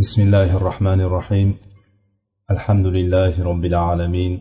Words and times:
بسم 0.00 0.22
الله 0.22 0.56
الرحمن 0.56 1.00
الرحيم. 1.00 1.54
الحمد 2.50 2.86
لله 2.86 3.44
رب 3.44 3.64
العالمين 3.64 4.40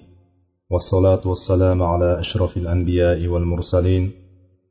والصلاة 0.69 1.27
والسلام 1.27 1.83
على 1.83 2.19
أشرف 2.19 2.57
الأنبياء 2.57 3.27
والمرسلين 3.27 4.11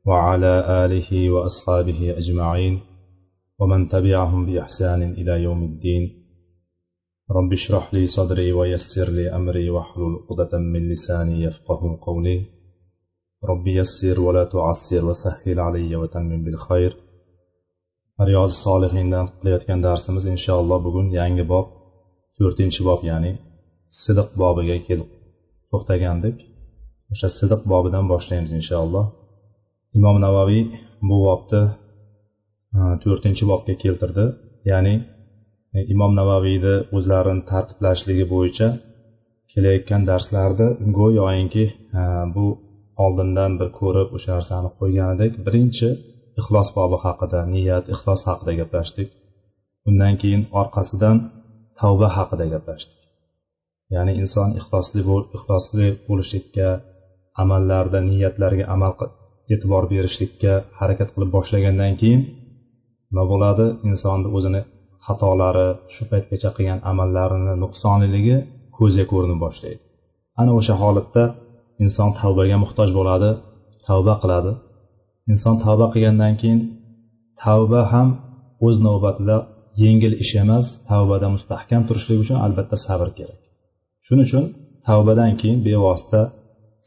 وعلى 0.05 0.53
آله 0.85 1.29
وأصحابه 1.29 2.17
أجمعين 2.17 2.79
ومن 3.59 3.89
تبعهم 3.89 4.45
بإحسان 4.45 5.01
إلى 5.01 5.43
يوم 5.43 5.63
الدين. 5.63 6.03
رب 7.31 7.53
اشرح 7.53 7.93
لي 7.93 8.07
صدري 8.07 8.51
ويسر 8.51 9.09
لي 9.09 9.35
أمري 9.35 9.69
واحلل 9.69 10.19
عقدة 10.29 10.57
من 10.57 10.89
لساني 10.89 11.43
يفقه 11.43 11.99
قولي. 12.01 12.45
رب 13.43 13.67
يسر 13.67 14.21
ولا 14.21 14.43
تعسر 14.43 15.05
وسهل 15.05 15.59
علي 15.59 15.95
وتمم 15.95 16.43
بالخير. 16.43 17.08
Riyozi 18.27 18.55
solihindan 18.65 19.25
qilayotgan 19.37 19.79
darsimiz 19.87 20.23
inshaalloh 20.33 20.79
bugun 20.85 21.07
yangi 21.19 21.43
bob 21.51 21.65
to'rtinchi 22.37 22.81
bob 22.89 23.01
ya'ni 23.09 23.31
sidiq 24.01 24.29
bobiga 24.41 24.77
kelib 24.87 25.09
to'xtagandik. 25.71 26.37
O'sha 27.13 27.29
sidiq 27.39 27.61
bobidan 27.71 28.05
boshlaymiz 28.11 28.51
inshaalloh. 28.59 29.05
Imom 29.97 30.17
navaviy 30.25 30.63
bu 31.09 31.17
bobni 31.27 31.61
e, 32.77 32.79
to'rtinchi 33.03 33.43
bobga 33.51 33.73
keltirdi. 33.83 34.25
Ya'ni 34.71 34.95
e, 35.75 35.77
imom 35.93 36.11
navaviyni 36.19 36.75
o'zlarini 36.97 37.43
tartiblashligi 37.51 38.25
bo'yicha 38.33 38.67
kelayotgan 39.51 40.01
darslarda 40.09 40.67
go'yoinki 40.99 41.65
e, 41.99 42.01
bu 42.35 42.45
oldindan 43.03 43.51
bir 43.59 43.69
ko'rib 43.79 44.09
o'sha 44.15 44.29
narsani 44.37 44.69
qo'yganidek 44.79 45.33
birinchi 45.45 45.89
ixlos 46.39 46.69
bobi 46.77 46.97
haqida 47.05 47.39
niyat 47.53 47.85
ixlos 47.93 48.21
haqida 48.29 48.53
gaplashdik. 48.61 49.09
Undan 49.89 50.13
keyin 50.21 50.41
orqasidan 50.61 51.17
tavba 51.79 52.07
haqida 52.17 52.45
gaplashdik. 52.53 52.99
Ya'ni 53.93 54.13
inson 54.21 54.49
ixlosli 54.59 55.01
ixlosli 55.37 55.87
bo'lishlikka 56.07 56.67
amallarda 57.43 57.99
niyatlarga 58.09 58.65
amal 58.75 58.93
e'tibor 59.53 59.83
berishlikka 59.93 60.53
harakat 60.79 61.09
qilib 61.13 61.29
boshlagandan 61.37 61.93
keyin 62.01 62.21
nima 63.09 63.23
bo'ladi? 63.31 63.65
Insonni 63.89 64.27
o'zini 64.37 64.61
xatolari 65.05 65.67
shu 65.93 66.03
paytgacha 66.11 66.49
qilgan 66.55 66.79
amallarini 66.91 67.53
nuqsonliligi 67.63 68.37
ko'zga 68.77 69.05
ko'rinib 69.11 69.39
boshlaydi. 69.45 69.79
Ana 70.41 70.51
o'sha 70.59 70.73
holatda 70.81 71.23
inson 71.83 72.09
tavbaga 72.19 72.57
muhtoj 72.63 72.89
bo'ladi 72.97 73.29
tavba 73.87 74.13
qiladi. 74.21 74.51
Inson 75.31 75.55
tavba 75.63 75.85
qilgandan 75.93 76.33
keyin 76.41 76.59
tavba 77.43 77.81
ham 77.93 78.09
o'z 78.65 78.75
navbatida 78.87 79.37
yengil 79.83 80.13
ish 80.23 80.33
emas 80.43 80.65
tavbada 80.89 81.27
mustahkam 81.35 81.81
turishlik 81.87 82.17
uchun 82.23 82.37
albatta 82.45 82.75
sabr 82.85 83.09
kerak. 83.17 83.41
Shuning 84.05 84.25
uchun 84.29 84.45
tavbadan 84.87 85.31
keyin 85.39 85.59
bevosita 85.67 86.21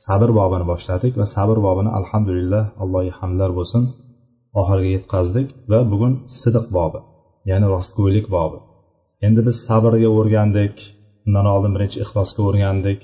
sabr 0.04 0.30
bobini 0.38 0.64
boshladik 0.72 1.12
va 1.20 1.26
sabr 1.34 1.56
bobini 1.66 1.90
alhamdulillah 1.98 2.64
allohga 2.82 3.12
hamdlar 3.20 3.50
bo'lsin 3.58 3.82
oxiriga 4.60 4.90
yetkazdik 4.96 5.48
va 5.70 5.78
bugun 5.92 6.12
sidiq 6.40 6.66
bobi 6.76 7.00
ya'ni 7.50 7.66
rostgo'ylik 7.74 8.26
bobi. 8.36 8.58
Endi 9.26 9.40
biz 9.46 9.56
sabrga 9.66 10.08
o'rgandik 10.18 10.74
undan 11.26 11.46
oldin 11.54 11.72
birinchi 11.76 11.98
ixlosga 12.04 12.40
o'rgandik 12.48 13.00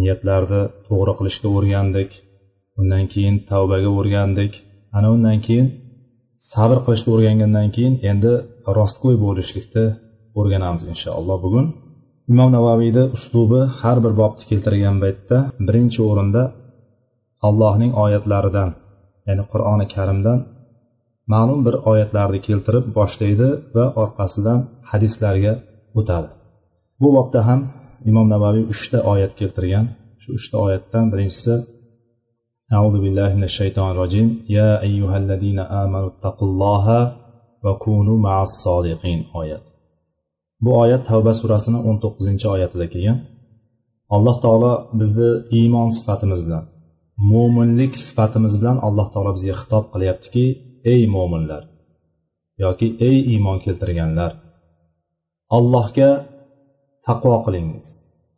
niyatlarni 0.00 0.62
to'g'ri 0.86 1.12
qilishga 1.18 1.48
o'rgandik. 1.56 2.10
Undan 2.80 3.04
keyin 3.12 3.36
tavbaga 3.50 3.90
o'rgandik. 3.98 4.52
Ana 4.96 5.08
undan 5.14 5.38
keyin 5.46 5.66
sabr 6.52 6.78
qilishni 6.84 7.10
o'rgangandan 7.14 7.68
keyin 7.76 7.94
endi 8.10 8.32
rostgo'y 8.78 9.16
bo'lishlikni 9.24 9.84
o'rganamiz 10.38 10.82
inshaalloh. 10.92 11.38
Bugun 11.44 11.66
imom 12.32 12.50
navaviyni 12.56 13.04
uslubi 13.16 13.60
har 13.80 13.96
bir 14.04 14.12
bobni 14.20 14.44
keltirgan 14.50 14.96
paytda 15.02 15.36
birinchi 15.66 16.00
o'rinda 16.10 16.42
allohning 17.48 17.92
oyatlaridan 18.04 18.70
ya'ni 19.28 19.44
qur'oni 19.52 19.86
karimdan 19.94 20.38
ma'lum 21.32 21.60
bir 21.66 21.74
oyatlarni 21.90 22.40
keltirib 22.48 22.84
boshlaydi 22.98 23.48
va 23.76 23.84
orqasidan 24.02 24.58
hadislarga 24.90 25.52
o'tadi. 25.98 26.28
Bu 27.02 27.08
bobda 27.16 27.40
ham 27.48 27.60
imom 28.10 28.26
navaviy 28.34 28.64
uchta 28.74 28.98
oyat 29.12 29.32
keltirgan. 29.40 29.84
Shu 30.22 30.28
uchta 30.38 30.56
oyatdan 30.66 31.04
birinchisi 31.12 31.54
أعوذ 32.73 32.95
بالله 33.03 33.29
من 33.39 33.43
الشيطان 33.43 33.91
الرجيم 33.91 34.27
يا 34.49 34.81
أيها 34.87 35.17
الذين 35.23 35.59
آمنوا 35.83 36.09
اتقوا 36.13 36.47
الله 36.49 36.85
وكونوا 37.65 38.17
مع 38.27 38.35
الصادقين 38.41 39.19
oyat 39.39 39.63
bu 40.63 40.69
oyat 40.83 41.01
tavba 41.09 41.33
surasini 41.39 41.79
o'n 41.89 41.97
to'qqizinchi 42.03 42.47
oyatida 42.55 42.85
kelgan 42.93 43.17
alloh 44.15 44.35
taolo 44.45 44.73
bizni 44.99 45.29
iymon 45.59 45.89
sifatimiz 45.97 46.39
bilan 46.45 46.63
mo'minlik 47.31 47.93
sifatimiz 48.05 48.53
bilan 48.59 48.77
alloh 48.87 49.07
taolo 49.13 49.31
bizga 49.37 49.55
xitob 49.61 49.83
qilyaptiki 49.93 50.45
ey 50.93 51.01
mo'minlar 51.15 51.63
yoki 52.63 52.87
ey 53.09 53.17
iymon 53.33 53.57
keltirganlar 53.65 54.31
allohga 55.57 56.11
taqvo 57.07 57.35
qilingiz 57.45 57.87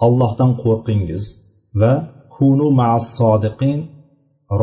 allohdan 0.05 0.51
qo'rqingiz 0.63 1.23
va 1.81 1.93
kunu 2.35 2.67
ma'as 2.79 3.05
sodiqin 3.19 3.79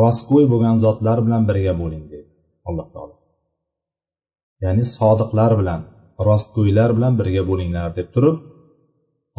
rostgo'y 0.00 0.44
bo'lgan 0.52 0.76
zotlar 0.84 1.18
bilan 1.26 1.42
birga 1.50 1.72
bo'ling 1.82 2.04
deydi 2.12 2.30
alloh 2.68 2.86
taolo. 2.94 3.14
Ya'ni 4.64 4.84
sodiqlar 4.96 5.52
bilan 5.60 5.80
rostgo'ylar 6.28 6.90
bilan 6.96 7.14
birga 7.20 7.42
bo'linglar 7.50 7.88
deb 7.98 8.08
turib 8.14 8.36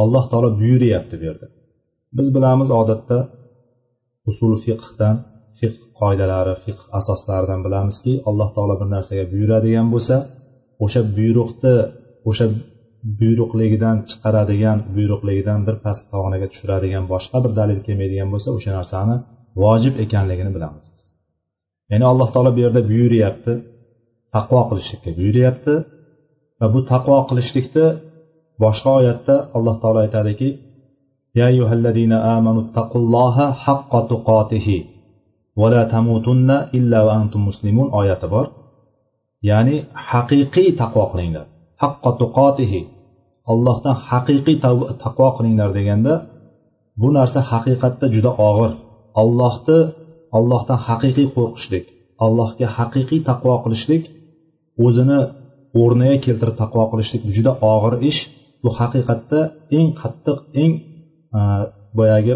alloh 0.03 0.25
taolo 0.31 0.49
buyuryapti 0.61 1.15
bu 1.19 1.23
yerda 1.29 1.47
biz 2.17 2.27
bilamiz 2.35 2.69
odatda 2.81 3.17
usul 4.29 4.53
fiqhdan 4.65 5.15
fiqh 5.59 5.79
qoidalari 5.99 6.55
fiqh 6.65 6.81
asoslaridan 6.99 7.61
bilamizki 7.65 8.13
alloh 8.29 8.49
taolo 8.55 8.75
bir 8.81 8.87
narsaga 8.95 9.25
buyuradigan 9.33 9.87
bo'lsa 9.93 10.15
o'sha 10.85 11.01
buyruqni 11.17 11.75
o'sha 12.29 12.45
buyruqligidan 13.19 13.97
chiqaradigan 14.09 14.77
buyruqligidan 14.95 15.59
bir 15.67 15.75
past 15.85 16.03
pog'onaga 16.11 16.47
tushiradigan 16.51 17.03
boshqa 17.13 17.37
bir 17.43 17.51
dalil 17.59 17.79
kelmaydigan 17.87 18.29
bo'lsa 18.33 18.49
o'sha 18.57 18.71
narsani 18.79 19.15
vojib 19.62 19.94
ekanligini 20.04 20.50
bilamiz 20.56 20.84
ya'ni 21.90 22.04
alloh 22.12 22.28
taolo 22.34 22.50
bu 22.56 22.60
yerda 22.64 22.80
buyuryapti 22.90 23.52
taqvo 24.34 24.60
qilishlikka 24.68 25.10
buyuryapti 25.18 25.74
va 26.60 26.66
bu 26.74 26.80
taqvo 26.92 27.18
qilishlikni 27.28 27.86
boshqa 28.62 28.90
oyatda 29.00 29.34
alloh 29.56 29.74
taolo 29.82 29.98
aytadiki 30.06 30.48
يا 31.40 31.46
أيها 31.52 31.72
الذين 31.80 32.12
آمنوا 32.36 32.62
اتقوا 32.66 33.00
الله 33.02 33.36
حق 33.64 33.92
تقاته 34.12 34.68
ولا 35.60 35.82
تموتن 35.94 36.50
إلا 36.78 36.98
وأنتم 37.06 37.40
مسلمون 37.48 37.88
oyati 38.00 38.26
bor 38.32 38.46
ya'ni 39.50 39.76
haqiqiy 40.10 40.68
taqvo 40.80 41.04
qilinglar 41.12 41.46
haqqa 41.82 42.10
tuqotihi 42.20 42.80
allohdan 43.52 43.96
haqiqiy 44.08 44.56
taqvo 45.04 45.28
qilinglar 45.36 45.70
deganda 45.78 46.14
bu 47.00 47.08
narsa 47.16 47.40
haqiqatda 47.50 48.06
juda 48.14 48.30
og'ir 48.48 48.72
Ollohni 49.21 49.79
ollohdan 50.37 50.79
haqiqiy 50.87 51.27
qo'rqishlik 51.35 51.85
allohga 52.25 52.67
haqiqiy 52.77 53.19
taqvo 53.29 53.55
qilishlik 53.63 54.03
o'zini 54.85 55.19
o'rniga 55.81 56.17
keltirib 56.25 56.55
taqvo 56.61 56.83
qilishlik 56.91 57.21
juda 57.35 57.51
og'ir 57.73 57.93
ish. 58.09 58.19
Bu 58.63 58.69
haqiqatda 58.79 59.39
eng 59.77 59.89
qattiq 60.01 60.37
eng 60.63 60.73
e, 61.39 61.41
boyagi 61.97 62.35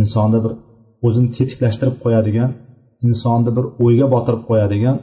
insonni 0.00 0.38
bir 0.44 0.52
o'zini 1.06 1.28
tetiklashtirib 1.36 1.96
qo'yadigan 2.04 2.50
insonni 3.08 3.50
bir 3.56 3.64
o'yga 3.84 4.06
botirib 4.14 4.42
qo'yadigan 4.50 4.96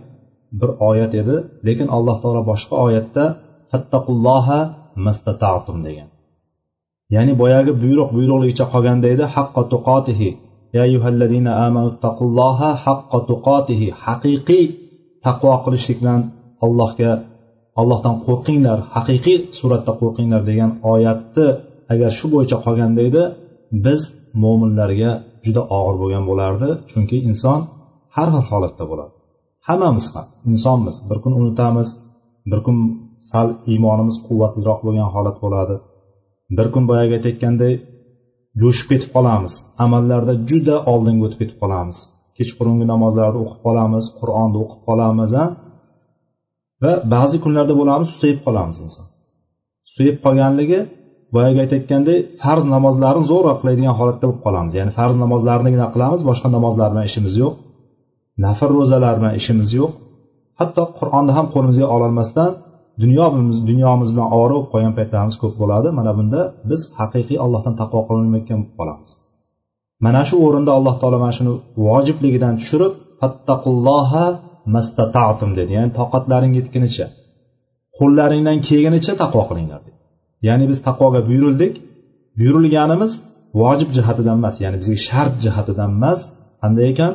bir 0.60 0.70
oyat 0.90 1.14
edi. 1.22 1.36
Lekin 1.68 1.88
alloh 1.96 2.18
taolo 2.24 2.42
boshqa 2.52 2.76
oyatda 2.88 3.24
fattaqulloha 3.72 4.60
mastata'tum 5.06 5.78
degan. 5.88 6.10
Ya'ni 7.16 7.34
boyagi 7.42 7.72
buyruq 7.84 8.10
buyruqligicha 8.18 8.66
qolganda 8.74 9.08
edi 9.16 9.26
haqqa 9.36 9.62
tuqotihi 9.72 10.30
haqiqiy 14.06 14.66
taqvo 15.26 15.54
qilishlik 15.66 15.98
bilan 16.02 16.22
allohga 16.66 17.12
allohdan 17.80 18.16
qo'rqinglar. 18.26 18.80
Haqiqiy 18.96 19.38
suratda 19.60 19.92
qo'rqinglar 20.02 20.42
degan 20.50 20.72
oyatni 20.94 21.48
agar 21.94 22.12
shu 22.20 22.26
bo'yicha 22.34 22.58
qolganda 22.66 23.02
edi 23.10 23.24
biz 23.86 24.02
mo'minlarga 24.44 25.12
juda 25.46 25.62
og'ir 25.78 25.96
bo'lgan 26.02 26.24
bo'lardi. 26.30 26.70
Chunki 26.92 27.18
inson 27.30 27.60
har 28.16 28.28
xil 28.34 28.46
holatda 28.52 28.84
bo'ladi. 28.92 29.14
Hammamiz 29.68 30.06
ham 30.16 30.28
insonmiz. 30.52 30.96
Bir 31.10 31.18
kun 31.24 31.34
unutamiz 31.42 31.90
bir 32.52 32.60
kun 32.66 32.78
sal 33.32 33.48
iymonimiz 33.72 34.16
quvvatliroq 34.28 34.80
bo'lgan 34.86 35.10
holat 35.16 35.38
bo'ladi. 35.44 35.76
Bir 36.58 36.68
kun 36.74 36.84
boyagi 36.90 37.14
aytayotganday 37.18 37.74
jo'shib 38.62 38.88
ketib 38.92 39.10
qolamiz. 39.16 39.54
Amallarda 39.86 40.34
juda 40.50 40.76
oldinga 40.92 41.24
o'tib 41.28 41.40
ketib 41.42 41.58
qolamiz. 41.64 41.98
Kechqurungi 42.38 42.86
namozlarni 42.94 43.40
o'qib 43.44 43.60
qolamiz 43.68 44.06
qur'onni 44.20 44.58
o'qib 44.64 44.82
qolamiz 44.88 45.32
va 46.84 46.94
ba'zi 47.16 47.38
kunlarda 47.44 47.74
bo'lamiz 47.82 48.08
susayib 48.14 48.40
qolamiz 48.46 48.78
inson. 48.86 49.06
Susayib 49.90 50.18
qolganligi 50.26 50.80
boyagi 51.36 51.60
aytayotgandek 51.64 52.20
farz 52.44 52.64
namozlarni 52.76 53.24
zo'rg'a 53.32 53.54
qiladigan 53.62 53.94
holatda 54.00 54.26
bo'lib 54.28 54.42
qolamiz. 54.48 54.72
Ya'ni 54.80 54.92
farz 55.00 55.16
namozlarnigina 55.24 55.88
qilamiz 55.94 56.22
boshqa 56.30 56.48
namozlar 56.58 56.88
bilan 56.94 57.06
ishimiz 57.12 57.34
yo'q. 57.42 57.54
Nafr 58.46 58.70
ro'zalar 58.78 59.14
bilan 59.20 59.34
ishimiz 59.40 59.70
yo'q. 59.80 59.92
Hatto 60.60 60.84
qur'onni 61.00 61.32
ham 61.38 61.46
qo'limizga 61.54 61.88
ololmasdan 61.96 62.52
dunyomiz 63.04 63.58
dunyomiz 63.70 64.10
bilan 64.14 64.28
ovora 64.36 64.54
bo'lib 64.56 64.70
qolgan 64.74 64.94
paytlarimiz 65.00 65.36
ko'p 65.42 65.56
bo'ladi. 65.62 65.88
Mana 66.00 66.12
bunda 66.18 66.42
biz 66.70 66.82
haqiqiy 67.00 67.38
allohdan 67.46 67.76
taqvo 67.82 68.00
qilolmayotgan 68.08 68.60
bo'lib 68.62 68.76
qolamiz 68.80 69.12
mana 70.06 70.22
shu 70.30 70.36
o'rinda 70.48 70.72
alloh 70.78 70.96
taolo 71.02 71.18
mana 71.24 71.34
shuni 71.38 71.52
vojibligidan 71.88 72.54
tushirib 72.62 72.94
fattaqulloha 73.20 74.26
mastata'tum 74.76 75.52
dedi. 75.60 75.72
Ya'ni 75.78 75.92
toqatlaring 76.00 76.54
yetgunicha 76.60 77.06
qo'llaringdan 77.98 78.58
kelgunicha 78.68 79.14
taqvo 79.24 79.44
qilinglar 79.50 79.80
dedi. 79.88 79.98
Ya'ni 80.48 80.66
biz 80.72 80.78
taqvoga 80.88 81.20
buyurildik. 81.30 81.74
Buyurilganimiz 82.40 83.12
vojib 83.62 83.90
jihatidan 83.98 84.38
emas 84.42 84.56
ya'ni 84.64 84.78
bizga 84.82 84.98
shart 85.08 85.36
jihatidan 85.46 85.90
emas. 85.98 86.20
Qanday 86.62 86.86
ekan? 86.94 87.14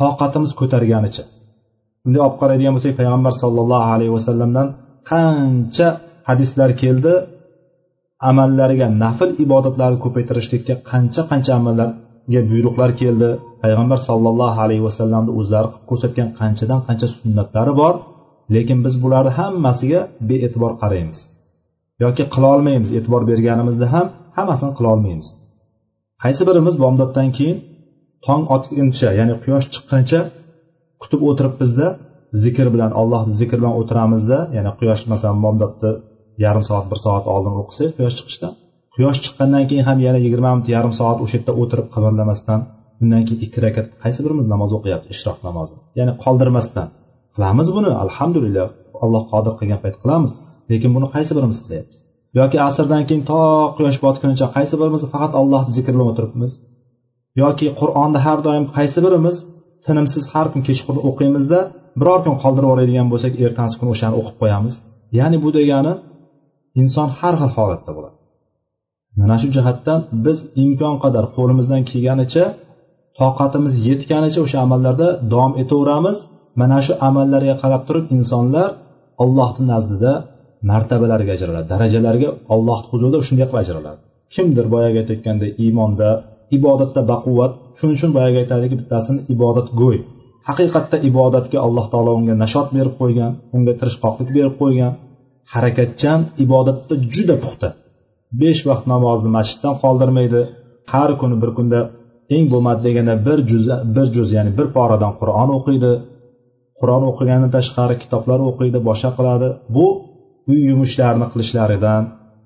Toqatimiz 0.00 0.50
ko'targanicha. 0.60 1.24
Bunday 2.02 2.20
olib 2.26 2.36
qaraydigan 2.42 2.72
bo'lsak 2.76 2.92
payg'ambar 3.00 3.32
sollallohu 3.42 3.88
alayhi 3.94 4.12
vasallamdan 4.16 4.66
qancha 5.08 5.88
hadislar 6.28 6.70
keldi 6.82 7.14
amallariga 8.30 8.86
nafl 9.04 9.30
ibodatlarni 9.44 9.98
ko'paytirishlikka 10.04 10.74
qancha 10.90 11.22
qancha 11.30 11.52
amallarga 11.60 12.40
buyruqlar 12.50 12.90
keldi 13.02 13.28
payg'ambar 13.62 13.98
sollallohu 14.08 14.58
alayhi 14.64 14.82
vasallamni 14.88 15.32
o'zlari 15.40 15.68
qilib 15.72 15.86
ko'rsatgan 15.90 16.28
qanchadan 16.40 16.80
qancha 16.88 17.06
sunnatlari 17.18 17.72
bor 17.80 17.94
lekin 18.54 18.78
biz 18.84 18.94
bularni 19.02 19.32
hammasiga 19.38 20.00
bee'tibor 20.28 20.72
qaraymiz. 20.82 21.18
Yoki 22.04 22.24
qilolmaymiz 22.34 22.90
e'tibor 22.98 23.22
berganimizda 23.30 23.86
ham 23.94 24.06
hammasini 24.36 24.72
qilolmaymiz 24.78 25.28
qaysi 26.22 26.42
birimiz 26.48 26.74
bomdoddan 26.84 27.28
keyin 27.36 27.58
tong 28.26 28.42
otguncha 28.56 29.08
ya'ni 29.18 29.34
quyosh 29.42 29.66
chiqquncha 29.74 30.20
kutib 31.02 31.20
o'tiribmizda 31.28 31.86
zikr 32.44 32.66
bilan 32.74 32.92
allohni 33.00 33.32
zikr 33.40 33.56
bilan 33.60 33.74
o'tiramizda 33.80 34.38
ya'ni 34.56 34.70
quyosh 34.78 35.02
masalan 35.12 35.38
bomdodni 35.44 35.90
yarim 36.44 36.64
soat 36.68 36.84
bir 36.90 36.98
soat 37.04 37.24
oldin 37.34 37.54
o'qisak 37.62 37.90
quyosh 37.98 38.16
chiqishdan 38.18 38.52
quyosh 38.94 39.18
chiqqandan 39.24 39.64
keyin 39.68 39.84
ham 39.88 39.98
yana 40.06 40.18
yigirma 40.24 40.50
minut 40.54 40.68
yarim 40.76 40.92
soat 41.00 41.18
o'sha 41.24 41.34
yerda 41.38 41.52
o'tirib 41.62 41.86
qimirlamasdan 41.94 42.60
undan 43.02 43.22
keyin 43.26 43.40
ikki 43.46 43.58
rakat 43.66 43.86
qaysi 44.02 44.20
birimiz 44.24 44.46
namoz 44.52 44.70
o'qiyapti? 44.78 45.06
Ishroq 45.14 45.38
namozi. 45.48 45.74
Ya'ni 45.98 46.12
qoldirmasdan 46.24 46.88
qilamiz 47.34 47.68
buni 47.76 47.90
alhamdulillah. 48.04 48.66
Alloh 49.04 49.22
qodir 49.32 49.52
qilgan 49.60 49.80
payt 49.84 49.96
qilamiz. 50.02 50.30
Lekin 50.70 50.90
buni 50.96 51.06
qaysi 51.14 51.32
birimiz 51.36 51.58
qilyapmiz 51.64 51.98
yoki 52.36 52.58
asrdan 52.68 53.02
keyin 53.08 53.22
to 53.30 53.40
quyosh 53.76 53.98
botgunicha 54.04 54.46
qaysi 54.56 54.74
birimiz 54.80 55.02
faqat 55.12 55.32
allohni 55.40 55.72
zikr 55.78 55.92
bilan 55.94 56.08
o'tiribmiz? 56.12 56.52
Yoki 57.42 57.66
qur'onni 57.80 58.20
har 58.26 58.38
doim 58.46 58.64
qaysi 58.76 58.98
birimiz 59.06 59.36
tinimsiz 59.86 60.24
har 60.32 60.46
kun 60.52 60.62
kechqurun 60.68 61.02
o'qiymizda 61.08 61.60
biror 62.00 62.20
kun 62.24 62.34
qoldirib 62.42 62.68
yuboradigan 62.68 63.06
bo'lsak 63.12 63.32
ertasi 63.44 63.74
kuni 63.80 63.90
o'shani 63.94 64.14
o'qib 64.20 64.36
qo'yamiz. 64.42 64.74
Ya'ni 65.18 65.36
bu 65.44 65.50
degani 65.58 65.92
inson 66.82 67.08
har 67.18 67.34
xil 67.40 67.50
holatda 67.56 67.90
bo'ladi. 67.96 68.16
Mana 69.20 69.36
shu 69.40 69.48
jihatdan 69.56 70.00
biz 70.24 70.38
imkon 70.64 70.94
qadar 71.04 71.24
qo'limizdan 71.36 71.82
kelganicha 71.90 72.44
toqatimiz 73.20 73.72
yetganicha 73.88 74.38
o'sha 74.44 74.58
amallarda 74.66 75.08
davom 75.32 75.52
etaveramiz. 75.62 76.16
Mana 76.60 76.78
shu 76.86 76.92
amallarga 77.08 77.54
qarab 77.62 77.82
turib 77.88 78.04
insonlar 78.16 78.68
allohni 79.22 79.64
nazdida 79.72 80.12
martabalarga 80.70 81.30
ajraladi 81.36 81.66
darajalarga 81.72 82.28
alloh 82.54 82.78
huzurida 82.90 83.18
shunday 83.26 83.46
qilib 83.50 83.62
ajraladi. 83.64 83.98
Kimdir 84.34 84.66
boyagi 84.74 84.96
aytayotgandek 85.02 85.50
iymonda 85.64 86.08
ibodatda 86.56 87.00
baquvvat 87.12 87.52
shuning 87.78 87.96
uchun 87.98 88.10
boyagi 88.16 88.36
aytadiki 88.42 88.74
bittasini 88.80 89.20
ibodatgo'y. 89.34 89.98
Haqiqatda 90.48 90.96
ibodatga 91.08 91.58
alloh 91.66 91.86
taolo 91.92 92.12
unga 92.18 92.34
nashot 92.44 92.68
berib 92.76 92.94
qo'ygan 93.00 93.32
unga 93.56 93.72
tirishqoqlik 93.80 94.28
berib 94.36 94.54
qo'ygan. 94.62 94.92
Harakatchan 95.52 96.20
ibodatda 96.44 96.94
juda 97.14 97.36
puxta. 97.42 97.68
Besh 98.40 98.60
vaqt 98.68 98.84
namozni 98.92 99.30
masjiddan 99.36 99.74
qoldirmaydi. 99.82 100.40
Har 100.92 101.10
kuni 101.20 101.36
bir 101.42 101.50
kunda 101.58 101.80
eng 102.34 102.46
bo'lmadi 102.52 102.80
deganda 102.86 103.14
bir 103.26 103.38
juz 103.50 103.64
bir 103.96 104.06
juz 104.16 104.28
ya'ni 104.36 104.50
bir 104.58 104.66
poradan 104.76 105.12
qur'on 105.20 105.50
o'qiydi. 105.58 105.92
Qur'on 106.78 107.02
o'qigandan 107.10 107.50
tashqari 107.56 107.94
kitoblar 108.02 108.38
o'qiydi 108.48 108.78
boshqa 108.88 109.10
qiladi. 109.18 109.48
Bu 109.74 109.86
uy 110.50 110.60
yumushlarini 110.70 111.26
qilishlaridan 111.32 112.02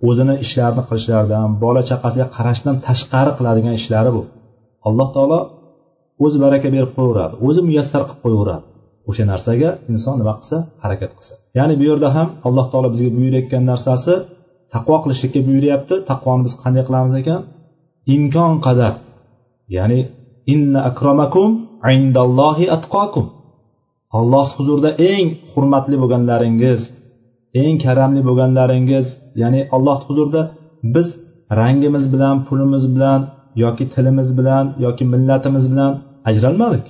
o'zini 0.08 0.34
ishlarini 0.44 0.82
qilishlaridan 0.88 1.48
bola 1.64 1.82
chaqasiga 1.90 2.26
qarashdan 2.36 2.76
tashqari 2.86 3.32
qiladigan 3.38 3.74
ishlari 3.80 4.10
bu. 4.16 4.22
Alloh 4.88 5.08
taolo 5.16 5.40
o'zi 6.24 6.38
baraka 6.44 6.68
berib 6.74 6.90
qo'yaveradi 6.96 7.34
o'zi 7.46 7.60
muyassar 7.68 8.02
qilib 8.08 8.20
qo'yaveradi. 8.24 8.64
O'sha 9.08 9.24
narsaga 9.32 9.70
inson 9.92 10.14
nima 10.20 10.32
qilsa 10.38 10.56
harakat 10.82 11.10
qilsa. 11.16 11.34
Ya'ni 11.58 11.74
bu 11.80 11.84
yerda 11.90 12.08
ham 12.16 12.28
alloh 12.46 12.66
taolo 12.72 12.88
bizga 12.94 13.10
buyurayotgan 13.18 13.64
narsasi 13.70 14.14
taqvo 14.74 14.96
qilishlikka 15.04 15.40
buyuryapti. 15.48 15.94
Taqvoni 16.10 16.42
biz 16.46 16.54
qanday 16.62 16.82
qilamiz 16.88 17.14
ekan? 17.20 17.40
Imkon 18.14 18.52
qadar. 18.66 18.94
Ya'ni 19.76 20.00
inna 20.54 20.80
akramakum 20.90 21.50
indallohi 21.96 22.66
atqokum 22.76 23.26
alloh 24.18 24.46
huzurida 24.56 24.90
eng 25.12 25.26
hurmatli 25.52 25.96
bo'lganlaringiz 26.02 26.80
eng 27.62 27.74
karamli 27.84 28.20
bo'lganlaringiz 28.28 29.06
ya'ni 29.42 29.60
alloh 29.76 29.98
huzurida 30.06 30.42
biz 30.94 31.08
rangimiz 31.60 32.04
bilan 32.14 32.36
pulimiz 32.46 32.84
bilan 32.94 33.20
yoki 33.62 33.84
tilimiz 33.94 34.28
bilan 34.38 34.64
yoki 34.84 35.04
millatimiz 35.12 35.64
bilan 35.72 35.92
ajralmadik. 36.30 36.86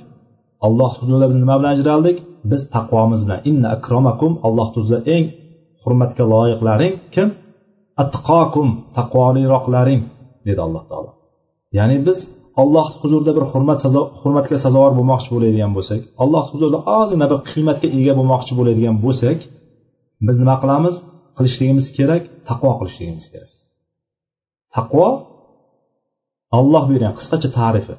Alloh 0.67 0.93
huzurida 1.00 1.26
biz 1.31 1.38
nima 1.43 1.55
bilan 1.59 1.73
ajraldik? 1.76 2.17
Biz 2.50 2.61
taqvomiz 2.75 3.20
bilan. 3.25 3.41
Inna 3.50 3.69
akromakum 3.76 4.32
alloh 4.47 4.69
huzurida 4.75 5.00
eng 5.14 5.26
hurmatga 5.82 6.25
loyiqlaring. 6.35 6.94
Kim? 7.14 7.29
Atqokum 8.03 8.69
taqvoliroqlaring 8.97 10.00
dedi 10.47 10.61
alloh 10.67 10.82
taolo. 10.91 11.11
Ya'ni 11.79 11.97
biz 12.06 12.19
alloh 12.62 12.87
huzurida 13.00 13.32
bir 13.37 13.44
hurmat 13.53 13.79
hurmatga 14.20 14.56
sazovor 14.65 14.93
bo'lmoqchi 14.99 15.31
bo'ladigan 15.35 15.73
bo'lsak 15.76 16.00
alloh 16.23 16.44
huzurida 16.53 16.79
ozgina 16.99 17.26
bir 17.32 17.38
qiymatga 17.50 17.88
ega 17.99 18.12
bo'lmoqchi 18.19 18.53
bo'ladigan 18.58 18.97
bo'lsak 19.05 19.38
biz 20.26 20.37
nima 20.43 20.56
qilamiz? 20.62 20.94
Qilishligimiz 21.37 21.87
kerak 21.99 22.23
taqvo 22.49 22.70
qilishligimiz 22.79 23.25
kerak. 23.32 23.50
Taqvo 24.77 25.08
olloh 26.59 26.82
buyurgan 26.89 27.15
qisqacha 27.19 27.49
tarifi. 27.59 27.94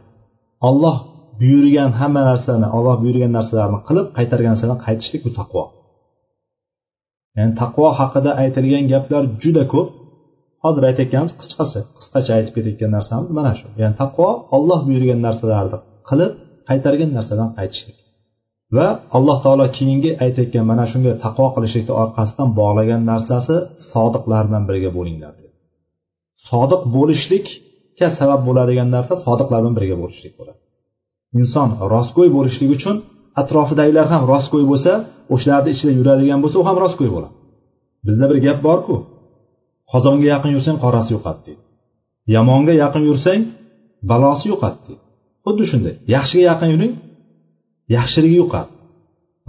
Olloh 0.68 0.98
buyurgan 1.42 1.92
hamma 2.00 2.22
narsani 2.30 2.68
olloh 2.78 2.96
buyurgan 3.04 3.32
narsalarni 3.38 3.80
qilib 3.88 4.08
qaytargan 4.18 4.52
narsadan 4.54 4.80
qaytishlik 4.86 5.22
bu 5.28 5.32
taqvo. 5.40 5.64
Ya'ni 7.38 7.54
taqvo 7.62 7.88
haqida 8.00 8.32
aytilgan 8.44 8.86
gaplar 8.94 9.24
juda 9.44 9.64
ko'p. 9.74 9.88
Hozir 10.64 10.84
aytayotganimiz 10.90 11.34
qisqasi 11.42 11.80
qisqacha 11.98 12.32
aytib 12.38 12.54
ketayotgan 12.58 12.92
narsamiz 12.98 13.30
mana 13.38 13.52
shu. 13.60 13.68
Ya'ni 13.82 13.96
taqvo 14.02 14.28
olloh 14.56 14.80
buyurgan 14.88 15.20
narsalarni 15.28 15.78
qilib 16.10 16.32
qaytargan 16.70 17.12
narsadan 17.18 17.50
qaytishlik. 17.58 17.98
Va 18.76 18.88
alloh 19.18 19.38
taolo 19.46 19.66
keyingi 19.78 20.12
aytayotgan 20.26 20.66
mana 20.72 20.86
shunga 20.92 21.14
taqvo 21.26 21.48
qilishlikni 21.56 21.94
orqasidan 22.04 22.50
bog'lagan 22.60 23.02
narsasi 23.12 23.56
sodiqlar 23.92 24.44
bilan 24.48 24.64
birga 24.70 24.90
bo'linglar. 24.98 25.34
Sodiq 26.50 26.82
sodiq 26.96 27.48
bo'lishlikka 27.94 28.18
sabab 28.20 28.42
bo'ladigan 28.48 28.90
narsa 28.96 29.14
sodiqlar 29.26 29.60
bilan 29.62 29.76
birga 29.78 29.96
bo'lishlik 30.02 30.34
bo'ladi. 30.40 30.60
Inson 31.40 31.70
rostgo'y 31.94 32.30
bo'lishlik 32.38 32.70
uchun 32.78 32.96
atrofidagilar 33.42 34.06
ham 34.14 34.24
rostgo'y 34.32 34.66
bo'lsa 34.72 34.94
o'shalarni 35.34 35.70
ichida 35.76 35.92
yuradigan 36.00 36.40
bo'lsa 36.44 36.58
u 36.62 36.64
ham 36.70 36.78
rostgo'y 36.84 37.10
bo'ladi. 37.16 37.36
Bizda 38.08 38.26
bir 38.32 38.38
gap 38.46 38.60
borku 38.68 38.96
qozonga 39.92 40.28
yaqin 40.34 40.52
yursang 40.56 40.78
qorasi 40.84 41.10
yo'qadi 41.16 41.40
deydi. 41.48 41.64
Yomonga 42.36 42.74
yaqin 42.84 43.04
yursang 43.10 43.42
balosi 44.12 44.46
yo'qadi 44.52 44.78
deydi. 44.88 45.04
Xuddi 45.46 45.64
shunday 45.72 45.96
yaxshiga 46.16 46.44
yaqin 46.52 46.70
yuring 46.74 46.94
yaxshiligi 47.98 48.38
yoqadi 48.44 48.72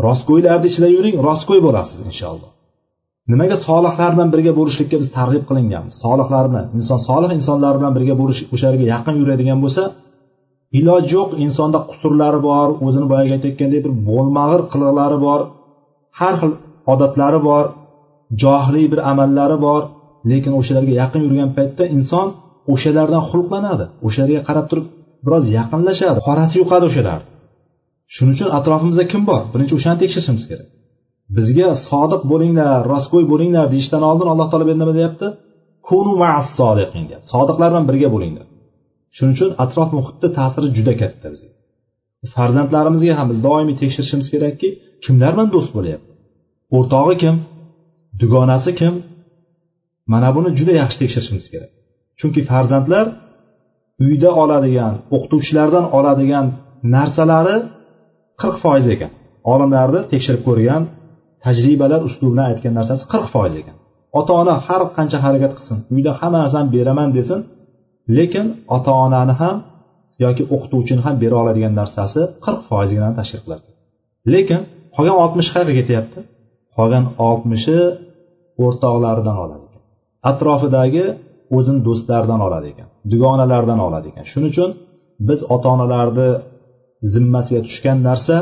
rostgo'ylarni 0.06 0.66
ichida 0.70 0.88
yuring 0.96 1.16
rostgo'y 1.28 1.60
bo'lasiz 1.66 1.98
inshaalloh. 2.10 2.53
Nimaga 3.32 3.56
solihlar 3.66 4.10
bilan 4.14 4.28
birga 4.34 4.52
bo'lishlikka 4.58 4.96
biz 5.02 5.08
targ'ib 5.18 5.44
qilinganmiz? 5.50 5.94
Solihlar 6.04 6.44
bilan 6.50 6.66
inson 6.78 6.98
solih 7.08 7.30
insonlar 7.38 7.74
bilan 7.78 7.92
birga 7.96 8.14
bo'lish 8.20 8.40
o'shalarga 8.54 8.84
yaqin 8.94 9.14
yuradigan 9.20 9.58
bo'lsa 9.64 9.82
iloji 10.78 11.10
yo'q 11.16 11.30
insonda 11.44 11.78
qusurlari 11.90 12.40
bor 12.48 12.68
o'zini 12.86 13.06
boyagi 13.12 13.30
aytayotgandek 13.36 13.80
bir 13.86 13.92
bo'lmag'ir 14.08 14.60
qiliqlari 14.72 15.18
bor 15.26 15.40
har 16.20 16.34
xil 16.40 16.52
odatlari 16.92 17.40
bor 17.48 17.64
johiliy 18.42 18.86
bir 18.92 19.00
amallari 19.12 19.56
bor 19.66 19.82
lekin 20.30 20.52
o'shalarga 20.60 20.92
yaqin 21.02 21.20
yurgan 21.26 21.50
paytda 21.58 21.84
inson 21.96 22.26
o'shalardan 22.72 23.22
xulqlanadi 23.30 23.84
o'shalarga 24.06 24.40
qarab 24.48 24.66
turib 24.70 24.86
biroz 25.26 25.44
yaqinlashadi 25.58 26.18
qorasi 26.28 26.54
yuqadi 26.62 26.84
o'shalar 26.90 27.20
shuning 28.14 28.34
uchun 28.36 28.48
atrofimizda 28.58 29.04
kim 29.12 29.22
bor? 29.30 29.42
Birinchi 29.52 29.74
o'shani 29.78 29.98
tekshirishimiz 30.02 30.44
kerak. 30.50 30.68
Bizga 31.36 31.68
sodiq 31.88 32.22
bo'linglar 32.32 32.78
rostgo'y 32.92 33.24
bo'linglar 33.32 33.66
deyishdan 33.74 34.02
oldin 34.10 34.28
alloh 34.32 34.46
taolo 34.50 34.64
bu 34.66 34.70
yerda 34.72 34.84
nima 34.84 34.94
deyapti? 35.00 35.26
Kunu 35.88 36.12
sodiqin 36.58 37.04
deyapti. 37.08 37.28
Sodiqlar 37.34 37.68
bilan 37.72 37.84
birga 37.90 38.08
bo'linglar. 38.14 38.46
Shuning 39.16 39.34
uchun 39.36 39.50
atrof 39.64 39.88
muhitni 39.98 40.28
ta'siri 40.38 40.66
juda 40.76 40.94
katta 41.02 41.26
bizga. 41.32 41.50
Farzandlarimizga 42.34 43.12
ham 43.18 43.26
biz 43.32 43.38
doimiy 43.48 43.76
tekshirishimiz 43.82 44.26
kerakki 44.34 44.68
kimlar 45.04 45.30
bilan 45.34 45.48
do'st 45.54 45.70
bo'lyapti? 45.76 46.10
O'rtog'i 46.76 47.16
kim? 47.22 47.36
Dugonasi 48.20 48.70
kim? 48.80 48.94
Mana 50.12 50.28
buni 50.36 50.50
juda 50.58 50.74
yaxshi 50.82 50.98
tekshirishimiz 51.02 51.46
kerak. 51.52 51.70
Chunki 52.20 52.40
farzandlar 52.50 53.06
uyda 54.06 54.30
oladigan 54.42 54.94
o'qituvchilardan 55.14 55.86
oladigan 55.98 56.46
narsalari 56.94 57.56
qirq 58.40 58.56
foiz 58.64 58.86
ekan. 58.94 59.12
Olimlarni 59.52 60.00
tekshirib 60.12 60.42
ko'rgan 60.48 60.82
tajribalar 61.44 62.00
uslubidan 62.08 62.46
aytgan 62.50 62.74
narsasi 62.78 63.04
qirq 63.12 63.26
foiz 63.34 63.54
ekan. 63.60 63.76
Ota 64.18 64.32
ona 64.42 64.54
har 64.66 64.82
qancha 64.96 65.18
harakat 65.24 65.52
qilsin 65.58 65.78
uyda 65.94 66.10
hamma 66.20 66.38
narsani 66.44 66.68
beraman 66.76 67.10
desin 67.16 67.40
lekin 68.16 68.46
ota 68.76 68.92
onani 69.04 69.34
ham 69.40 69.56
yoki 70.24 70.42
o'qituvchini 70.54 71.00
ham 71.06 71.14
bera 71.22 71.36
oladigan 71.42 71.74
narsasi 71.80 72.20
qirq 72.44 72.60
foizgina 72.68 73.08
tashkil 73.18 73.40
qiladi. 73.44 73.64
Lekin 74.34 74.60
qolgan 74.94 75.16
oltmish 75.22 75.48
qayerga 75.54 75.74
ketyapti. 75.80 76.18
Qolgan 76.76 77.04
oltmishi 77.28 77.78
o'rtoqlaridan 78.64 79.36
oladi 79.44 79.64
ekan. 79.68 79.82
Atrofidagi 80.30 81.04
o'zini 81.56 81.80
do'stlaridan 81.86 82.40
oladi 82.46 82.66
ekan 82.72 82.88
dugonalardan 83.12 83.80
oladi 83.86 84.06
ekan. 84.10 84.24
Shuning 84.32 84.50
uchun 84.54 84.70
biz 85.28 85.40
ota 85.54 85.68
onalarni 85.74 86.28
zimmasiga 87.12 87.60
tushgan 87.66 87.98
narsa 88.08 88.36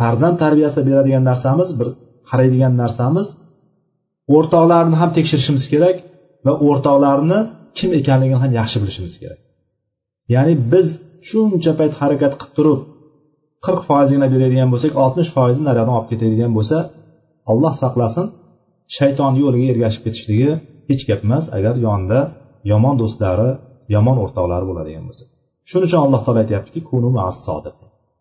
farzand 0.00 0.36
tarbiyasida 0.42 0.82
beradigan 0.88 1.24
narsamiz 1.30 1.68
bir 1.78 1.88
qaraydigan 2.28 2.74
narsamiz 2.82 3.28
o'rtoqlarni 4.36 4.96
ham 5.02 5.10
tekshirishimiz 5.16 5.64
kerak 5.72 5.96
va 6.46 6.52
o'rtoqlarni 6.68 7.38
kim 7.78 7.90
ekanligini 8.00 8.40
ham 8.44 8.52
yaxshi 8.60 8.76
bilishimiz 8.82 9.14
kerak. 9.22 9.40
Ya'ni 10.34 10.54
biz 10.72 10.88
shuncha 11.28 11.72
payt 11.80 11.92
harakat 12.00 12.32
qilib 12.40 12.52
turib 12.56 12.80
qirq 13.66 13.82
foizgina 13.88 14.26
beradigan 14.34 14.68
bo'lsak 14.74 14.92
oltmish 15.04 15.30
foizini 15.36 15.64
naryoqdan 15.70 15.94
olib 15.98 16.08
ketadigan 16.12 16.52
bo'lsa 16.58 16.76
alloh 17.50 17.74
saqlasin 17.82 18.26
shayton 18.96 19.32
yo'liga 19.42 19.66
ergashib 19.72 20.02
ketishligi 20.06 20.50
hech 20.90 21.02
gap 21.08 21.20
emas 21.26 21.44
agar 21.56 21.74
yonida 21.86 22.20
yomon 22.72 22.94
do'stlari 23.02 23.50
yomon 23.94 24.16
o'rtoqlari 24.24 24.64
bo'ladigan 24.70 25.04
bo'lsa. 25.08 25.24
Shuning 25.68 25.88
uchun 25.88 26.00
alloh 26.06 26.20
taolo 26.24 26.38
aytyaptiki 26.44 26.80
kunu 26.90 27.08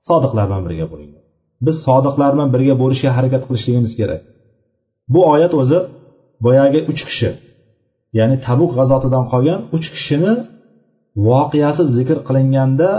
sodiqlar 0.08 0.46
bilan 0.50 0.62
birga 0.68 0.88
bo'ling. 0.94 1.25
biz 1.67 1.77
sodiqlar 1.87 2.31
bilan 2.35 2.49
birga 2.55 2.75
bo'lishga 2.83 3.11
harakat 3.17 3.43
qilishligimiz 3.49 3.93
kerak 4.01 4.21
bu 5.13 5.21
oyat 5.35 5.53
o'zi 5.61 5.79
boyagi 6.45 6.81
uch 6.91 7.03
kishi 7.09 7.31
ya'ni 8.19 8.37
tabuk 8.47 8.71
g'azotidan 8.79 9.25
qolgan 9.33 9.61
uch 9.77 9.87
kishini 9.95 10.33
voqeasi 11.29 11.83
zikr 11.97 12.19
qilinganda 12.29 12.91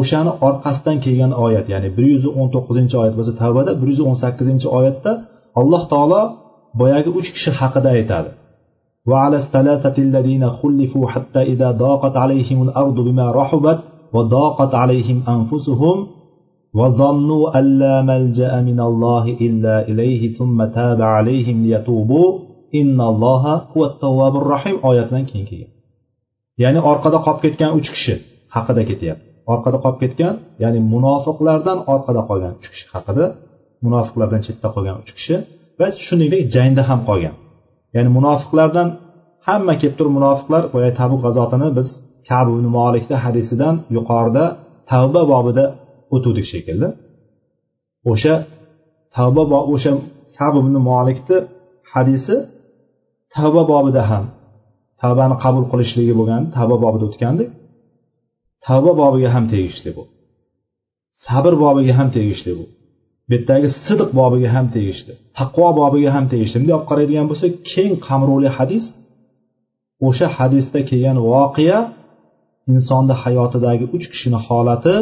o'shani 0.00 0.32
orqasidan 0.48 0.96
kelgan 1.04 1.32
oyat 1.46 1.66
ya'ni 1.72 1.88
bir 1.96 2.06
yuz 2.12 2.24
o'n 2.38 2.48
to'qqizinchi 2.54 2.96
oyat 3.02 3.14
bo'lsa 3.18 3.32
tavbada 3.42 3.72
bir 3.80 3.88
yuz 3.92 4.00
o'n 4.08 4.16
sakkizinchi 4.22 4.68
oyatda 4.78 5.12
alloh 5.60 5.82
taolo 5.92 6.22
boyagi 6.80 7.10
uch 7.18 7.28
kishi 7.34 7.50
haqida 7.60 7.90
aytadi 7.98 8.30
وعلى 9.10 9.36
الثلاثة 9.36 9.96
الذين 10.06 10.50
خلفوا 10.60 11.04
حتى 11.12 11.42
إذا 11.52 11.68
ضاقت 11.70 12.14
عليهم 12.16 12.58
الأرض 12.66 12.94
بما 12.94 13.26
رحبت 13.40 13.78
وضاقت 14.14 14.72
عليهم 14.82 15.18
أنفسهم 15.28 15.96
وظنوا 16.78 17.58
أن 17.58 17.64
لا 17.82 17.94
ملجأ 18.10 18.52
من 18.68 18.78
الله 18.88 19.24
إلا 19.46 19.74
إليه 19.90 20.22
ثم 20.38 20.58
تاب 20.78 21.00
عليهم 21.14 21.56
ليتوبوا 21.64 22.30
إن 22.80 22.98
الله 23.10 23.44
هو 23.72 23.82
التواب 23.90 24.34
الرحيم 24.42 24.76
oyatdan 24.88 25.22
keyin 25.30 25.46
kelgan 25.50 25.72
ya'ni 26.62 26.80
orqada 26.90 27.18
qolib 27.26 27.40
ketgan 27.44 27.70
uch 27.78 27.88
kishi 27.94 28.14
haqida 28.54 28.82
ketyapti 28.90 29.26
orqada 29.52 29.78
qolib 29.84 29.98
ketgan 30.02 30.34
ya'ni 30.62 30.80
munofiqlardan 30.92 31.78
orqada 31.94 32.22
qolgan 32.28 32.52
uch 32.60 32.68
kishi 32.72 32.86
haqida 32.94 33.24
munofiqlardan 33.84 34.40
chetda 34.46 34.68
qolgan 34.74 34.96
uch 35.02 35.10
kishi 35.16 35.34
va 35.78 35.86
shuningdek 36.06 36.42
jangda 36.56 36.82
ham 36.88 37.00
qolgan 37.08 37.34
ya'ni 37.96 38.10
munofiqlardan 38.18 38.88
hamma 39.48 39.74
kelib 39.80 39.94
turib 39.98 40.12
munofiqlar 40.18 40.62
boya 40.74 40.90
tabu 41.00 41.16
g'azotini 41.24 41.68
biz 41.78 41.88
kabu 42.28 42.52
molikni 42.78 43.16
hadisidan 43.24 43.74
yuqorida 43.96 44.44
tavba 44.90 45.22
bobida 45.32 45.64
o'tuvdik 46.15 46.45
shekilli. 46.51 46.89
O'sha 48.11 48.35
tavba 49.15 49.43
o'sha 49.73 49.91
kabu 50.37 50.59
molikni 50.89 51.37
hadisi 51.93 52.35
tavba 53.35 53.61
bobida 53.71 54.03
ham 54.11 54.25
tavbani 55.01 55.35
qabul 55.43 55.63
qilishligi 55.71 56.13
bo'lgan 56.19 56.43
tavba 56.55 56.75
bobida 56.83 57.05
o'tgandik. 57.09 57.49
Tavba 58.65 58.91
bobiga 59.01 59.29
ham 59.35 59.45
tegishli 59.53 59.91
bu. 59.97 60.03
Sabr 61.25 61.53
bobiga 61.63 61.93
ham 61.99 62.09
tegishli 62.15 62.51
bu. 62.57 62.65
Bu 63.27 63.33
yerdagi 63.35 63.67
sidiq 63.85 64.09
bobiga 64.19 64.49
ham 64.55 64.65
tegishli 64.75 65.13
taqvo 65.39 65.67
bobiga 65.79 66.09
ham 66.15 66.25
tegishli. 66.31 66.57
Bunday 66.61 66.75
olib 66.77 66.87
qaraydigan 66.91 67.25
bo'lsak 67.31 67.51
keng 67.71 67.93
qamrovli 68.07 68.49
hadis 68.57 68.83
o'sha 70.07 70.27
hadisda 70.37 70.79
kelgan 70.89 71.17
voqea 71.31 71.79
insonni 72.73 73.15
hayotidagi 73.23 73.85
uch 73.95 74.05
kishini 74.11 74.39
holati 74.47 74.95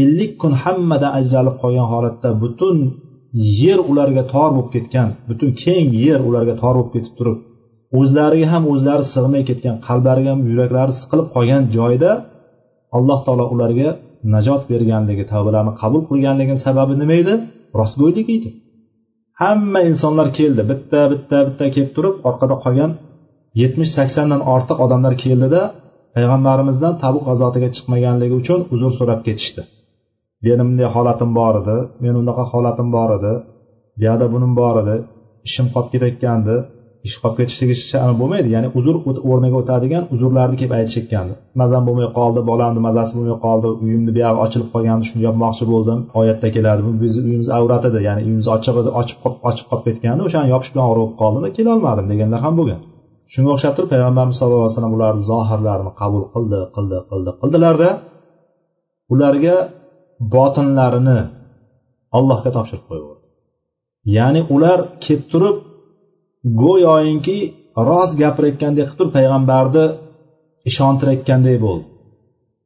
ellik 0.00 0.32
kun 0.42 0.52
hammadan 0.62 1.12
ajralib 1.20 1.56
qolgan 1.62 1.86
holatda 1.92 2.28
butun 2.42 2.76
yer 3.60 3.78
ularga 3.90 4.22
tor 4.32 4.50
bo'lib 4.56 4.70
ketgan 4.74 5.08
butun 5.28 5.50
keng 5.62 5.86
yer 6.04 6.20
ularga 6.28 6.54
tor 6.62 6.74
bo'lib 6.78 6.90
ketib 6.94 7.14
turib 7.18 7.38
o'zlariga 8.00 8.46
ham 8.52 8.62
o'zlari 8.72 9.04
sig'may 9.14 9.42
ketgan 9.50 9.76
qalblariga 9.86 10.30
ham 10.34 10.40
yuraklari 10.50 10.92
siqilib 11.00 11.28
qolgan 11.34 11.62
joyda 11.76 12.10
alloh 12.96 13.18
taolo 13.26 13.44
ularga 13.54 13.88
najot 14.34 14.62
berganligi 14.70 15.24
tavbalarni 15.32 15.72
qabul 15.82 16.02
qilganligini 16.10 16.60
sababi 16.66 16.94
nima 17.02 17.14
edi? 17.22 17.34
Rostgo'ylik 17.80 18.28
edi. 18.36 18.48
Hamma 19.42 19.80
insonlar 19.90 20.28
keldi. 20.38 20.62
Bitta 20.70 21.00
bitta 21.12 21.38
bitta 21.48 21.64
kelib 21.74 21.90
turib 21.96 22.14
orqada 22.28 22.56
qolgan 22.64 22.90
yetmish 23.62 23.92
saksondan 23.98 24.40
ortiq 24.54 24.78
odamlar 24.84 25.14
keldida 25.24 25.62
payg'ambarimizdan 26.14 26.94
tabuq 27.02 27.24
g'azotiga 27.28 27.68
chiqmaganligi 27.76 28.34
uchun 28.42 28.60
uzr 28.74 28.90
so'rab 28.98 29.20
ketishdi. 29.26 29.62
Meni 30.46 30.62
bunday 30.68 30.88
holatim 30.94 31.30
bor 31.38 31.54
edi 31.60 31.76
meni 32.04 32.16
unaqa 32.22 32.44
holatim 32.52 32.88
bor 32.96 33.10
edi 33.18 33.32
buyoqda 34.00 34.26
bunim 34.34 34.52
bor 34.60 34.74
edi 34.82 34.96
ishim 35.48 35.66
qolib 35.74 35.88
ketayotgandi 35.94 36.56
ish 37.06 37.16
qolib 37.22 37.36
ketishligi 37.40 37.74
shani 37.90 38.14
bo'lmaydi 38.20 38.48
ya'ni 38.54 38.68
uzr 38.78 38.94
o'rniga 39.30 39.56
o'tadigan 39.62 40.04
uzrlarni 40.14 40.56
kelib 40.60 40.74
aytishayotgandi 40.78 41.34
mazam 41.60 41.82
bo'lmay 41.88 42.08
qoldi 42.18 42.40
bolamni 42.50 42.80
mazasi 42.88 43.12
bo'lmay 43.18 43.38
qoldi 43.46 43.68
uyimni 43.84 44.10
buyog'i 44.16 44.38
ochilib 44.44 44.68
qolgandi 44.74 45.04
shuni 45.10 45.22
yopmoqchi 45.28 45.64
bo'ldim 45.72 45.98
oyatda 46.20 46.48
keladi 46.56 46.80
bu 46.86 46.92
bizni 47.02 47.20
uyimiz 47.28 47.48
avrat 47.58 47.84
edi 47.90 47.98
ya'ni 48.08 48.20
uyimiz 48.28 48.46
ochiq 48.56 48.74
edi 48.82 48.90
ochib 49.00 49.18
ochib 49.50 49.66
qolib 49.70 49.84
ketgandi 49.88 50.20
o'shani 50.28 50.48
yopish 50.54 50.70
bilan 50.72 50.86
og'rib 50.90 51.12
qoldim 51.20 51.40
va 51.46 51.50
kelolmadim 51.58 52.06
deganlar 52.12 52.40
ham 52.46 52.54
bo'lgan. 52.60 52.80
Shunga 53.32 53.50
o'xshab 53.54 53.72
turib 53.76 53.90
payg'ambarimiz 53.94 54.36
sallallohu 54.40 54.64
alayhi 54.64 54.76
vasallam 54.76 54.94
ularni 54.98 55.22
zohirlarini 55.30 55.92
qabul 56.00 56.22
qildi 56.34 56.60
qildi 56.76 56.98
qildi 57.10 57.30
qildilarda 57.40 57.88
ularga 59.14 59.56
botinlarini 60.34 61.18
allohga 62.18 62.50
topshirib 62.56 62.84
qo'yaverdi. 62.90 63.24
Ya'ni 64.16 64.40
ular 64.54 64.78
kelib 65.04 65.24
turib 65.32 65.56
go'yoinki 66.62 67.38
rost 67.88 68.14
gapirayotgandek 68.22 68.86
qilib 68.86 68.98
turib 68.98 69.12
payg'ambarni 69.18 69.84
ishontirayotganday 70.70 71.56
bo'ldi. 71.66 71.86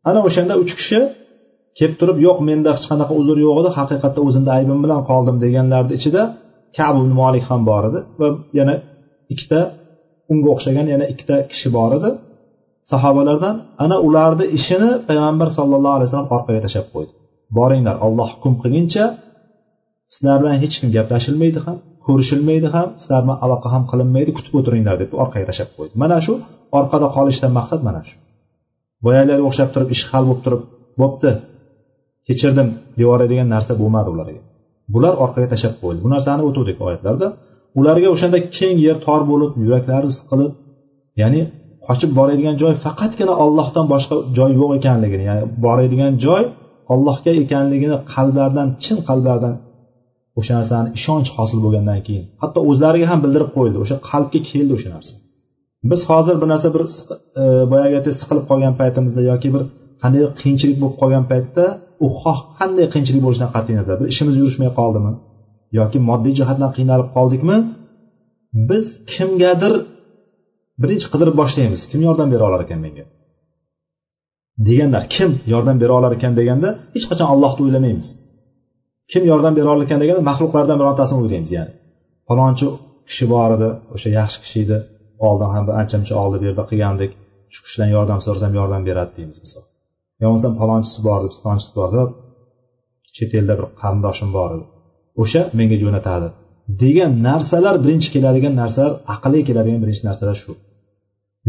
Ana 0.09 0.21
o'shanda 0.29 0.55
uch 0.63 0.73
kishi 0.79 1.01
kelib 1.79 1.97
turib 2.01 2.19
yo'q 2.27 2.39
menda 2.49 2.71
hech 2.77 2.87
qanaqa 2.91 3.13
uzr 3.21 3.37
yo'q 3.47 3.57
edi 3.63 3.71
haqiqatda 3.79 4.21
o'zimni 4.27 4.51
aybim 4.59 4.79
bilan 4.85 5.01
qoldim 5.11 5.37
deganlarni 5.45 5.93
ichida 5.99 6.23
kabu 6.79 7.01
molik 7.21 7.45
ham 7.51 7.61
bor 7.71 7.83
edi 7.91 8.01
va 8.21 8.29
yana 8.59 8.75
ikkita 9.33 9.61
unga 10.33 10.49
o'xshagan 10.55 10.87
yana 10.95 11.05
ikkita 11.13 11.37
kishi 11.51 11.69
bor 11.79 11.91
edi. 11.99 12.11
Sahobalardan 12.91 13.57
ana 13.85 13.97
ularni 14.07 14.47
ishini 14.59 14.91
payg'ambar 15.09 15.49
sallallohu 15.59 15.95
alayhi 15.97 16.09
vasallam 16.09 16.31
orqaga 16.37 16.61
tashlab 16.67 16.87
qo'ydi. 16.95 17.13
Boringlar 17.59 17.97
olloh 18.07 18.29
hukm 18.35 18.55
qilguncha 18.63 19.05
sizlar 20.13 20.37
bilan 20.41 20.57
hech 20.63 20.75
kim 20.81 20.89
gaplashilmaydi 20.97 21.61
ham 21.67 21.77
ko'rishilmaydi 22.07 22.69
ham 22.75 22.89
sizlar 23.03 23.21
bilan 23.25 23.39
aloqa 23.45 23.69
ham 23.75 23.83
qilinmaydi 23.91 24.31
kutib 24.37 24.55
o'tiringlar 24.59 24.97
deb 25.03 25.11
orqaga 25.23 25.47
tashlab 25.51 25.71
qo'ydi. 25.77 25.93
Mana 26.03 26.19
shu 26.27 26.33
orqada 26.79 27.07
qolishdan 27.17 27.53
maqsad 27.59 27.81
mana 27.89 28.01
shu. 28.09 28.15
Boyagilarga 29.05 29.45
o'xshab 29.51 29.69
turib 29.75 29.89
ish 29.95 30.03
hal 30.11 30.23
bo'lib 30.29 30.43
turib 30.47 30.63
bo'pti 31.01 31.31
kechirdim 32.27 32.69
deyoradigan 32.99 33.49
narsa 33.55 33.73
bo'lmadi 33.81 34.09
ularga. 34.15 34.41
Bular 34.95 35.15
orqaga 35.25 35.49
tashlab 35.53 35.75
qo'yildi 35.81 36.01
bu 36.07 36.11
narsani 36.15 36.43
o'tuvdik 36.49 36.77
oyatlarda. 36.87 37.27
Ularga 37.79 38.09
o'shanda 38.15 38.39
keng 38.57 38.77
yer 38.87 38.97
tor 39.07 39.21
bo'lib 39.31 39.51
yuraklari 39.65 40.09
siqilib 40.19 40.53
ya'ni 41.21 41.41
qochib 41.87 42.11
boradigan 42.19 42.55
joy 42.63 42.75
faqatgina 42.85 43.35
ollohdan 43.45 43.87
boshqa 43.93 44.15
joy 44.39 44.51
yo'q 44.61 44.71
ekanligini 44.79 45.25
ya'ni 45.31 45.43
boradigan 45.65 46.13
joy 46.27 46.43
ollohga 46.93 47.33
ekanligini 47.43 47.97
qalblaridan 48.15 48.69
chin 48.85 48.99
qalblaridan 49.09 49.55
o'sha 50.39 50.53
narsani 50.59 50.89
ishonch 50.99 51.29
hosil 51.37 51.59
bo'lgandan 51.65 52.01
keyin. 52.07 52.25
Hatto 52.43 52.59
o'zlariga 52.71 53.07
ham 53.13 53.21
bildirib 53.25 53.51
qo'yildi 53.57 53.79
o'sha 53.85 53.97
qalbga 54.11 54.41
keldi 54.51 54.73
o'sha 54.79 54.91
narsa 54.97 55.15
biz 55.91 56.01
hozir 56.11 56.35
bir 56.41 56.49
narsa 56.53 56.69
bir 56.75 56.83
e, 57.43 57.45
boyagi 57.73 57.95
aytdek 57.99 58.15
siqilib 58.21 58.45
qolgan 58.51 58.75
paytimizda 58.81 59.23
yoki 59.31 59.49
bir 59.55 59.63
qandaydir 60.03 60.31
qiyinchilik 60.41 60.77
bo'lib 60.83 60.97
qolgan 61.03 61.25
paytda 61.33 61.65
u 62.05 62.07
xoh 62.21 62.39
qanday 62.59 62.87
qiyinchilik 62.93 63.23
bo'lishidan 63.27 63.51
qat'iy 63.57 63.75
nazar. 63.81 63.95
Bir 64.01 64.07
ishimiz 64.13 64.35
yurishmay 64.41 64.71
qoldimi? 64.81 65.13
Yoki 65.79 65.99
moddiy 66.09 66.35
jihatdan 66.39 66.71
qiynalib 66.77 67.09
qoldikmi? 67.17 67.57
Biz 68.71 68.87
kimgadir 69.13 69.75
birinchi 70.83 71.07
qidirib 71.13 71.37
boshlaymiz. 71.41 71.81
Kim 71.91 72.01
yordam 72.09 72.29
bera 72.35 72.45
olar 72.49 72.61
ekan 72.67 72.81
menga? 72.85 73.05
Deganlar 74.69 75.05
kim 75.15 75.31
yordam 75.53 75.77
bera 75.83 75.93
olar 75.99 76.13
ekan 76.19 76.33
deganda 76.41 76.69
hech 76.95 77.07
qachon 77.11 77.29
allohni 77.33 77.63
o'ylamaymiz. 77.67 78.09
Kim 79.13 79.23
yordam 79.31 79.55
bera 79.59 79.69
olar 79.73 79.85
ekan 79.89 79.99
deganda 80.03 80.23
maxluqlardan 80.31 80.77
birontasini 80.81 81.19
o'ylaymiz 81.23 81.51
ya'ni. 81.57 81.73
Falonchi 82.29 82.67
kishi 83.09 83.25
bor 83.35 83.51
edi 83.57 83.69
o'sha 83.95 84.09
yaxshi 84.19 84.39
kishi 84.45 84.59
edi 84.65 84.77
oldin 85.29 85.51
ham 85.55 85.65
bir 85.69 85.75
ancha 85.81 85.97
muncha 86.01 86.15
oldi 86.25 86.39
berdi 86.45 86.63
qilgandik. 86.71 87.11
Shu 87.53 87.61
kishidan 87.65 87.89
yordam 87.97 88.19
so'rasam 88.25 88.53
yordam 88.59 88.83
beradi 88.89 89.13
deymiz 89.19 89.39
misol. 89.45 89.65
Yo 90.21 90.25
bo'lmasam 90.29 90.53
falonchisi 90.61 91.01
bor 91.07 91.19
edi 91.21 91.29
pistonchisi 91.35 91.73
bor 91.79 91.89
edi. 91.95 92.05
Chet 93.17 93.31
elda 93.39 93.55
bir 93.59 93.67
qarindoshim 93.81 94.31
bor 94.37 94.51
edi. 94.57 94.65
O'sha 95.23 95.43
menga 95.59 95.77
jo'natadi. 95.85 96.29
Degan 96.83 97.13
narsalar 97.29 97.77
birinchi 97.85 98.09
keladigan 98.15 98.55
narsalar 98.63 98.93
aqlga 99.15 99.43
keladigan 99.49 99.81
birinchi 99.85 100.03
narsalar 100.09 100.37
shu. 100.43 100.53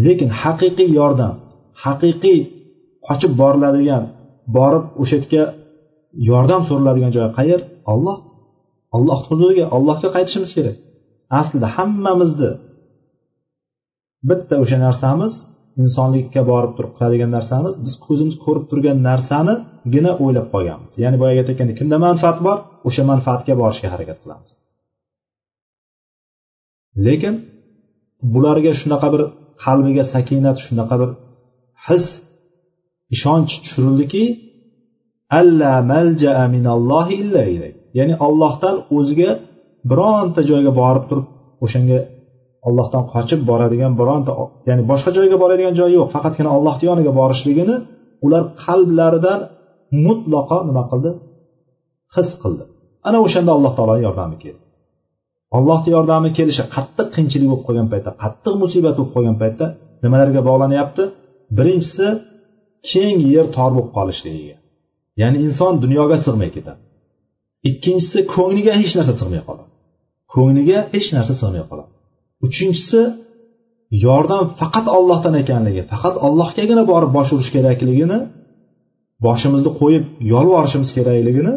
Lekin 0.05 0.29
haqiqiy 0.41 0.89
yordam 0.99 1.33
haqiqiy 1.85 2.39
qochib 3.07 3.31
boriladigan 3.41 4.03
borib 4.57 4.83
o'sha 5.01 5.15
yerga 5.19 5.43
yordam 6.29 6.61
so'raladigan 6.69 7.11
joy 7.17 7.27
qayer 7.37 7.59
olloh 7.93 8.17
alloh 8.95 9.19
huzuriga 9.29 9.65
ollohga 9.77 10.09
qaytishimiz 10.15 10.51
kerak. 10.57 10.77
Aslida 11.39 11.67
hammamizni 11.75 12.51
bitta 14.29 14.55
o'sha 14.63 14.77
narsamiz 14.85 15.33
insonlikka 15.81 16.41
borib 16.51 16.71
turib 16.77 16.91
qiladigan 16.97 17.31
narsamiz 17.37 17.73
biz 17.85 17.93
ko'zimiz 18.05 18.35
ko'rib 18.45 18.65
turgan 18.71 18.97
narsanigina 19.09 20.11
o'ylab 20.23 20.47
qolganmiz. 20.53 20.91
Ya'ni 21.03 21.17
boyagi 21.21 21.39
aytayotgandek 21.41 21.77
kimda 21.81 21.97
manfaat 22.07 22.37
bor 22.47 22.57
o'sha 22.87 23.03
manfaatga 23.11 23.53
borishga 23.61 23.87
harakat 23.93 24.17
qilamiz. 24.23 24.51
Lekin 27.05 27.35
bularga 28.33 28.71
shunaqa 28.81 29.07
bir 29.13 29.21
qalbiga 29.63 30.03
sakinat 30.13 30.57
shunaqa 30.65 30.95
bir 31.01 31.09
his 31.87 32.05
ishonch 33.15 33.53
tushirildiki 33.63 34.23
alla 35.39 35.73
malja 35.91 36.33
minallohi 36.55 37.13
illa 37.23 37.43
ilay 37.55 37.73
ya'ni 37.97 38.13
ollohdan 38.27 38.75
o'ziga 38.97 39.31
bironta 39.89 40.41
joyga 40.51 40.71
borib 40.81 41.03
turib 41.09 41.27
o'shanga 41.65 41.99
ollohdan 42.67 43.03
qochib 43.13 43.41
boradigan 43.49 43.93
bironta 43.99 44.31
ya'ni 44.69 44.83
boshqa 44.91 45.09
joyga 45.17 45.37
boradigan 45.43 45.73
joyi 45.79 45.93
yo'q. 45.99 46.07
Faqatgina 46.15 46.49
ollohni 46.57 46.85
yoniga 46.91 47.11
borishligini 47.19 47.75
ular 48.25 48.43
qalblaridan 48.63 49.39
mutlaqo 50.05 50.57
nima 50.69 50.83
qildi? 50.91 51.09
His 52.15 52.29
qildi. 52.43 52.63
Ana 53.07 53.17
o'shanda 53.25 53.51
alloh 53.57 53.71
taoloni 53.77 54.01
yordami 54.07 54.37
keldi. 54.43 54.63
Allohni 55.57 55.89
yordami 55.97 56.29
kelishi 56.37 56.63
qattiq 56.75 57.07
qiyinchilik 57.13 57.47
bo'lib 57.51 57.63
qolgan 57.67 57.87
paytda 57.93 58.11
qattiq 58.23 58.53
musibat 58.63 58.93
bo'lib 58.97 59.11
qolgan 59.15 59.37
paytda 59.41 59.65
nimalarga 60.03 60.41
bog'lanyapti 60.49 61.03
birinchisi 61.57 62.07
keng 62.91 63.17
yer 63.33 63.45
tor 63.55 63.69
bo'lib 63.75 63.89
qolishligiga 63.97 64.57
ya'ni 65.21 65.37
inson 65.47 65.73
dunyoga 65.83 66.17
sig'may 66.25 66.49
ketadi. 66.55 66.81
Ikkinchisi 67.69 68.19
ko'ngliga 68.35 68.73
hech 68.81 68.93
narsa 68.97 69.13
sig'may 69.21 69.41
qoladi. 69.47 69.69
Ko'ngliga 70.33 70.79
hech 70.93 71.09
narsa 71.17 71.33
sig'may 71.41 71.63
qoladi. 71.69 71.91
Uchinchisi 72.45 73.01
yordam 74.05 74.43
faqat 74.59 74.85
ollohdan 74.97 75.35
ekanligi 75.43 75.81
faqat 75.91 76.15
ollohgagina 76.27 76.83
borib 76.91 77.11
bosh 77.17 77.31
urish 77.35 77.51
kerakligini 77.55 78.19
boshimizni 79.25 79.71
qo'yib 79.81 80.03
yolvorishimiz 80.33 80.89
kerakligini 80.97 81.53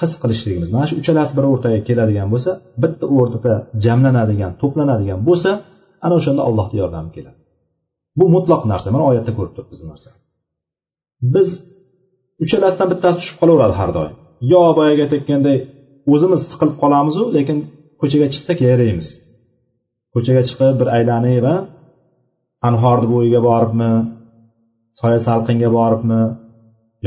his 0.00 0.12
qilishligimiz. 0.22 0.68
Mana 0.74 0.86
shu 0.88 0.94
uchalasi 1.02 1.32
bir 1.38 1.44
o'rtaga 1.52 1.78
keladigan 1.88 2.28
bo'lsa 2.34 2.50
bitta 2.82 3.06
o'rtada 3.18 3.52
jamlanadigan 3.84 4.52
to'planadigan 4.60 5.20
bo'lsa 5.28 5.50
ana 6.04 6.14
o'shanda 6.20 6.42
allohni 6.48 6.76
yordami 6.82 7.10
keladi. 7.16 7.38
Bu 8.18 8.24
mutloq 8.34 8.62
narsa. 8.72 8.86
Mana 8.94 9.04
oyatda 9.10 9.32
ko'rib 9.38 9.52
turibmiz 9.56 9.78
bu 9.82 9.86
narsani. 9.92 10.18
Biz 11.34 11.48
uchalasidan 12.44 12.88
bittasi 12.92 13.16
tushib 13.20 13.36
qolaveradi 13.40 13.74
har 13.80 13.90
doim. 13.96 14.14
Yo 14.52 14.62
boyagi 14.78 15.00
aytayotganday 15.04 15.56
o'zimiz 16.12 16.40
siqilib 16.50 16.76
qolamizu 16.82 17.22
lekin 17.36 17.58
ko'chaga 18.00 18.26
chiqsak 18.34 18.58
yayraymiz 18.66 19.08
ko'chaga 20.14 20.42
chiqib 20.48 20.74
bir 20.80 20.88
aylanib 20.96 21.46
anhorni 22.68 23.06
bo'yiga 23.14 23.40
boribmi 23.48 23.92
soya 25.00 25.20
salqinga 25.26 25.68
boribmi 25.78 26.22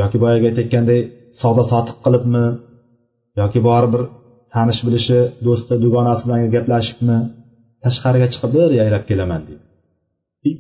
yoki 0.02 0.18
boyagi 0.24 0.46
aytayotganday 0.50 1.00
savdo 1.42 1.64
sotiq 1.72 1.98
qilibmi 2.06 2.46
yoki 3.42 3.60
borib 3.68 3.92
bir 3.96 4.04
tanish 4.54 4.82
bilishi 4.88 5.20
do'sti 5.46 5.74
dugonasi 5.84 6.24
bilan 6.26 6.40
gaplashibmi 6.56 7.18
tashqariga 7.84 8.28
chiqib 8.34 8.52
bir 8.58 8.70
yayrab 8.80 9.04
kelaman 9.10 9.42
deydi. 9.48 9.65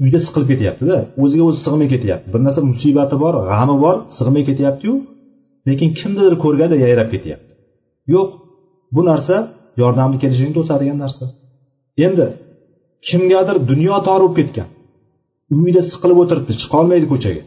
Uyda 0.04 0.20
siqilib 0.26 0.48
ketyaptida 0.52 0.98
o'ziga 1.24 1.44
o'zi 1.50 1.60
sig'may 1.66 1.88
ketyapti. 1.94 2.28
Bir 2.34 2.42
narsa 2.46 2.62
musibati 2.72 3.16
bor 3.24 3.34
g'ami 3.50 3.76
bor 3.84 3.96
sig'may 4.18 4.44
ketyaptiyu 4.50 4.94
lekin 5.70 5.90
kimnidir 6.00 6.34
ko'rganda 6.44 6.78
yayrab 6.86 7.10
ketyapti. 7.14 7.52
Yo'q 8.14 8.30
bu 8.96 9.02
narsa 9.10 9.36
yordamni 9.82 10.18
kelishini 10.24 10.54
to'sadigan 10.58 10.98
narsa. 11.04 11.26
Endi 12.06 12.26
kimgadir 13.08 13.58
dunyo 13.72 13.96
tor 14.08 14.20
bo'lib 14.24 14.36
ketgan 14.40 14.68
uyida 15.58 15.82
siqilib 15.92 16.18
o'tiribdi 16.24 16.54
chiqolmaydi 16.62 17.06
ko'chaga. 17.14 17.44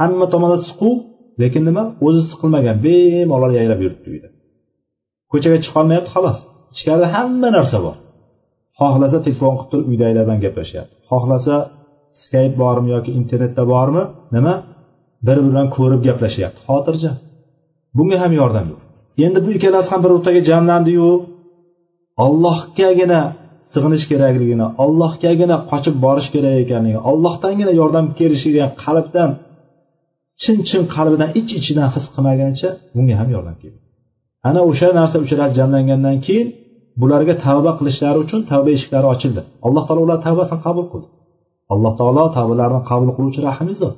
Hamma 0.00 0.26
tomonda 0.32 0.58
siquv 0.68 0.94
lekin 1.42 1.62
nima? 1.68 1.84
O'zi 2.06 2.20
siqilmagan 2.30 2.76
bemalol 2.86 3.52
yayrab 3.58 3.80
yuribdi 3.84 4.08
uyda. 4.14 4.28
Ko'chaga 5.32 5.58
chiqolmayapti 5.64 6.10
xolos 6.14 6.38
ichkarida 6.74 7.06
hamma 7.16 7.48
narsa 7.56 7.78
bor. 7.86 7.96
Xohlasa 8.80 9.18
telefon 9.26 9.52
qilib 9.58 9.70
turib 9.72 9.86
uydagilar 9.92 10.22
bilan 10.26 10.40
gaplashyapti 10.44 10.94
xohlasa 11.12 11.54
skype 12.22 12.54
bormi 12.62 12.88
yoki 12.94 13.10
internetda 13.20 13.62
bormi? 13.72 14.02
Nima? 14.34 14.54
Bir 15.26 15.36
biri 15.36 15.40
bilan 15.48 15.66
ko'rib 15.76 16.00
gaplashyapti. 16.08 16.60
Xotirjam. 16.68 17.16
Bunga 17.96 18.16
ham 18.22 18.32
yordam 18.40 18.66
yo'q. 18.72 18.80
Endi 19.26 19.38
bu 19.46 19.50
ikkalasi 19.56 19.88
ham 19.92 20.00
bir 20.04 20.10
o'rtaga 20.16 20.40
jamlandiyu. 20.50 21.08
Ollohgagina 22.26 23.20
sig'inish 23.72 24.04
kerakligini 24.12 24.66
ollohgagina 24.84 25.56
qochib 25.70 25.96
borish 26.04 26.28
kerak 26.34 26.54
ekanligini 26.64 27.02
ollohdangina 27.10 27.72
yordam 27.80 28.06
kelishiga 28.18 28.66
qalbdan 28.84 29.30
chin 30.42 30.56
chin 30.68 30.82
qalbidan 30.94 31.30
ich 31.40 31.50
ichidan 31.58 31.88
his 31.94 32.04
qilmaganicha 32.14 32.68
bunga 32.96 33.14
ham 33.20 33.28
yordam 33.34 33.56
kelmaydi 33.62 33.88
ana 34.48 34.60
o'sha 34.70 34.88
narsa 34.98 35.16
uchalasi 35.24 35.52
jamlangandan 35.60 36.16
keyin 36.26 36.48
bularga 37.00 37.34
tavba 37.46 37.70
qilishlari 37.78 38.18
uchun 38.24 38.40
tavba 38.50 38.70
eshiklari 38.76 39.06
ochildi. 39.14 39.40
Alloh 39.66 39.82
taolo 39.88 40.00
ular 40.06 40.18
tavbasini 40.26 40.60
qabul 40.66 40.86
qildi. 40.92 41.08
Alloh 41.72 41.92
taolo 42.00 42.24
tavbalarni 42.36 42.80
qabul 42.90 43.10
qiluvchi 43.16 43.40
rahimli 43.48 43.74
zot 43.82 43.96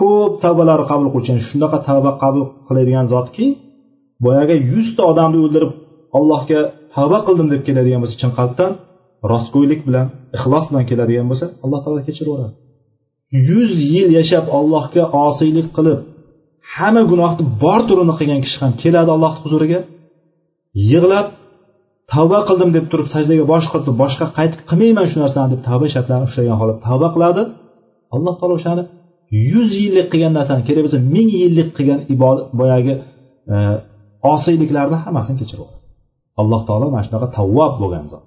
ko'p 0.00 0.32
tavbalarni 0.44 0.86
qabul 0.90 1.08
qiluvchi 1.12 1.32
shunaqa 1.48 1.78
tavba 1.88 2.10
qabul 2.22 2.42
qiladigan 2.66 3.06
zotki 3.12 3.46
boyagi 4.24 4.56
yuzta 4.72 5.02
odamni 5.12 5.38
o'ldirib 5.44 5.72
allohga 6.18 6.60
tavba 6.94 7.18
qildim 7.26 7.48
deb 7.52 7.62
keladigan 7.66 8.00
bo'lsa 8.02 8.16
chin 8.22 8.32
qalbdan 8.38 8.72
rostgo'ylik 9.32 9.80
bilan 9.88 10.06
ixlos 10.36 10.64
bilan 10.70 10.84
keladigan 10.90 11.26
bo'lsa 11.30 11.46
alloh 11.64 11.80
taolo 11.84 12.00
kechiraveradi. 12.08 12.54
Yuz 13.48 13.72
yil 13.94 14.08
yashab 14.18 14.44
allohga 14.58 15.02
osiylik 15.26 15.68
qilib 15.76 15.98
hamma 16.74 17.02
gunohni 17.10 17.42
bor 17.62 17.80
turini 17.88 18.14
qilgan 18.20 18.40
kishi 18.44 18.58
ham 18.62 18.72
keladi 18.82 19.10
allohni 19.16 19.40
huzuriga. 19.44 19.80
Yig'lab 20.90 21.26
tavba 22.12 22.38
qildim 22.48 22.70
deb 22.76 22.86
turib 22.92 23.08
sajdaga 23.14 23.44
bosh 23.52 23.66
qilib 23.72 23.96
boshqa 24.02 24.26
qaytib 24.38 24.60
qilmayman 24.70 25.06
shu 25.10 25.16
narsani 25.24 25.48
deb 25.54 25.60
tavba 25.68 25.86
shartlarini 25.94 26.26
ushlagan 26.30 26.56
holat 26.60 26.78
tavba 26.86 27.08
qiladi. 27.14 27.42
Alloh 28.16 28.34
taolo 28.40 28.54
o'shani 28.60 28.82
yuz 29.50 29.70
yillik 29.82 30.06
qilgan 30.12 30.32
narsani 30.38 30.62
kerak 30.68 30.82
bo'lsa 30.86 30.98
ming 31.14 31.28
yillik 31.42 31.68
qilgan 31.76 32.00
ibodat 32.14 32.46
boyagi 32.60 32.94
e, 33.54 33.56
osiyliklarni 34.34 34.98
hammasini 35.04 35.36
kechiradi. 35.42 35.72
Alloh 36.40 36.60
taolo 36.68 36.86
mana 36.94 37.02
shunaqa 37.06 37.28
tavvob 37.38 37.72
bo'lgan 37.82 38.04
zot 38.12 38.24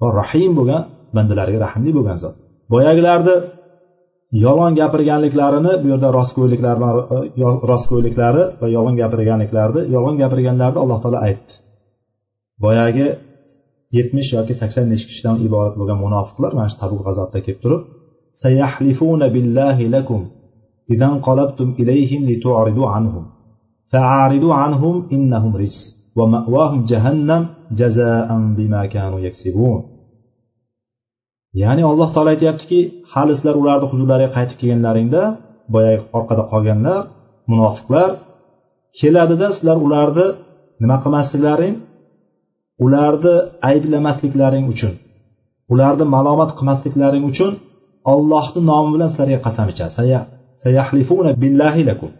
va 0.00 0.06
rahim 0.20 0.50
bo'lgan 0.58 0.82
bandalariga 1.16 1.58
rahmli 1.66 1.90
bo'lgan 1.98 2.18
zot. 2.24 2.34
Boyagilarni 2.72 3.36
yolg'on 4.44 4.72
gapirganliklarini 4.80 5.72
bu 5.82 5.86
yerda 5.92 6.08
rostgo'yliklar 6.18 6.76
e, 7.16 7.48
rostgo'yliklari 7.70 8.42
va 8.60 8.66
yolg'on 8.76 8.96
gapirganliklarni 9.02 9.80
yolg'on 9.94 10.16
gapirganlarni 10.22 10.78
alloh 10.84 10.98
taolo 11.04 11.20
aytdi. 11.28 11.52
boyagi 12.64 13.06
yetmish 13.96 14.30
yoki 14.36 14.54
sakson 14.60 14.84
nechi 14.92 15.04
kishidan 15.10 15.36
iborat 15.46 15.74
bo'lgan 15.80 15.98
munofiqlar 16.04 16.50
mana 16.58 16.68
shu 16.72 16.76
tabuk 16.82 17.00
g'azotida 17.06 17.40
kelib 17.46 17.60
turib 17.64 17.82
sayahlifuna 18.42 19.26
billahi 19.34 19.84
lakum 19.96 20.20
idan 20.94 21.14
qalabtum 21.26 21.68
ilayhim 21.82 22.22
litu'ridu 22.30 22.82
anhum 22.96 23.24
fa'aridu 23.92 24.48
anhum 24.64 24.96
innahum 25.16 25.52
rijs 25.62 25.80
va 26.18 26.24
ma'wahum 26.34 26.80
jahannam 26.90 27.42
jazaan 27.80 28.42
bima 28.58 28.82
kanu 28.94 29.18
yaksibun. 29.26 29.80
Ya'ni 31.62 31.82
alloh 31.90 32.08
taolo 32.14 32.30
aytyaptiki 32.34 32.80
hali 33.12 33.32
sizlar 33.36 33.54
ularni 33.62 33.86
huzurlariga 33.92 34.30
qaytib 34.36 34.56
kelganlaringda 34.60 35.22
boyagi 35.74 36.02
orqada 36.18 36.42
qolganlar 36.52 37.00
munofiqlar 37.50 38.10
keladida 38.98 39.48
sizlar 39.56 39.76
ularni 39.86 40.26
nima 40.82 40.96
qilmasliklaring 41.02 41.74
ularni 42.84 43.34
ayblamasliklaring 43.70 44.66
uchun 44.72 44.92
ularni 45.72 46.04
malomat 46.16 46.50
qilmasliklaring 46.58 47.24
uchun 47.30 47.52
ollohni 48.14 48.60
nomi 48.70 48.88
bilan 48.94 49.08
sizlarga 49.12 49.38
qasam 49.46 49.66
ichadi. 49.72 49.92
Billahi 51.42 51.82
lakum. 51.90 52.10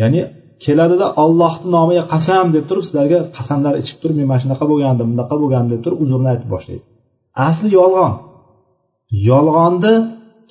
Ya'ni 0.00 0.20
keladida 0.64 1.06
ollohni 1.24 1.68
nomiga 1.76 2.04
qasam 2.14 2.46
deb 2.56 2.64
turib 2.68 2.84
sizlarga 2.88 3.18
qasamlar 3.36 3.74
ichib 3.82 3.98
turib 4.02 4.16
men 4.20 4.26
mana 4.30 4.40
shunaqa 4.44 4.64
bo'lgandim 4.72 5.06
bunaqa 5.12 5.34
bo'lgandim 5.42 5.70
deb 5.74 5.82
turib 5.84 5.98
uzrni 6.04 6.28
aytib 6.32 6.48
boshlaydi. 6.54 6.84
Asli 7.48 7.68
yolg'on. 7.78 8.12
Yolg'onni 9.30 9.94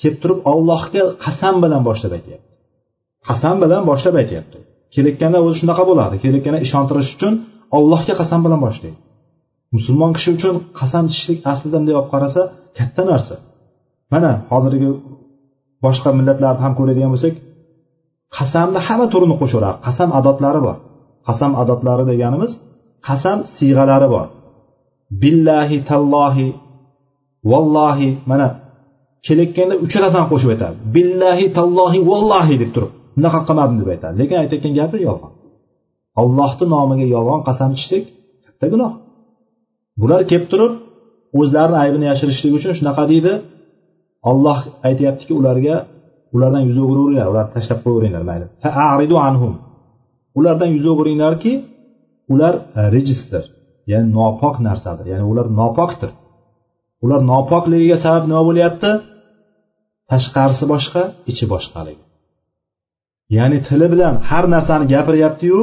kelib 0.01 0.17
turib 0.23 0.39
ollohga 0.51 1.03
qasam 1.25 1.55
bilan 1.63 1.81
boshlab 1.89 2.11
aytyapti. 2.17 2.49
Qasam 3.27 3.55
bilan 3.63 3.81
boshlab 3.89 4.15
aytyapti. 4.21 4.57
Kelayotganda 4.93 5.39
o'zi 5.45 5.55
shunaqa 5.61 5.83
bo'ladi. 5.89 6.15
Kelayotganda 6.23 6.59
ishontirish 6.67 7.09
uchun 7.15 7.33
ollohga 7.77 8.13
qasam 8.21 8.39
bilan 8.45 8.59
boshlaydi. 8.65 8.99
Musulmon 9.75 10.11
kishi 10.15 10.29
uchun 10.37 10.55
qasam 10.79 11.03
ichishlik 11.11 11.39
aslida 11.51 11.77
bunday 11.79 11.95
olib 11.99 12.09
qarasa 12.13 12.41
katta 12.77 13.01
narsa. 13.11 13.35
Mana 14.13 14.31
hozirgi 14.51 14.89
boshqa 15.85 16.09
millatlarni 16.17 16.61
ham 16.65 16.73
ko'radigan 16.79 17.11
bo'lsak 17.13 17.33
qasamni 18.37 18.79
hamma 18.87 19.05
turini 19.13 19.35
qo'shaveradi 19.41 19.77
qasam 19.87 20.09
adotlari 20.19 20.61
bor. 20.67 20.77
Qasam 21.27 21.51
adotlari 21.61 22.03
deganimiz 22.11 22.51
qasam 23.07 23.37
siyg'alari 23.55 24.07
bor. 24.15 24.27
Billahi 25.21 25.77
tallohi 25.89 26.47
vallohi 27.51 28.09
mana 28.31 28.47
kelayotganda 29.25 29.75
uchalasini 29.85 30.25
qo'shib 30.31 30.49
aytadi. 30.53 30.75
Billahi 30.95 31.45
tallohi 31.57 31.99
vallohi 32.09 32.55
deb 32.61 32.71
turib 32.75 32.91
bunaqa 33.15 33.39
qilmadim 33.47 33.77
deb 33.81 33.89
aytadi. 33.95 34.13
Lekin 34.21 34.37
aytayotgan 34.43 34.73
gapi 34.79 34.97
yolg'on. 35.07 35.31
Ollohni 36.21 36.65
nomiga 36.75 37.05
yolg'on 37.15 37.41
qasam 37.47 37.69
ichsak 37.77 38.03
katta 38.45 38.65
gunoh. 38.73 38.91
Bular 39.99 40.21
kelib 40.29 40.47
turib 40.51 40.73
o'zlarini 41.39 41.77
aybini 41.83 42.05
yashirishlik 42.11 42.53
uchun 42.59 42.73
shunaqa 42.79 43.03
deydi. 43.11 43.33
Olloh 44.29 44.59
aytyaptiki 44.87 45.33
ularga 45.39 45.75
ulardan 46.35 46.63
yuz 46.69 46.77
o'giraveringlar 46.83 47.27
ularni 47.33 47.51
tashlab 47.55 47.79
qo'yaveringlar 47.83 48.23
mayli. 48.29 48.45
Faaridu 48.63 49.15
anhum. 49.27 49.53
Ulardan 50.39 50.69
yuz 50.75 50.85
o'giringlarki 50.93 51.53
ular 52.33 52.53
e, 52.79 52.81
rejisdir 52.95 53.43
ya'ni 53.91 54.07
nopok 54.17 54.55
narsadir 54.67 55.05
ya'ni 55.13 55.25
ular 55.31 55.47
nopokdir. 55.59 56.11
Ular 57.03 57.21
nopokligiga 57.31 57.97
sabab 58.05 58.23
nima 58.29 58.43
bo'lyapti? 58.49 58.91
Tashqarisi 60.11 60.65
boshqa 60.73 61.01
ichi 61.31 61.45
boshqaligi 61.53 62.03
ya'ni 63.37 63.57
tili 63.67 63.87
bilan 63.93 64.13
har 64.29 64.45
narsani 64.55 64.85
gapiryaptiyu 64.93 65.59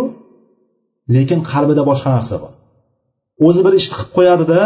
lekin 1.14 1.41
qalbida 1.51 1.83
boshqa 1.91 2.09
narsa 2.17 2.37
bor. 2.43 2.53
o'zi 3.46 3.61
bir 3.66 3.72
ishni 3.81 3.94
qilib 3.96 4.11
qo'yadida 4.16 4.61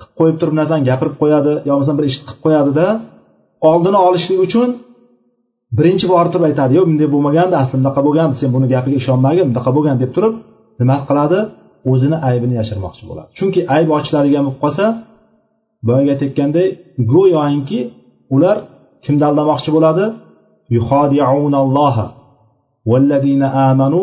qilib 0.00 0.12
qo'yib 0.18 0.36
turib 0.40 0.54
narsani 0.60 0.82
gapirib 0.90 1.16
qo'yadi 1.22 1.52
yo 1.68 1.72
bo'lmasam 1.74 1.96
bir 1.98 2.04
ishni 2.10 2.22
qilib 2.28 2.40
qo'yadida 2.46 2.86
oldini 3.70 3.98
olishlik 4.08 4.38
uchun 4.46 4.68
birinchi 5.78 6.06
borib 6.12 6.30
turib 6.32 6.46
aytadi 6.50 6.72
yo'q 6.78 6.86
bunday 6.90 7.08
bo'lmagandi 7.14 7.54
asli 7.62 7.74
bunaqa 7.80 8.00
bo'lgandi 8.06 8.34
sen 8.40 8.50
buni 8.54 8.66
gapiga 8.74 8.96
ishonmagin 9.02 9.46
bunaqa 9.50 9.70
bo'lgan 9.76 9.96
deb 10.02 10.10
turib 10.16 10.34
nima 10.80 10.96
qiladi? 11.08 11.40
O'zini 11.90 12.16
aybini 12.28 12.54
yashirmoqchi 12.60 13.04
bo'ladi. 13.10 13.28
Chunki 13.38 13.60
ayb 13.76 13.88
ochiladigan 13.98 14.42
bo'lib 14.46 14.58
qolsa 14.64 14.84
boyagi 15.86 16.08
aytayotganday 16.14 16.68
go'yoki 17.12 17.80
ular 18.34 18.56
kimni 19.04 19.24
aldamoqchi 19.30 19.70
bo'ladi? 19.76 20.04
Amanu 23.68 24.02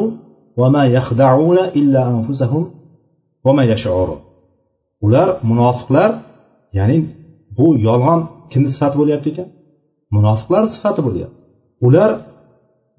va 0.59 0.67
ma 0.75 0.83
yaxdauna 0.97 1.63
illa 1.79 2.01
anfusahum 2.13 2.63
ular 5.05 5.29
munofiqlar 5.49 6.09
ya'ni 6.77 6.97
bu 7.57 7.67
yolg'on 7.87 8.19
kimni 8.51 8.69
sifati 8.75 8.95
bo'lyapti 9.01 9.27
ekan? 9.33 9.47
Munofiqlar 10.15 10.63
sifati 10.75 11.01
bo'lyapti. 11.07 11.37
Ular 11.87 12.09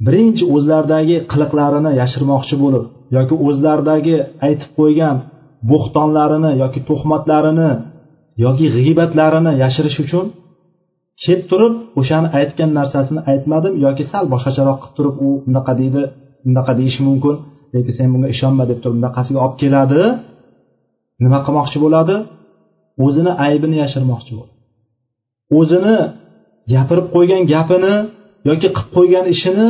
birinchi 0.07 0.45
o'zlaridagi 0.55 1.17
qiliqlarini 1.33 1.91
yashirmoqchi 2.01 2.57
bo'lib 2.65 2.85
yoki 3.17 3.35
o'zlaridagi 3.49 4.17
aytib 4.47 4.71
qo'ygan 4.79 5.17
bo'xtonlarini 5.71 6.51
yoki 6.63 6.81
tuhmatlarini 6.89 7.71
yoki 8.45 8.67
g'iybatlarini 8.75 9.53
yashirish 9.63 9.99
uchun 10.05 10.27
kelib 11.25 11.45
turib 11.51 11.75
o'shani 12.01 12.29
aytgan 12.39 12.71
narsasini 12.79 13.21
aytmadim 13.33 13.75
yoki 13.87 14.05
sal 14.13 14.25
boshqacharoq 14.33 14.79
qilib 14.83 14.95
turib 14.99 15.15
u 15.27 15.29
bunaqa 15.47 15.73
deydi 15.81 16.03
bunaqa 16.47 16.73
deyishi 16.81 17.01
mumkin 17.09 17.35
lekin 17.75 17.93
sen 17.99 18.09
bunga 18.13 18.29
ishonma 18.35 18.65
deb 18.71 18.79
turib 18.83 18.97
bunaqasiga 18.99 19.39
olib 19.45 19.57
keladi 19.63 20.03
nima 21.23 21.39
qilmoqchi 21.47 21.79
bo'ladi? 21.85 22.17
O'zini 23.05 23.33
aybini 23.47 23.77
yashirmoqchi 23.83 24.33
bo'ladi. 24.39 24.55
O'zini 25.59 25.97
gapirib 26.73 27.07
qo'ygan 27.15 27.43
gapini 27.53 27.95
yoki 28.49 28.69
qilib 28.77 28.89
qo'ygan 28.97 29.25
ishini 29.35 29.69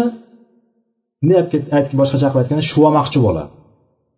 aytib 1.77 1.95
boshqacha 2.01 2.29
qilib 2.31 2.43
aytganda 2.43 2.65
shuvamoqchi 2.73 3.19
bo'ladi. 3.27 3.51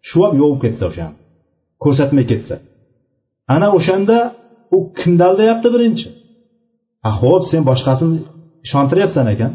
Shuvab 0.08 0.32
yovib 0.40 0.60
ketsa 0.64 0.84
o'shani 0.90 1.14
ko'rsatmay 1.84 2.24
ketsa. 2.32 2.54
Ana 3.54 3.68
o'shanda 3.78 4.16
u 4.76 4.78
kimni 4.98 5.22
aldayapti 5.28 5.68
birinchi. 5.74 6.08
A 7.08 7.10
ho'p 7.20 7.42
sen 7.50 7.62
boshqasini 7.70 8.16
ishontiryapsan 8.66 9.26
ekan. 9.34 9.52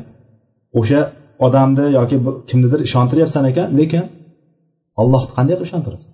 O'sha 0.79 1.01
odamni 1.45 1.85
yoki 1.99 2.17
kimnidir 2.49 2.79
ishontiryapsan 2.87 3.43
ekan 3.51 3.67
lekin 3.79 4.03
ollohni 5.01 5.31
qanday 5.37 5.55
qilib 5.55 5.69
ishontirasan 5.69 6.09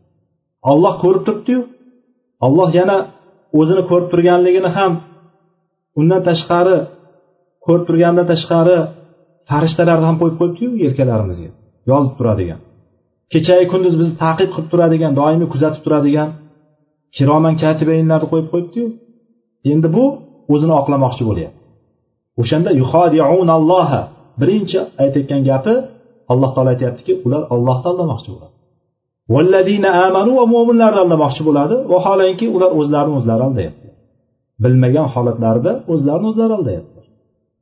olloh 0.71 0.93
ko'rib 1.03 1.23
turibdiyu. 1.27 1.61
Olloh 2.45 2.69
yana 2.79 2.97
o'zini 3.59 3.83
ko'rib 3.89 4.07
turganligini 4.11 4.69
ham 4.77 4.93
undan 5.99 6.21
tashqari 6.29 6.77
ko'rib 7.65 7.83
turganidan 7.87 8.27
tashqari 8.33 8.77
farishtalarni 9.49 10.05
ham 10.09 10.17
qo'yib 10.21 10.35
qo'yibdiyu 10.39 10.69
yelkalarimizga. 10.83 11.49
Yozib 11.91 12.13
turadigan. 12.19 12.59
Kechayu 13.33 13.65
kunduz 13.73 13.93
bizni 13.99 14.15
taqib 14.25 14.49
qilib 14.53 14.67
turadigan 14.73 15.11
doimiy 15.19 15.47
kuzatib 15.53 15.81
turadigan 15.85 16.29
kiroman 17.15 17.55
katibainlarni 17.63 18.27
qo'yib 18.31 18.47
qo'yibdiyu. 18.53 18.87
Endi 19.71 19.87
bu 19.95 20.05
o'zini 20.53 20.73
oqlamoqchi 20.81 21.23
bo'lyapti. 21.29 21.59
O'shanda 22.41 22.71
yuhodiunalloha 22.81 24.01
birinchi 24.41 24.79
aytayotgan 25.03 25.41
gapi 25.49 25.73
alloh 26.31 26.49
taolo 26.55 26.69
aytyaptiki 26.75 27.13
ular 27.25 27.41
ollohni 27.55 27.87
aldamoqchi 27.91 28.29
bo'ladi. 28.33 28.54
Valladina 29.33 29.89
amanu 30.07 30.31
va 30.39 30.45
mo'minlarni 30.53 30.99
aldamoqchi 31.03 31.41
bo'ladi. 31.47 31.75
Vaholanki 31.93 32.45
ular 32.55 32.71
o'zlarini 32.79 33.15
o'zlari 33.19 33.43
aldayapti. 33.49 33.87
Bilmagan 34.63 35.07
holatlarida 35.13 35.71
o'zlarini 35.93 36.27
o'zlari 36.31 36.53
aldayapti. 36.59 36.99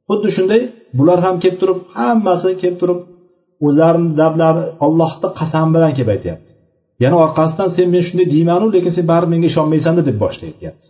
Xuddi 0.10 0.30
shunday 0.36 0.62
bular 0.98 1.20
ham 1.26 1.36
kelib 1.44 1.58
turib 1.62 1.80
hammasi 1.96 2.50
kelib 2.62 2.78
turib 2.82 3.00
o'zlarini 3.68 4.10
lablari 4.22 4.64
ollohni 4.86 5.30
qasam 5.40 5.68
bilan 5.76 5.92
kelib 5.98 6.10
aytyapti. 6.16 6.50
Yana 7.04 7.16
orqasidan 7.26 7.70
sen 7.76 7.88
men 7.94 8.04
shunday 8.08 8.28
deymanu 8.36 8.66
lekin 8.76 8.92
sen 8.98 9.06
baribir 9.12 9.32
menga 9.34 9.48
ishonmaysanda 9.52 10.02
deb 10.10 10.18
boshlayapti. 10.24 10.88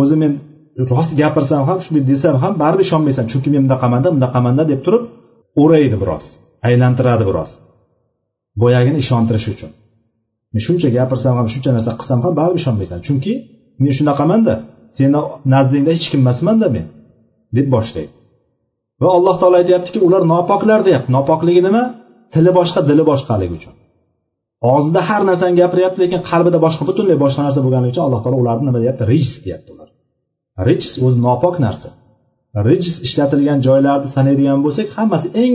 O'zi 0.00 0.16
men 0.22 0.32
rost 0.92 1.12
gapirsam 1.20 1.62
ham 1.68 1.78
shunday 1.84 2.02
desam 2.10 2.36
ham 2.42 2.52
baribir 2.62 2.84
ishonmaysan 2.88 3.24
chunki 3.32 3.48
men 3.54 3.62
bunaqamanda 3.66 4.08
bunaqamanda 4.16 4.62
deb 4.72 4.80
turib 4.86 5.04
o'raydi 5.62 5.96
biroz 6.02 6.24
aylantiradi 6.68 7.24
biroz. 7.30 7.50
Boyagini 8.62 8.98
ishontirish 9.04 9.48
uchun. 9.54 9.70
Men 10.52 10.60
shuncha 10.66 10.88
gapirsam 10.96 11.34
ham 11.38 11.46
shuncha 11.54 11.70
narsa 11.76 11.92
qilsam 12.00 12.18
ham 12.24 12.32
baribir 12.38 12.60
ishonmaysan. 12.62 12.98
Chunki 13.06 13.32
men 13.82 13.92
shunaqamanda 13.98 14.54
seni 14.96 15.20
nazdingda 15.54 15.90
hech 15.96 16.06
kim 16.12 16.20
emasmanda 16.24 16.66
men. 16.76 16.86
Deb 17.56 17.66
boshlaydi. 17.74 18.12
Va 19.02 19.08
alloh 19.18 19.36
taolo 19.40 19.56
aytyaptiki 19.62 19.98
ular 20.06 20.22
nopoklar 20.32 20.80
deyapti. 20.86 21.10
Nopokligi 21.16 21.62
nima? 21.68 21.82
Tili 22.34 22.50
boshqa 22.58 22.80
dili 22.90 23.02
boshqaligi 23.10 23.54
uchun. 23.58 23.74
Og'zida 24.74 25.00
har 25.08 25.22
narsani 25.30 25.54
gapiryapti 25.62 25.98
lekin 26.04 26.20
qalbida 26.30 26.58
boshqa 26.66 26.82
butunlay 26.88 27.16
boshqa 27.24 27.40
narsa 27.46 27.60
bo'lganligi 27.64 27.92
uchun 27.94 28.04
alloh 28.06 28.20
taolo 28.24 28.36
ularni 28.42 28.64
nima 28.68 28.78
deyapti? 28.84 29.02
Rijs 29.12 29.32
deyapti 29.44 29.70
ular. 29.74 29.88
Rijs 30.68 30.90
o'zi 31.04 31.18
nopok 31.26 31.54
narsa. 31.66 31.88
Rijs 32.68 32.90
ishlatilgan 33.06 33.58
joylarni 33.66 34.08
sanaydigan 34.16 34.58
bo'lsak 34.64 34.88
hammasi 34.96 35.28
eng 35.44 35.54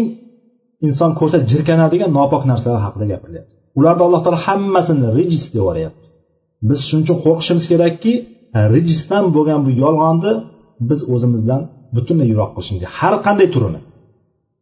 inson 0.88 1.12
ko'rsa 1.19 1.38
jirkanadigan 1.51 2.12
nopok 2.19 2.43
narsalar 2.51 2.81
haqida 2.86 3.05
gapirilyapti 3.13 3.57
ularni 3.80 4.02
alloh 4.08 4.22
taolo 4.24 4.40
hammasini 4.48 5.08
rijis 5.18 5.44
deb 5.48 5.56
yuboryapti 5.60 6.08
biz 6.70 6.80
shuning 6.88 7.04
uchun 7.06 7.18
qo'rqishimiz 7.26 7.66
kerakki 7.72 8.13
rijisdan 8.74 9.26
bo'lgan 9.36 9.60
bu 9.66 9.72
yolg'onni 9.84 10.34
biz 10.90 11.00
o'zimizdan 11.13 11.62
butunlay 11.96 12.28
yiroq 12.32 12.52
qilishimiz 12.56 12.84
har 12.98 13.13
qanday 13.26 13.48
turini. 13.56 13.82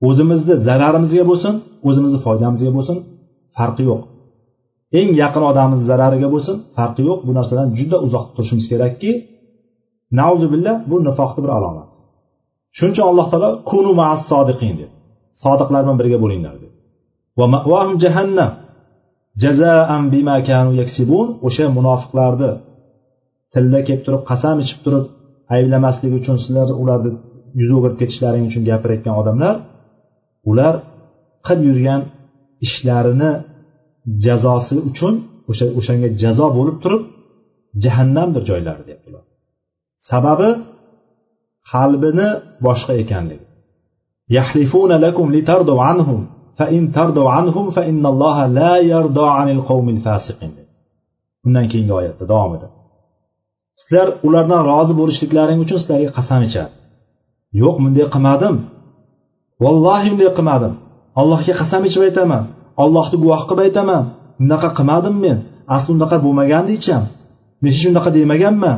O'zimizni 0.08 0.54
zararimizga 0.68 1.24
bo'lsin 1.32 1.54
o'zimizni 1.88 2.20
foydamizga 2.26 2.72
bo'lsin 2.78 2.98
farqi 3.58 3.84
yo'q. 3.90 4.02
Eng 5.00 5.10
yaqin 5.24 5.44
odamimiz 5.52 5.82
zarariga 5.90 6.28
bo'lsin 6.36 6.56
farqi 6.78 7.02
yo'q. 7.10 7.20
Bu 7.28 7.32
narsadan 7.38 7.68
juda 7.78 7.98
uzoq 8.06 8.26
turishimiz 8.36 8.66
kerakki 8.72 9.12
nauzubillah 10.20 10.76
bu 10.90 10.96
nifoqni 11.08 11.40
bir 11.46 11.52
alomati 11.58 11.96
shuning 12.78 12.94
uchun 12.96 13.06
alloh 13.12 13.28
taolo 13.32 13.50
kunu 13.70 13.92
maas 14.02 14.22
sodiqin 14.32 14.74
deb 14.82 14.92
sodiqlar 15.44 15.82
bilan 15.84 15.98
birga 16.02 16.18
bo'linglar 16.24 16.56
deb. 16.64 16.74
Va 17.40 17.80
jahannam. 18.04 18.52
Jazaan 19.44 20.04
bima 20.14 20.38
kanu 20.50 20.72
yaksibun 20.82 21.28
o'sha 21.48 21.66
munofiqlarni 21.78 22.52
tilda 23.54 23.80
kelib 23.88 24.04
turib 24.06 24.24
qasam 24.30 24.56
ichib 24.64 24.80
turib 24.86 25.06
ayblamaslik 25.56 26.12
uchun 26.20 26.38
sizlar 26.44 26.68
ularni 26.82 27.12
yuz 27.60 27.72
o'girib 27.78 27.98
ketishlaring 28.02 28.44
uchun 28.50 28.64
gapirayotgan 28.70 29.16
odamlar 29.22 29.56
ular 30.52 30.74
qilib 31.48 31.64
yurgan 31.70 32.02
ishlarini 32.66 33.32
jazosi 34.26 34.76
uchun 34.90 35.14
o'sha 35.50 35.66
o'shanga 35.80 36.10
jazo 36.24 36.48
bo'lib 36.58 36.78
turib 36.84 37.02
jahannamdir 37.84 38.44
joylari 38.50 38.84
deyaptilar. 38.88 39.24
Sababi 40.10 40.50
qalbini 41.72 42.30
boshqa 42.66 42.94
ekanligi. 43.04 43.46
Yahlifuna 44.38 44.98
lakum 45.06 45.28
litardu 45.36 45.74
anhum. 45.92 46.22
Fa 46.58 46.66
in 46.78 46.84
tardu 46.98 47.22
anhum 47.40 47.66
fa 47.76 47.82
innalloha 47.92 48.44
la 48.60 48.74
yardo 48.92 49.24
anil 49.42 49.62
qawmil 49.70 50.00
fasiqin 50.08 50.52
undan 51.48 51.66
keyingi 51.72 51.94
oyatda 52.00 52.26
davomida 52.34 52.68
sizlar 53.80 54.08
ulardan 54.28 54.62
rozi 54.72 54.94
bo'lishliklaring 55.00 55.60
uchun 55.66 55.78
sizlarga 55.82 56.12
qasam 56.18 56.42
ichadi. 56.48 56.74
Yo'q 57.62 57.76
bunday 57.84 58.06
qilmadim. 58.16 58.56
Vallohi 59.64 60.08
bunday 60.12 60.30
qilmadim. 60.38 60.74
Allohga 61.22 61.54
qasam 61.62 61.82
ichib 61.90 62.02
aytaman. 62.08 62.44
Allohni 62.84 63.18
guvoh 63.24 63.42
qilib 63.50 63.62
aytaman. 63.66 64.04
Bunaqa 64.42 64.70
qilmadim 64.78 65.16
men. 65.26 65.38
Asli 65.76 65.90
unaqa 65.98 66.18
bo'lmagandi 66.26 66.74
men 67.62 67.72
hech 67.76 67.86
unaqa 67.92 68.10
demaganman. 68.18 68.78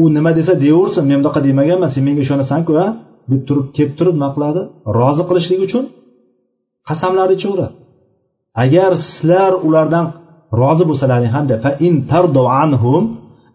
U 0.00 0.02
nima 0.16 0.30
desa 0.38 0.52
deyaversin 0.62 1.04
men 1.10 1.18
bunaqa 1.22 1.40
demaganman. 1.48 1.88
Sen 1.94 2.02
menga 2.06 2.20
ishonasanku 2.26 2.72
a 2.84 2.86
deb 3.30 3.40
turib 3.48 3.66
kelib 3.76 3.92
turib 3.98 4.14
nima 4.18 4.30
qiladi? 4.34 4.60
Rozi 4.98 5.22
qilishlik 5.28 5.60
uchun 5.66 5.84
qasamlarni 6.88 7.34
ichaveradi 7.38 7.74
agar 8.64 8.90
sizlar 9.08 9.52
ulardan 9.66 10.06
rozi 10.62 10.84
bo'lsalaring 10.90 11.32
hamda 11.36 11.54
fa 11.64 11.70
in 11.86 11.94
anhum 12.64 13.04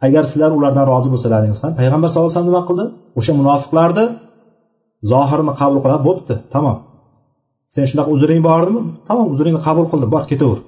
agar 0.06 0.24
sizlar 0.32 0.52
ulardan 0.58 0.86
rozi 0.92 1.10
bo'lsalaringiz 1.14 1.60
ham 1.64 1.74
payg'ambar 1.80 2.08
sallallohu 2.10 2.30
alayhi 2.30 2.40
vasallam 2.40 2.52
nima 2.54 2.64
qildi? 2.70 2.86
O'sha 3.20 3.34
munofiqlarni 3.42 4.06
zohirini 5.12 5.54
qabul 5.62 5.80
qilib 5.86 6.02
bo'pti 6.10 6.34
tamom. 6.54 6.78
Sen 7.74 7.86
shunaqa 7.90 8.10
uzring 8.16 8.42
bor 8.48 8.60
edimi 8.66 8.82
tamom 9.10 9.28
uzringni 9.34 9.62
qabul 9.68 9.86
qildim 9.92 10.10
bor 10.16 10.24
ketaver. 10.32 10.60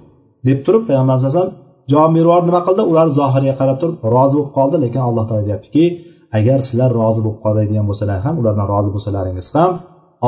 Deb 0.47 0.60
turib 0.65 0.84
payg'ambarimiz 0.89 1.23
alayhisalom 1.25 1.54
javob 1.91 2.12
berib 2.15 2.25
yubordi. 2.28 2.45
Nima 2.49 2.62
qildi? 2.67 2.82
Ular 2.91 3.08
zohiriga 3.19 3.56
qarab 3.62 3.78
turib 3.82 3.97
rozi 4.15 4.34
bo'lib 4.38 4.51
qoldi 4.58 4.78
lekin 4.84 5.01
alloh 5.08 5.23
taolo 5.30 5.43
deyaptiki 5.49 5.86
agar 6.38 6.60
sizlar 6.67 6.89
rozi 7.01 7.19
bo'lib 7.25 7.39
qoladigan 7.45 7.86
bo'lsalar 7.89 8.19
ham 8.25 8.36
ulardan 8.41 8.67
rozi 8.73 8.89
bo'lsalaringiz 8.95 9.47
ham 9.58 9.71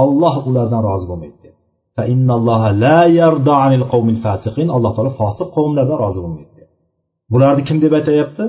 olloh 0.01 0.35
ulardan 0.49 0.81
rozi 0.89 1.05
bo'lmaydi. 1.11 1.46
Alloh 4.77 4.91
taolo 4.95 5.11
fosiq 5.21 5.47
qavmlardan 5.55 5.97
rozi 6.03 6.19
bo'lmaydi 6.23 6.63
bularni 7.31 7.61
kim 7.67 7.77
deb 7.83 7.93
aytyapti? 7.99 8.43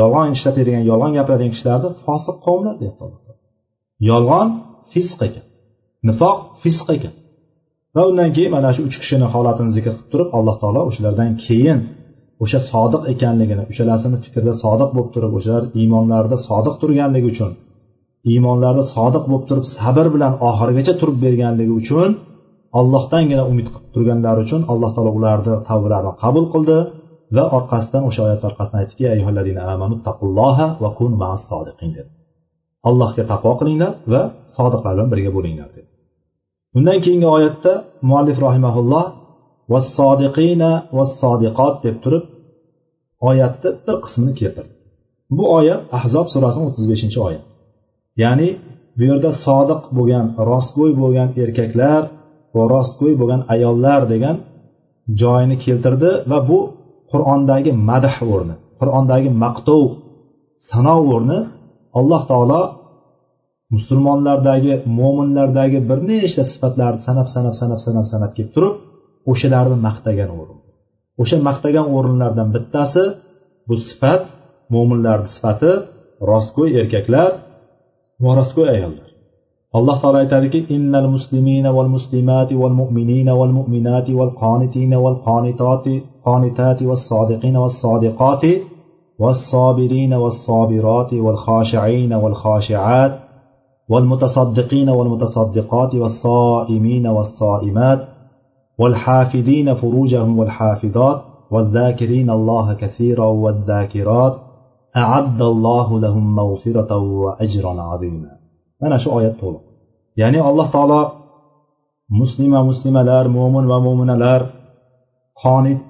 Yolg'on 0.00 0.28
ishlatadigan 0.36 0.84
yolg'on 0.90 1.12
gapiradigan 1.18 1.52
kishilarni 1.54 1.88
fosiq 2.06 2.36
qavmlar 2.46 2.74
deyapti 2.82 3.32
yolg'on 4.10 4.48
fisq 4.92 5.18
ekan 5.28 5.44
nifoq 6.08 6.36
fisq 6.62 6.88
ekan. 6.96 7.14
Va 7.94 8.02
undan 8.10 8.30
keyin 8.36 8.52
mana 8.56 8.70
shu 8.74 8.80
uch 8.88 8.96
kishini 9.02 9.26
holatini 9.34 9.70
zikr 9.76 9.92
qilib 9.96 10.08
turib 10.12 10.28
alloh 10.38 10.56
taolo 10.62 10.80
o'shalardan 10.90 11.30
keyin 11.46 11.78
o'sha 12.42 12.58
sodiq 12.70 13.02
ekanligini 13.12 13.64
uchalasini 13.72 14.18
fikrida 14.24 14.52
sodiq 14.64 14.90
bo'lib 14.96 15.10
turib 15.14 15.32
o'shalar 15.38 15.64
iymonlarida 15.80 16.36
sodiq 16.48 16.74
turganligi 16.82 17.28
uchun 17.32 17.52
iymonlarida 18.32 18.84
sodiq 18.94 19.24
bo'lib 19.30 19.44
turib 19.50 19.66
sabr 19.76 20.06
bilan 20.14 20.32
oxirigacha 20.48 20.94
turib 21.00 21.16
berganligi 21.24 21.72
uchun 21.82 22.10
ollohdangina 22.78 23.42
umid 23.52 23.66
qilib 23.72 23.86
turganlari 23.94 24.40
uchun 24.46 24.62
alloh 24.72 24.90
taolo 24.96 25.12
ularni 25.18 25.54
tavbalarini 25.68 26.12
qabul 26.22 26.44
qildi 26.54 26.78
va 27.36 27.44
orqasidan 27.56 28.02
o'sha 28.08 28.20
oyat 28.26 28.42
orqasidan 28.48 28.78
aytdiki 28.82 29.02
va 30.82 30.90
kun 30.98 31.12
dedi. 31.96 32.10
Allohga 32.88 33.22
taqvo 33.32 33.52
qilinglar 33.60 33.92
va 34.12 34.22
sodiqlar 34.56 34.92
bilan 34.94 35.08
birga 35.12 35.30
bo'linglar 35.36 35.68
dedi. 35.76 35.88
Undan 36.78 36.98
keyingi 37.04 37.28
oyatda 37.36 37.72
muallif 38.10 38.38
rahimaulloh 38.46 39.06
vassodiqina 39.72 40.72
vassodiqot 40.98 41.74
deb 41.86 41.96
turib 42.04 42.24
oyatni 43.30 43.70
bir 43.86 43.96
qismini 44.04 44.34
keltirdi. 44.40 44.72
Bu 45.36 45.44
oyat 45.58 45.80
ahzob 45.98 46.26
surasini 46.34 46.64
o'ttiz 46.68 46.86
beshinchi 46.92 47.18
oyat 47.28 47.44
ya'ni 48.22 48.48
bu 48.98 49.02
yerda 49.10 49.30
sodiq 49.46 49.82
bo'lgan 49.96 50.26
rostgo'y 50.50 50.92
bo'lgan 51.02 51.28
erkaklar 51.42 52.02
va 52.56 52.62
rostgo'y 52.74 53.14
bo'lgan 53.20 53.42
ayollar 53.54 54.00
degan 54.12 54.36
joyini 55.20 55.56
keltirdi 55.64 56.10
va 56.30 56.38
bu 56.48 56.58
qur'ondagi 57.12 57.70
madh 57.90 58.16
o'rni 58.32 58.54
qur'ondagi 58.80 59.30
maqtov 59.44 59.84
sanov 60.70 61.02
o'rni 61.14 61.38
alloh 61.98 62.22
taolo 62.30 62.62
musulmonlardagi 63.74 64.74
mo'minlardagi 64.98 65.78
bir 65.88 65.98
nechta 66.10 66.42
sifatlarni 66.52 67.00
sanab 67.06 67.28
sanab 67.34 67.54
sanab 67.60 67.80
sanab 67.86 68.06
sanab 68.12 68.30
kelib 68.36 68.52
turib 68.56 68.74
o'shalarni 69.30 69.76
maqtagan 69.86 70.30
o'rin. 70.40 70.58
O'sha 71.22 71.36
maqtagan 71.48 71.86
o'rinlardan 71.96 72.48
bittasi 72.54 73.04
bu 73.68 73.74
sifat 73.88 74.22
mo'minlarni 74.74 75.28
sifati 75.34 75.72
rostgo'y 76.30 76.70
erkaklar 76.82 77.30
va 78.24 78.30
rostgo'y 78.38 78.68
ayollar. 78.76 79.09
Alloh 79.78 79.96
taolo 80.02 80.18
aytadiki 80.18 80.60
innal 80.76 81.08
muslimina 81.16 81.72
val 81.76 81.88
muslimati 81.96 82.54
val 82.62 82.74
mu'minina 82.80 83.38
val 83.40 83.52
mu'minati 83.58 84.12
val 84.20 84.32
qonitina 84.42 84.96
val 85.04 85.16
qonitati 85.28 85.94
qonitati 86.26 86.84
vas 86.90 87.02
sodiqina 87.10 87.58
vas 87.64 87.76
sodiqati 87.84 88.52
والصابرين 89.20 90.14
والصابرات 90.14 91.12
والخاشعين 91.12 92.12
والخاشعات 92.12 93.12
والمتصدقين 93.88 94.88
والمتصدقات 94.88 95.94
والصائمين 95.94 97.06
والصائمات 97.06 98.00
والحافظين 98.78 99.74
فروجهم 99.74 100.38
والحافظات 100.38 101.22
والذاكرين 101.50 102.30
الله 102.30 102.74
كثيرا 102.74 103.26
والذاكرات 103.26 104.34
أعد 104.96 105.42
الله 105.42 106.00
لهم 106.00 106.36
مغفرة 106.36 106.96
وأجرا 106.96 107.82
عظيما 107.82 108.39
mana 108.82 108.96
shu 109.02 109.08
oyat 109.18 109.34
to'liq. 109.42 109.62
Ya'ni 110.20 110.38
alloh 110.48 110.68
taolo 110.74 111.00
muslima 112.20 112.60
muslimalar 112.70 113.24
mo'min 113.36 113.64
va 113.72 113.78
mo'minalar 113.86 114.40
qonit 115.42 115.86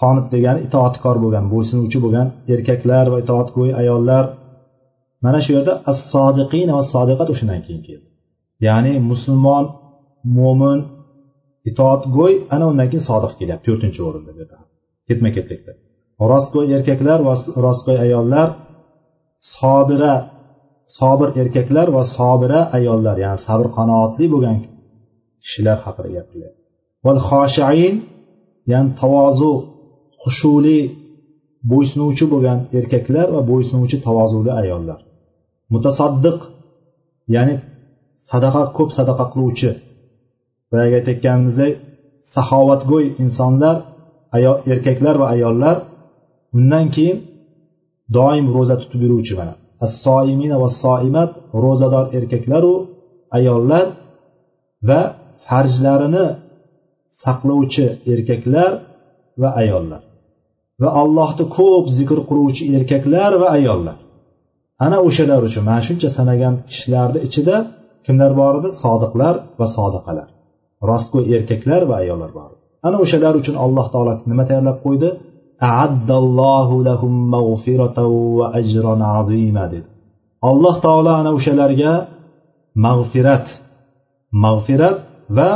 qonit 0.00 0.26
degani 0.34 0.60
itoatkor 0.66 1.16
bo'lgan 1.24 1.44
bo'ysunuvchi 1.52 1.98
bo'lgan 2.04 2.26
erkaklar 2.54 3.04
va 3.12 3.18
itoatgo'y 3.24 3.70
ayollar 3.80 4.24
mana 5.24 5.38
shu 5.44 5.50
yerda 5.56 5.72
as 5.90 5.98
sodiqin 6.12 6.68
va 6.76 6.82
sodiqat 6.94 7.28
o'shandan 7.32 7.60
keyin 7.66 7.82
keldi. 7.88 8.08
Ya'ni 8.66 8.92
musulmon 9.10 9.64
mo'min 10.38 10.78
itoatgo'y 11.70 12.34
ana 12.54 12.64
undan 12.70 12.88
keyin 12.90 13.04
sodiq 13.10 13.32
kelyapti 13.40 13.66
to'rtinchi 13.68 14.00
o'rinda 14.08 14.32
bu 14.38 14.44
ketma 15.08 15.30
ketlikda. 15.36 15.72
Rostgo'y 16.32 16.66
erkaklar 16.76 17.18
va 17.28 17.34
rostgo'y 17.66 17.98
ayollar 18.06 18.48
sobira 19.54 20.14
sobir 20.98 21.28
erkaklar 21.42 21.86
va 21.96 22.02
sobira 22.16 22.60
ayollar 22.78 23.16
ya'ni 23.24 23.38
sabr 23.46 23.66
qanoatli 23.76 24.26
bo'lgan 24.34 24.56
kishilar 25.44 25.78
haqida 25.84 26.08
gapiryapti 26.16 26.60
val 27.04 27.18
xoshain 27.28 27.96
ya'ni 28.72 28.90
tavozu 29.00 29.52
xushuli 30.22 30.80
bo'ysunuvchi 31.70 32.24
bo'lgan 32.32 32.58
erkaklar 32.78 33.26
va 33.34 33.40
bo'ysunuvchi 33.50 33.98
tavozuli 34.06 34.50
ayollar. 34.60 35.00
Mutasaddiq 35.72 36.38
ya'ni 37.34 37.54
sadaqa 38.30 38.62
ko'p 38.76 38.90
sadaqa 38.98 39.24
qiluvchi. 39.32 39.70
Boyagi 40.70 40.94
aytayotganimizdek 40.98 41.72
saxovatgo'y 42.34 43.06
insonlar 43.24 43.76
ayol 44.36 44.56
erkaklar 44.72 45.14
va 45.22 45.26
ayollar 45.34 45.76
undan 46.58 46.86
keyin 46.94 47.18
doim 48.16 48.46
ro'za 48.56 48.76
tutib 48.82 49.00
yuruvchi 49.04 49.34
mana. 49.40 49.54
Assoimina 49.86 50.56
va 50.62 50.68
soimat 50.82 51.30
ro'zador 51.64 52.06
erkaklaru 52.18 52.74
ayollar 53.38 53.86
va 54.88 55.00
farjlarini 55.46 56.26
saqlovchi 57.22 57.86
erkaklar 58.12 58.72
va 59.42 59.48
ayollar. 59.62 60.02
Va 60.82 60.88
allohni 61.02 61.44
ko'p 61.58 61.84
zikr 61.98 62.18
qiluvchi 62.28 62.62
erkaklar 62.76 63.32
va 63.42 63.48
ayollar. 63.58 63.98
Ana 64.86 64.98
o'shalar 65.08 65.40
uchun 65.48 65.62
mana 65.68 65.82
shuncha 65.88 66.08
sanagan 66.18 66.54
kishilarni 66.68 67.18
ichida 67.26 67.56
kimlar 68.06 68.32
bor 68.40 68.54
edi? 68.60 68.68
Sodiqlar 68.82 69.34
va 69.60 69.66
sodiqalar. 69.76 70.28
Rostgo'y 70.90 71.24
erkaklar 71.36 71.82
va 71.90 71.94
ayollar 72.02 72.32
bor 72.38 72.50
ana 72.86 72.96
o'shalar 73.04 73.34
uchun 73.40 73.56
alloh 73.64 73.86
taolo 73.94 74.12
nima 74.30 74.44
tayyorlab 74.48 74.78
qo'ydi? 74.86 75.08
Dedi. 79.72 79.88
Alloh 80.50 80.76
taolo 80.84 81.10
ana 81.20 81.30
o'shalarga 81.36 81.92
mag'firat 82.84 83.46
mag'firat 84.44 84.96
va 85.36 85.50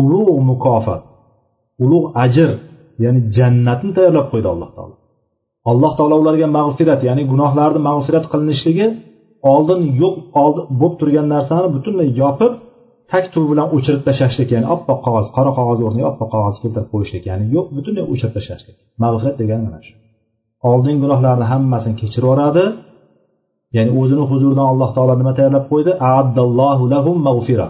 ulug' 0.00 0.40
mukofot 0.50 1.02
ulug' 1.84 2.08
ajr 2.24 2.50
ya'ni 3.02 3.20
jannatni 3.36 3.90
tayyorlab 3.96 4.26
qo'ydi 4.32 4.48
alloh 4.54 4.70
taolo. 4.76 4.94
Alloh 5.70 5.92
taolo 5.98 6.16
ularga 6.22 6.46
mag'firat 6.58 7.00
ya'ni 7.08 7.22
gunohlarni 7.32 7.80
mag'firat 7.88 8.24
qilinishligi 8.32 8.86
oldin 9.52 9.80
yo'q 10.00 10.14
bo'lib 10.80 10.94
turgan 11.00 11.26
narsani 11.34 11.68
butunlay 11.74 12.08
yopib 12.22 12.52
tak 13.12 13.24
tur 13.32 13.44
bilan 13.50 13.66
o'chirib 13.76 14.02
tashlashlik 14.08 14.48
ya'ni 14.54 14.66
oppoq 14.74 14.98
qog'oz 15.06 15.26
qora 15.36 15.50
qog'oz 15.58 15.78
o'rniga 15.86 16.06
oppoq 16.12 16.28
qog'oz 16.34 16.56
keltirib 16.62 16.88
qo'yishlik 16.92 17.24
ya'ni 17.30 17.44
yo'q 17.56 17.66
butunlay 17.76 18.04
o'chirib 18.12 18.32
tashlashlik. 18.36 18.76
Mag'firat 19.02 19.36
degani 19.40 19.62
mana 19.66 19.78
shu. 19.86 19.94
Oldingi 20.70 21.00
gunohlarni 21.04 21.46
hammasini 21.52 21.94
kechirib 22.00 22.24
yuboradi. 22.26 22.64
Ya'ni 23.76 23.90
o'zini 24.00 24.24
huzuridan 24.30 24.66
alloh 24.72 24.90
taolo 24.96 25.14
nima 25.20 25.32
tayyorlab 25.38 25.64
qo'ydi? 25.72 25.92
Addallohu 26.16 26.84
lahum 26.94 27.16
mag'fira 27.28 27.68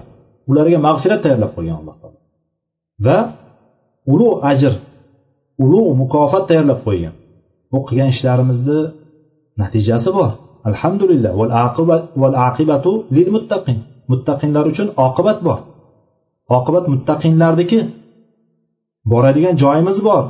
ularga 0.51 0.79
mag'firat 0.89 1.21
tayyorlab 1.25 1.53
qo'ygan 1.57 1.77
alloh 1.81 1.97
taolo. 2.03 2.19
Va 3.07 3.19
ulug' 4.13 4.39
ajr 4.53 4.73
ulug' 5.65 5.91
mukofot 6.03 6.45
tayyorlab 6.51 6.81
qo'ygan. 6.87 7.15
Bu 7.73 7.79
qilgan 7.89 8.09
ishlarimizni 8.15 8.79
natijasi 9.63 10.11
bor. 10.19 10.31
Alhamdulillah. 10.71 11.33
Val 12.23 12.35
aqibatu 12.49 12.93
lil 13.17 13.29
muttaqin 13.37 13.79
muttaqinlar 14.11 14.65
uchun 14.73 14.89
oqibat 15.07 15.39
bor. 15.47 15.59
Oqibat 16.59 16.85
muttaqinlarniki 16.93 17.79
boradigan 19.13 19.55
joyimiz 19.63 19.99
bor. 20.09 20.25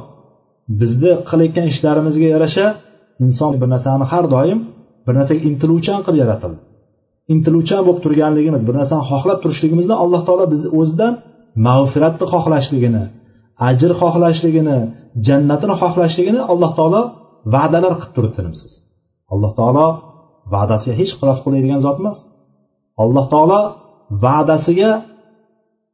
Bizni 0.81 1.12
qilayotgan 1.29 1.67
ishlarimizga 1.73 2.29
yarasha 2.35 2.67
inson 3.25 3.53
bir 3.61 3.69
narsani 3.75 4.05
har 4.12 4.25
doim 4.35 4.59
bir 5.07 5.15
narsaga 5.19 5.41
intiluvchan 5.51 6.01
qilib 6.07 6.19
yaratildi. 6.25 6.59
Intiluvchan 7.35 7.81
bo'lib 7.87 8.01
turganligimiz 8.05 8.62
bir 8.69 8.75
narsani 8.81 9.05
xohlab 9.11 9.39
turishligimizni 9.43 9.95
alloh 10.03 10.23
taolo 10.27 10.45
bizni 10.53 10.69
o'zidan 10.81 11.12
mag'firatni 11.69 12.27
xohlashligini 12.33 13.05
ajr 13.69 13.91
xohlashligini 14.01 14.79
jannatini 15.27 15.75
xohlashligini 15.83 16.41
alloh 16.53 16.71
taolo 16.79 17.03
va'dalar 17.55 17.95
qilib 18.01 18.12
turibdi 18.17 18.41
nimsiz 18.47 18.73
alloh 19.33 19.53
taolo 19.59 19.87
va'dasiga 20.55 20.95
hech 21.01 21.12
xilof 21.21 21.39
qiladigan 21.45 21.81
zot 21.87 21.97
emas 22.03 22.19
alloh 23.03 23.27
taolo 23.35 23.61
va'dasiga 24.23 24.91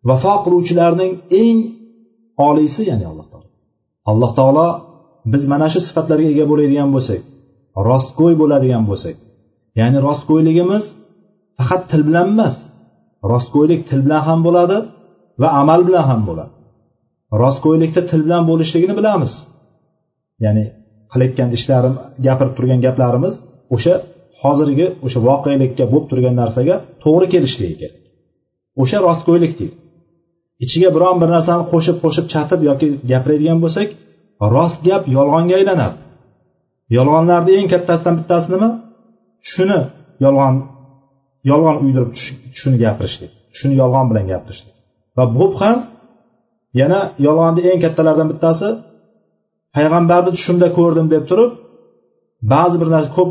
vafo 0.09 0.35
qiluvchilarning 0.45 1.13
eng 1.43 1.59
oliysi 2.49 2.83
ya'ni 2.91 3.05
alloh 3.11 3.27
taolo. 3.33 3.49
Alloh 4.11 4.31
taolo 4.39 4.69
biz 5.33 5.43
mana 5.53 5.67
shu 5.73 5.81
sifatlarga 5.89 6.29
ega 6.35 6.45
bo'ladigan 6.51 6.89
bo'lsak 6.95 7.21
rostgo'y 7.89 8.35
bo'ladigan 8.41 8.85
bo'lsak 8.91 9.17
ya'ni 9.81 9.99
rostgo'yligimiz 10.09 10.85
faqat 11.59 11.83
til 11.91 12.03
bilan 12.09 12.27
emas 12.35 12.57
rostgo'ylik 13.33 13.81
til 13.89 14.01
bilan 14.05 14.23
ham 14.29 14.41
bo'ladi 14.47 14.79
va 15.43 15.49
amal 15.63 15.81
bilan 15.89 16.05
ham 16.11 16.21
bo'ladi. 16.29 16.53
Rostgo'ylikda 17.43 18.03
til 18.11 18.21
bilan 18.27 18.43
bo'lishligini 18.51 18.95
bilamiz. 19.01 19.33
Ya'ni 20.45 20.65
qilayotgan 21.13 21.49
ishlarim 21.57 21.95
gapirib 22.27 22.55
turgan 22.57 22.81
gaplarimiz 22.87 23.35
o'sha 23.75 23.95
hozirgi 24.41 24.87
o'sha 25.05 25.19
voqelikka 25.29 25.85
bo'lib 25.93 26.07
turgan 26.11 26.35
narsaga 26.43 26.75
to'g'ri 27.03 27.27
kelishligi 27.35 27.77
kerak. 27.83 28.03
O'sha 28.83 28.99
rostgo'ylik 29.09 29.53
deydi. 29.61 29.77
Ichiga 30.65 30.89
biron 30.97 31.17
bir 31.23 31.29
narsani 31.37 31.65
qo'shib 31.73 31.97
qo'shib 32.05 32.27
chatib 32.33 32.61
yoki 32.69 32.87
gapiradigan 33.11 33.59
bo'lsak 33.65 33.89
rost 34.55 34.79
gap 34.89 35.03
yolg'onga 35.17 35.55
aylanadi. 35.61 35.97
Yolg'onlarni 36.97 37.53
eng 37.61 37.69
kattasidan 37.73 38.15
bittasi 38.21 38.47
nima 38.55 38.69
tushuni 39.45 39.79
yolg'on 40.25 40.55
yolg'on 41.51 41.77
uydirib 41.85 42.11
tushuni 42.55 42.77
gapirishlik 42.85 43.31
tushuni 43.53 43.75
yolg'on 43.83 44.07
bilan 44.11 44.25
gapirishlik. 44.33 44.75
Va 45.17 45.25
bu 45.37 45.47
ham 45.61 45.79
yana 46.81 47.01
yolg'onni 47.27 47.63
eng 47.71 47.81
kattalaridan 47.85 48.29
bittasi 48.33 48.69
payg'ambarni 49.77 50.31
tushimda 50.37 50.69
ko'rdim 50.79 51.07
deb 51.15 51.25
turib 51.31 51.51
ba'zi 52.53 52.77
bir 52.81 52.89
narsa 52.95 53.11
ko'p 53.19 53.31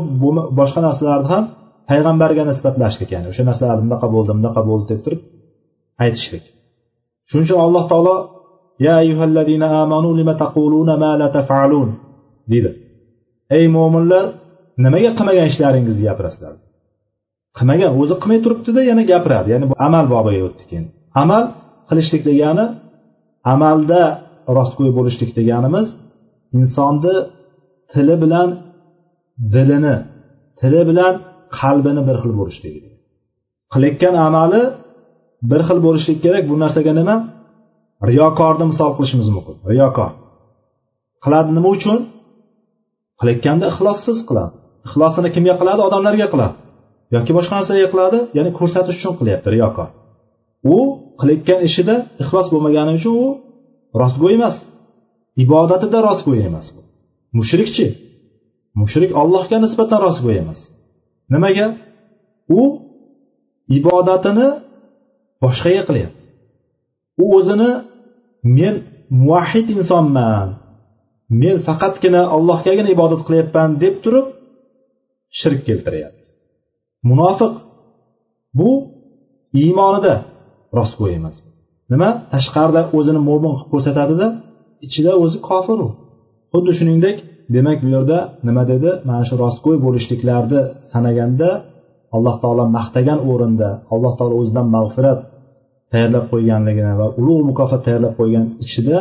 boshqa 0.60 0.80
narsalarni 0.86 1.28
ham 1.34 1.44
payg'ambarga 1.90 2.42
nisbatlashlik 2.50 3.10
ya'ni 3.14 3.26
o'sha 3.32 3.42
narsalar 3.48 3.78
bunaqa 3.84 4.06
bo'ldi 4.14 4.30
bunaqa 4.38 4.60
bo'ldi 4.70 4.86
deb 4.92 5.00
turib 5.04 5.20
aytishlik. 6.04 6.44
Shuning 7.28 7.46
uchun 7.46 7.58
alloh 7.66 7.84
taolo 7.92 8.16
ya 8.86 8.94
ayyuhallazina 9.02 9.66
amanu 9.82 10.10
lima 10.20 10.34
taquluna 10.42 10.94
ma 11.02 11.10
la 11.20 11.28
taf'alun? 11.36 11.90
deydi. 12.50 12.70
Ey 13.56 13.64
mo'minlar 13.76 14.24
nimaga 14.84 15.10
qilmagan 15.18 15.46
ishlaringizni 15.52 16.02
gapirasizlar? 16.08 16.54
Qilmagan 17.58 17.90
o'zi 18.00 18.14
qilmay 18.22 18.38
turibdida 18.44 18.80
yana 18.90 19.02
gapiradi. 19.12 19.48
Ya'ni 19.54 19.66
bu 19.70 19.74
amal 19.86 20.04
bobiga 20.14 20.42
o'tdi 20.48 20.64
keyin. 20.70 20.86
Amal 21.22 21.44
qilishlik 21.88 22.22
degani 22.30 22.64
amalda 23.54 24.02
rostgo'y 24.56 24.90
bo'lishlik 24.98 25.30
deganimiz 25.38 25.86
insonni 26.58 27.14
tili 27.92 28.16
bilan 28.22 28.48
dilini 29.54 29.96
tili 30.60 30.82
bilan 30.88 31.14
qalbini 31.58 32.02
bir 32.08 32.16
xil 32.22 32.32
bo'lishligi 32.40 32.80
qilayotgan 33.72 34.14
amali 34.28 34.62
bir 35.50 35.60
xil 35.68 35.78
bo'lishlik 35.86 36.18
kerak. 36.24 36.44
Bu 36.50 36.54
narsaga 36.62 36.92
nima? 37.00 37.16
Riyokorni 38.08 38.64
misol 38.70 38.90
qilishimiz 38.96 39.28
mumkin. 39.36 39.56
Riyokor. 39.70 40.10
Qiladi 41.24 41.50
nima 41.56 41.68
uchun? 41.76 41.98
Qilayotganda 43.18 43.66
ixlossiz 43.72 44.18
qiladi. 44.28 44.54
Ixlosini 44.86 45.28
kimga 45.34 45.54
qiladi? 45.60 45.80
Odamlarga 45.88 46.26
qiladi. 46.32 46.54
Yoki 47.14 47.32
boshqa 47.38 47.54
narsaga 47.58 47.88
qiladi? 47.92 48.18
Ya'ni 48.36 48.50
ko'rsatish 48.58 48.96
uchun 49.00 49.14
qilyapti 49.20 49.48
riyokor. 49.54 49.88
U 50.74 50.78
qilayotgan 51.20 51.60
ishida 51.68 51.94
ixlos 52.22 52.46
bo'lmagani 52.52 52.92
uchun 52.98 53.14
u 53.24 53.26
rostgo'y 54.00 54.34
emas. 54.38 54.56
Ibodatida 55.44 55.98
rostgo'y 56.08 56.40
emas 56.50 56.66
mushrikchi 57.38 57.86
mushrik 58.80 59.10
allohga 59.22 59.56
nisbatan 59.64 59.98
rostgo'y 60.06 60.36
emas 60.44 60.60
nimaga? 61.32 61.66
U 62.60 62.62
ibodatini 63.78 64.46
boshqaga 65.42 65.82
qilyapti. 65.88 66.22
U 67.22 67.24
o'zini 67.38 67.70
men 68.58 68.74
muvahid 69.20 69.66
insonman. 69.78 70.48
Men 71.42 71.56
faqatgina 71.68 72.22
allohgagina 72.36 72.88
ibodat 72.96 73.22
qilyapman 73.26 73.70
deb 73.82 73.94
turib 74.04 74.26
shirk 75.40 75.60
keltiryapti. 75.68 76.26
Munofiq. 77.10 77.54
Bu 78.58 78.70
iymonida 79.62 80.14
rostgo'y 80.78 81.12
emas 81.20 81.36
nima? 81.92 82.10
Tashqarida 82.32 82.82
o'zini 82.96 83.20
mo'min 83.28 83.52
qilib 83.56 83.70
ko'rsatadida 83.72 84.26
ichida 84.86 85.12
o'zi 85.24 85.38
kofir 85.48 85.78
u. 85.86 85.88
Xuddi 86.52 86.72
shuningdek 86.78 87.16
demak 87.55 87.77
bu 87.83 87.87
yerda 87.95 88.17
nima 88.47 88.63
dedi 88.71 88.89
mana 89.09 89.23
shu 89.29 89.35
rostgo'y 89.43 89.77
bo'lishliklarni 89.85 90.59
sanaganda 90.91 91.49
alloh 92.15 92.35
taolo 92.43 92.63
maqtagan 92.77 93.19
o'rinda 93.31 93.69
alloh 93.93 94.13
taolo 94.19 94.35
o'zidan 94.41 94.67
mag'firat 94.77 95.19
tayyorlab 95.91 96.25
qo'yganligini 96.31 96.93
va 96.99 97.07
ulug' 97.19 97.43
mukofot 97.49 97.81
tayyorlab 97.85 98.13
qo'ygan 98.19 98.45
ichida 98.63 98.97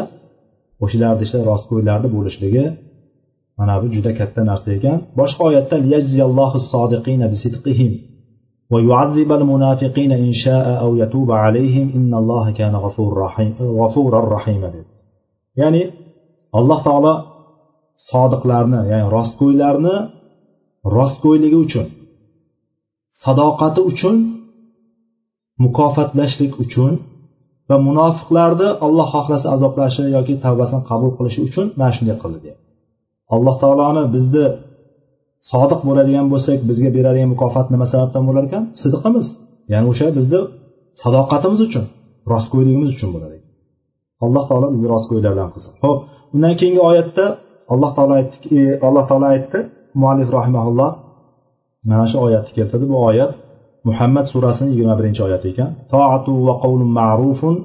o'shalarni 0.84 1.22
ichida 1.26 1.42
rostgo'ylarni 1.50 2.08
bo'lishligi 2.16 2.64
mana 3.58 3.74
bu 3.82 3.86
juda 3.94 4.10
katta 4.20 4.40
narsa 4.50 4.68
ekan 4.78 4.96
boshqa 5.20 5.42
oyatda 5.50 5.76
ويعذب 8.70 9.30
المنافقين 9.32 10.12
إن 10.12 10.32
شاء 10.32 10.66
أو 10.84 10.96
يتوب 10.96 11.32
عليهم 11.44 11.86
إن 11.98 12.14
الله 12.14 12.44
كان 12.50 12.74
غفور 12.84 13.10
رحيم 13.24 13.54
غفورا 13.60 14.20
رحيما 14.36 14.70
ya'ni 15.56 15.82
alloh 16.58 16.78
taolo 16.84 17.12
sodiqlarni 18.09 18.79
ya'ni 18.91 19.07
rostgo'ylarni 19.15 19.95
rostgo'yligi 20.97 21.57
uchun 21.65 21.87
sadoqati 23.23 23.81
uchun 23.91 24.15
mukofotlashlik 25.63 26.53
uchun 26.63 26.91
va 27.69 27.77
munofiqlarni 27.87 28.67
alloh 28.85 29.07
xohlasa 29.15 29.47
azoblashi 29.55 30.03
yoki 30.17 30.33
tavbasini 30.45 30.81
qabul 30.89 31.11
qilishi 31.17 31.39
uchun 31.47 31.65
mana 31.79 31.91
shunday 31.97 32.17
qildi 32.23 32.39
deyapti. 32.43 32.65
Alloh 33.35 33.55
taoloni 33.63 34.03
bizni 34.15 34.45
sodiq 35.51 35.79
bo'ladigan 35.87 36.27
bo'lsak 36.33 36.59
bizga 36.69 36.89
beradigan 36.97 37.29
mukofot 37.33 37.67
nima 37.73 37.85
sababdan 37.93 38.23
bo'lar 38.27 38.43
ekan? 38.49 38.63
Sidqimiz 38.81 39.27
ya'ni 39.73 39.85
o'sha 39.91 40.07
bizni 40.17 40.39
sadoqatimiz 41.01 41.59
uchun 41.67 41.85
rostgo'yligimiz 42.31 42.89
uchun 42.95 43.09
bo'ladi. 43.15 43.37
Alloh 44.25 44.43
taolo 44.49 44.67
bizni 44.73 44.87
rostgo'ylardan 44.93 45.49
qilsin. 45.53 45.73
Ho'p 45.83 45.99
undan 46.33 46.53
keyingi 46.59 46.81
oyatda 46.89 47.25
alloh 47.72 47.90
taolo 47.96 48.12
aytdiki 48.20 48.48
e, 48.60 48.64
alloh 48.86 49.04
taolo 49.10 49.26
aytdi 49.34 49.58
muallif 50.00 50.28
rahimaulloh 50.38 50.90
mana 51.90 52.04
shu 52.10 52.16
oyatni 52.26 52.52
keltirdi 52.58 52.86
bu 52.92 52.96
oyat 53.08 53.32
muhammad 53.88 54.26
surasini 54.32 54.68
yigirma 54.72 54.94
birinchi 55.00 55.20
oyati 55.28 55.46
ekan 55.52 55.70
toatu 55.92 56.32
va 56.46 56.54
qavlun 56.62 56.90
ma'rufun 57.00 57.56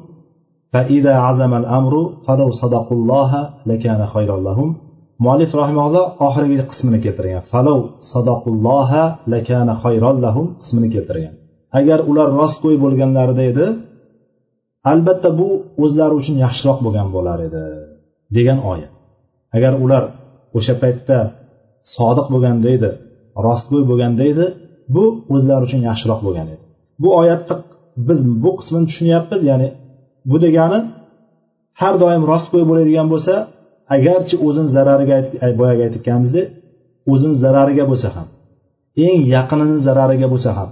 فإذا 0.74 1.16
عزم 1.26 1.54
الأمر 1.62 1.94
فلو 2.26 2.48
صدقوا 2.62 2.98
الله 3.00 3.32
لكان 3.70 4.02
خيرا 4.14 4.38
لهم 4.48 4.70
muallif 5.24 5.52
rahimalloh 5.62 6.06
oxirgi 6.28 6.58
qismini 6.72 7.00
keltirgan 7.06 7.44
falov 7.52 7.82
sadaqulloha 8.12 9.04
lakana 9.34 9.74
xayron 9.84 10.18
lahum 10.26 10.48
qismini 10.62 10.90
keltirgan 10.96 11.34
agar 11.80 12.00
ular 12.12 12.28
rostgo'y 12.42 12.76
bo'lganlarida 12.84 13.44
edi 13.52 13.66
albatta 14.92 15.30
bu 15.40 15.50
o'zlari 15.84 16.14
uchun 16.22 16.36
yaxshiroq 16.46 16.80
bo'lgan 16.86 17.08
bo'lar 17.16 17.38
edi 17.48 17.64
degan 18.38 18.60
oyat 18.72 18.94
Agar 19.57 19.73
ular 19.85 20.05
o'sha 20.59 20.75
paytda 20.83 21.19
sodiq 21.97 22.27
bo'lganda 22.35 22.69
edi 22.77 22.91
rostgo'y 23.47 23.85
bo'lganda 23.91 24.23
edi 24.33 24.47
bu 24.95 25.05
o'zlari 25.35 25.63
uchun 25.69 25.81
yaxshiroq 25.89 26.21
bo'lgan 26.27 26.47
edi. 26.55 26.63
Bu 27.03 27.09
oyatni 27.21 27.55
biz 28.09 28.21
bu 28.43 28.51
qismini 28.59 28.87
tushunyapmiz 28.91 29.41
ya'ni 29.51 29.69
bu 30.31 30.37
degani 30.45 30.79
har 31.81 31.95
doim 32.03 32.23
rostgo'y 32.33 32.65
bo'ladigan 32.71 33.07
bo'lsa 33.13 33.35
agarchi 33.97 34.35
o'zini 34.47 34.71
zarariga 34.77 35.17
boyagi 35.61 35.83
aytganimizdek 35.89 36.47
o'zini 37.13 37.37
zarariga 37.43 37.85
bo'lsa 37.91 38.09
ham 38.17 38.29
eng 39.07 39.21
yaqinini 39.37 39.79
zarariga 39.87 40.29
bo'lsa 40.35 40.51
ham 40.59 40.71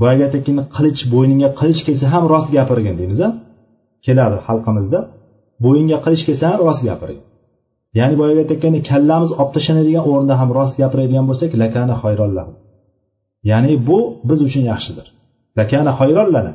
boyagi 0.00 0.22
aytayotgan 0.26 0.58
qilich 0.76 1.00
bo'yningga 1.14 1.48
qilich 1.60 1.80
kelsa 1.86 2.06
ham 2.14 2.24
rost 2.32 2.48
gapirgin 2.56 2.94
deymiz 3.00 3.20
a 3.26 3.28
keladi 4.06 4.36
xalqimizda 4.46 5.00
bo'yinga 5.64 5.98
qilich 6.04 6.22
kelsa 6.28 6.44
ham 6.50 6.58
rost 6.66 6.82
gapirgin. 6.88 7.24
Ya'ni 7.98 8.14
boyagi 8.20 8.38
aytayotgandek 8.44 8.84
kallamiz 8.90 9.30
olib 9.40 9.52
tashlanadigan 9.56 10.04
o'rinda 10.10 10.34
ham 10.40 10.50
rost 10.58 10.74
gapiradigan 10.82 11.24
bo'lsak 11.30 11.50
lakana 11.62 11.94
xoyrollah 12.02 12.44
ya'ni 13.50 13.72
bu 13.88 13.98
biz 14.28 14.40
uchun 14.48 14.64
yaxshidir. 14.72 15.06
Lakana 15.58 15.92
xoyrollana 16.00 16.52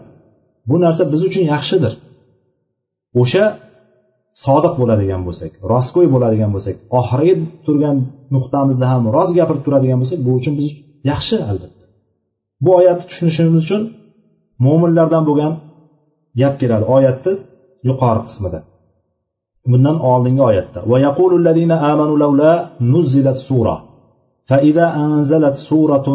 bu 0.70 0.76
narsa 0.84 1.04
biz 1.14 1.22
uchun 1.30 1.44
yaxshidir. 1.54 1.94
O'sha 3.22 3.46
sodiq 4.46 4.74
bo'ladigan 4.82 5.22
bo'lsak 5.28 5.52
rostgo'y 5.72 6.08
bo'ladigan 6.14 6.52
bo'lsak 6.56 6.76
oxirgi 7.00 7.34
turgan 7.66 7.98
nuqtamizda 8.36 8.86
ham 8.92 9.04
rost 9.16 9.32
gapirib 9.40 9.64
turadigan 9.66 9.98
bo'lsak 10.02 10.20
bu 10.26 10.32
uchun 10.40 10.54
biz 10.60 10.68
yaxshi 11.12 11.36
albatta. 11.52 11.84
Bu 12.64 12.70
oyatni 12.80 13.06
tushunishimiz 13.10 13.56
uchun 13.64 13.82
mo'minlardan 14.66 15.24
bo'lgan 15.30 15.54
gap 16.42 16.56
keladi. 16.62 16.86
Oyatni 16.96 17.34
yuqori 17.90 18.22
qismida. 18.28 18.60
Bundan 19.72 19.98
oldingi 20.12 20.42
oyatda 20.50 20.80
ويقول 20.92 21.32
الذين 21.42 21.72
آمنوا 21.92 22.18
لولا 22.24 22.54
نزلت 22.94 23.38
سورة. 23.50 23.76
فإذا 24.50 24.86
أنزلت 25.06 25.56
سورة 25.70 26.08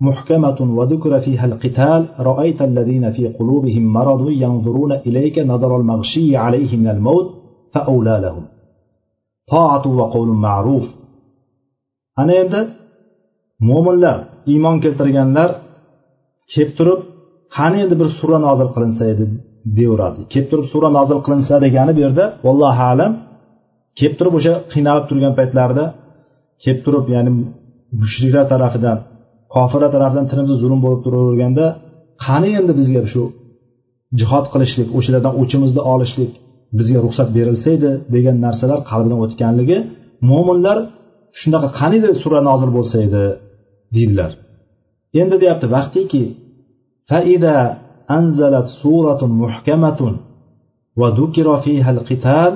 محكمة 0.00 0.58
وذكر 0.78 1.12
فيها 1.20 1.44
القتال 1.50 2.00
رأيت 2.30 2.60
الذين 2.70 3.04
في 3.16 3.24
قلوبهم 3.38 3.84
مرض 3.98 4.22
ينظرون 4.44 4.92
إليك 4.92 5.36
نظر 5.52 5.70
المغشي 5.80 6.36
عليه 6.36 6.76
من 6.76 6.88
الموت 6.94 7.26
فأولى 7.72 8.16
لهم. 8.24 8.44
طاعة 9.54 9.84
وقول 9.98 10.28
معروف. 10.28 10.86
ana 12.20 12.32
endi 12.42 12.60
mo'minlar 13.68 14.16
iymon 14.52 14.76
keltirganlar 14.84 15.50
kelib 16.52 16.70
turib 16.78 17.00
qani 17.56 17.76
endi 17.84 17.94
bir 18.00 18.08
sura 18.18 18.38
nozil 18.46 18.68
qilinsa 18.74 19.04
edi 19.12 19.26
deyaveradi 19.76 20.20
kelib 20.32 20.48
turib 20.52 20.66
sura 20.72 20.88
nozil 20.98 21.18
qilinsa 21.26 21.54
degani 21.64 21.92
bu 21.96 22.00
yerda 22.04 22.24
vallohu 22.46 22.82
alam 22.92 23.12
kelib 23.98 24.14
turib 24.18 24.34
o'sha 24.38 24.54
qiynalib 24.72 25.04
turgan 25.10 25.32
paytlarida 25.38 25.84
kelib 26.64 26.80
turib 26.86 27.06
ya'ni 27.14 27.30
mushriklar 28.02 28.44
tarafidan 28.52 28.98
kofirlar 29.54 29.90
tarafidan 29.96 30.26
tinimsiz 30.30 30.56
zulm 30.62 30.80
bo'lib 30.84 31.00
turaverganda 31.06 31.66
qani 32.26 32.50
endi 32.60 32.72
bizga 32.80 33.02
shu 33.12 33.22
jihod 34.20 34.46
qilishlik 34.52 34.88
o'shalardan 34.98 35.32
o'chimizni 35.42 35.82
olishlik 35.92 36.32
bizga 36.78 36.98
ruxsat 37.06 37.28
berilsa 37.36 37.68
edi 37.76 37.90
degan 38.14 38.36
narsalar 38.46 38.80
qalbidan 38.90 39.20
o'tganligi 39.24 39.78
mo'minlar 40.30 40.78
shunaqa 41.40 41.68
qaniydi 41.80 42.08
sura 42.22 42.40
nozil 42.48 42.70
bo'lsa 42.76 42.96
edi 43.06 43.24
deydilar. 43.94 44.30
Endi 45.20 45.36
deyapti 45.42 45.66
vaqtiki 45.76 46.22
faida 47.10 47.54
anzalat 48.18 48.66
suratun 48.80 49.30
muhkamatun 49.42 50.14
va 51.00 51.08
dukira 51.18 51.56
fiha 51.64 51.92
qital 52.10 52.52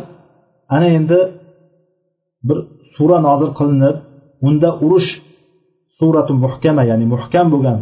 ana 0.77 0.89
endi 0.99 1.21
bir 2.49 2.59
sura 2.95 3.19
nozil 3.29 3.51
qilinib 3.59 3.97
unda 4.49 4.71
urush 4.85 5.11
suratu 5.99 6.33
muhkama 6.45 6.83
ya'ni 6.91 7.07
muhkam 7.15 7.47
bo'lgan 7.55 7.79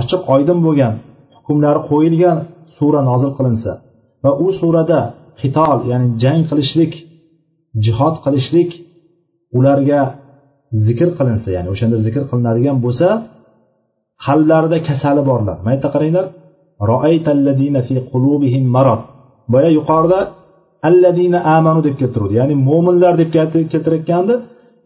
ochiq 0.00 0.22
oydin 0.34 0.58
bo'lgan 0.66 0.94
hukmlari 1.36 1.80
qo'yilgan 1.90 2.38
sura 2.76 3.00
nozil 3.10 3.30
qilinsa 3.38 3.72
va 4.24 4.30
u 4.44 4.46
surada 4.60 5.00
qitol 5.40 5.78
ya'ni 5.90 6.06
jang 6.22 6.42
qilishlik 6.50 6.92
jihod 7.84 8.14
qilishlik 8.24 8.70
ularga 9.58 10.00
zikr 10.86 11.08
qilinsa 11.18 11.48
ya'ni 11.56 11.68
o'shanda 11.74 11.98
zikr 12.06 12.22
qilinadigan 12.30 12.76
bo'lsa 12.84 13.08
qalblarida 14.24 14.78
kasali 14.88 15.22
borlar. 15.30 15.56
Mana 15.64 15.74
yerda 15.76 15.88
qaranglar 15.94 16.26
boya 19.52 19.70
yuqorida 19.78 20.20
alladina 20.88 21.38
amanu 21.56 21.80
deb 21.86 21.96
keltiruvdi 22.00 22.34
ya'ni 22.40 22.54
mo'minlar 22.68 23.14
deb 23.20 23.30
keltirayotgandi 23.72 24.34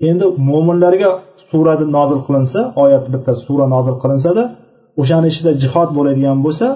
endi 0.09 0.26
mo'minlarga 0.51 1.11
sura 1.51 1.74
nozil 1.97 2.20
qilinsa 2.26 2.61
oyat 2.84 3.05
bitta 3.14 3.32
sura 3.45 3.66
nozil 3.74 3.97
qilinsada 4.03 4.43
o'shani 5.01 5.26
ichida 5.32 5.53
jihod 5.62 5.88
bo'ladigan 5.97 6.38
bo'lsa 6.47 6.66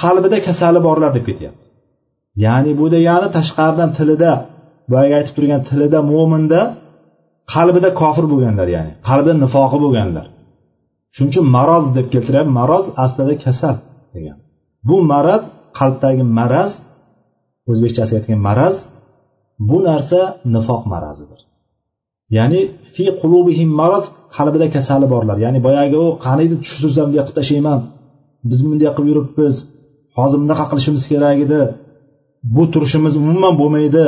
qalbida 0.00 0.38
kasali 0.46 0.80
borlar 0.88 1.10
deb 1.16 1.24
ketyapti 1.28 1.64
ya'ni 2.44 2.72
bu 2.80 2.86
degani 2.94 3.28
tashqaridan 3.36 3.90
tilida 3.98 4.32
boyagi 4.92 5.14
aytib 5.18 5.34
turgan 5.36 5.62
tilida 5.68 5.98
mo'minda 6.12 6.60
qalbida 7.54 7.90
kofir 8.00 8.24
bo'lganlar 8.32 8.68
ya'ni 8.76 8.92
qalbida 9.08 9.34
nifoqi 9.44 9.78
bo'lganlar 9.84 10.26
shuning 11.14 11.30
uchun 11.32 11.46
maroz 11.56 11.84
deb 11.96 12.06
keltiryapti 12.14 12.52
maroz 12.60 12.84
aslida 13.04 13.34
kasal 13.44 13.76
degan 14.18 14.36
bu 14.88 14.96
maraz 15.12 15.42
qalbdagi 15.78 16.24
maraz 16.38 16.72
o'zbekchasiga 17.70 18.16
aytgan 18.20 18.40
maraz 18.48 18.76
bu 19.68 19.76
narsa 19.88 20.20
nifoq 20.54 20.82
marazidir. 20.92 21.40
Ya'ni 22.36 22.60
fi 22.94 23.04
qulubihim 23.20 23.70
maraz 23.80 24.04
qalbida 24.36 24.66
kasali 24.76 25.06
borlar. 25.14 25.36
Ya'ni 25.44 25.58
boyagi 25.66 25.96
u 26.04 26.06
qaniydi 26.26 26.54
tushirsam 26.64 27.06
bunday 27.08 27.22
qilib 27.24 27.36
tashlayman 27.40 27.80
biz 28.50 28.58
bunday 28.64 28.90
qilib 28.96 29.08
yuribmiz. 29.12 29.54
Hozir 30.16 30.38
bunaqa 30.42 30.64
qilishimiz 30.70 31.02
kerak 31.12 31.38
edi. 31.46 31.60
Bu 32.54 32.62
turishimiz 32.72 33.12
umuman 33.22 33.54
bo'lmaydi. 33.60 34.06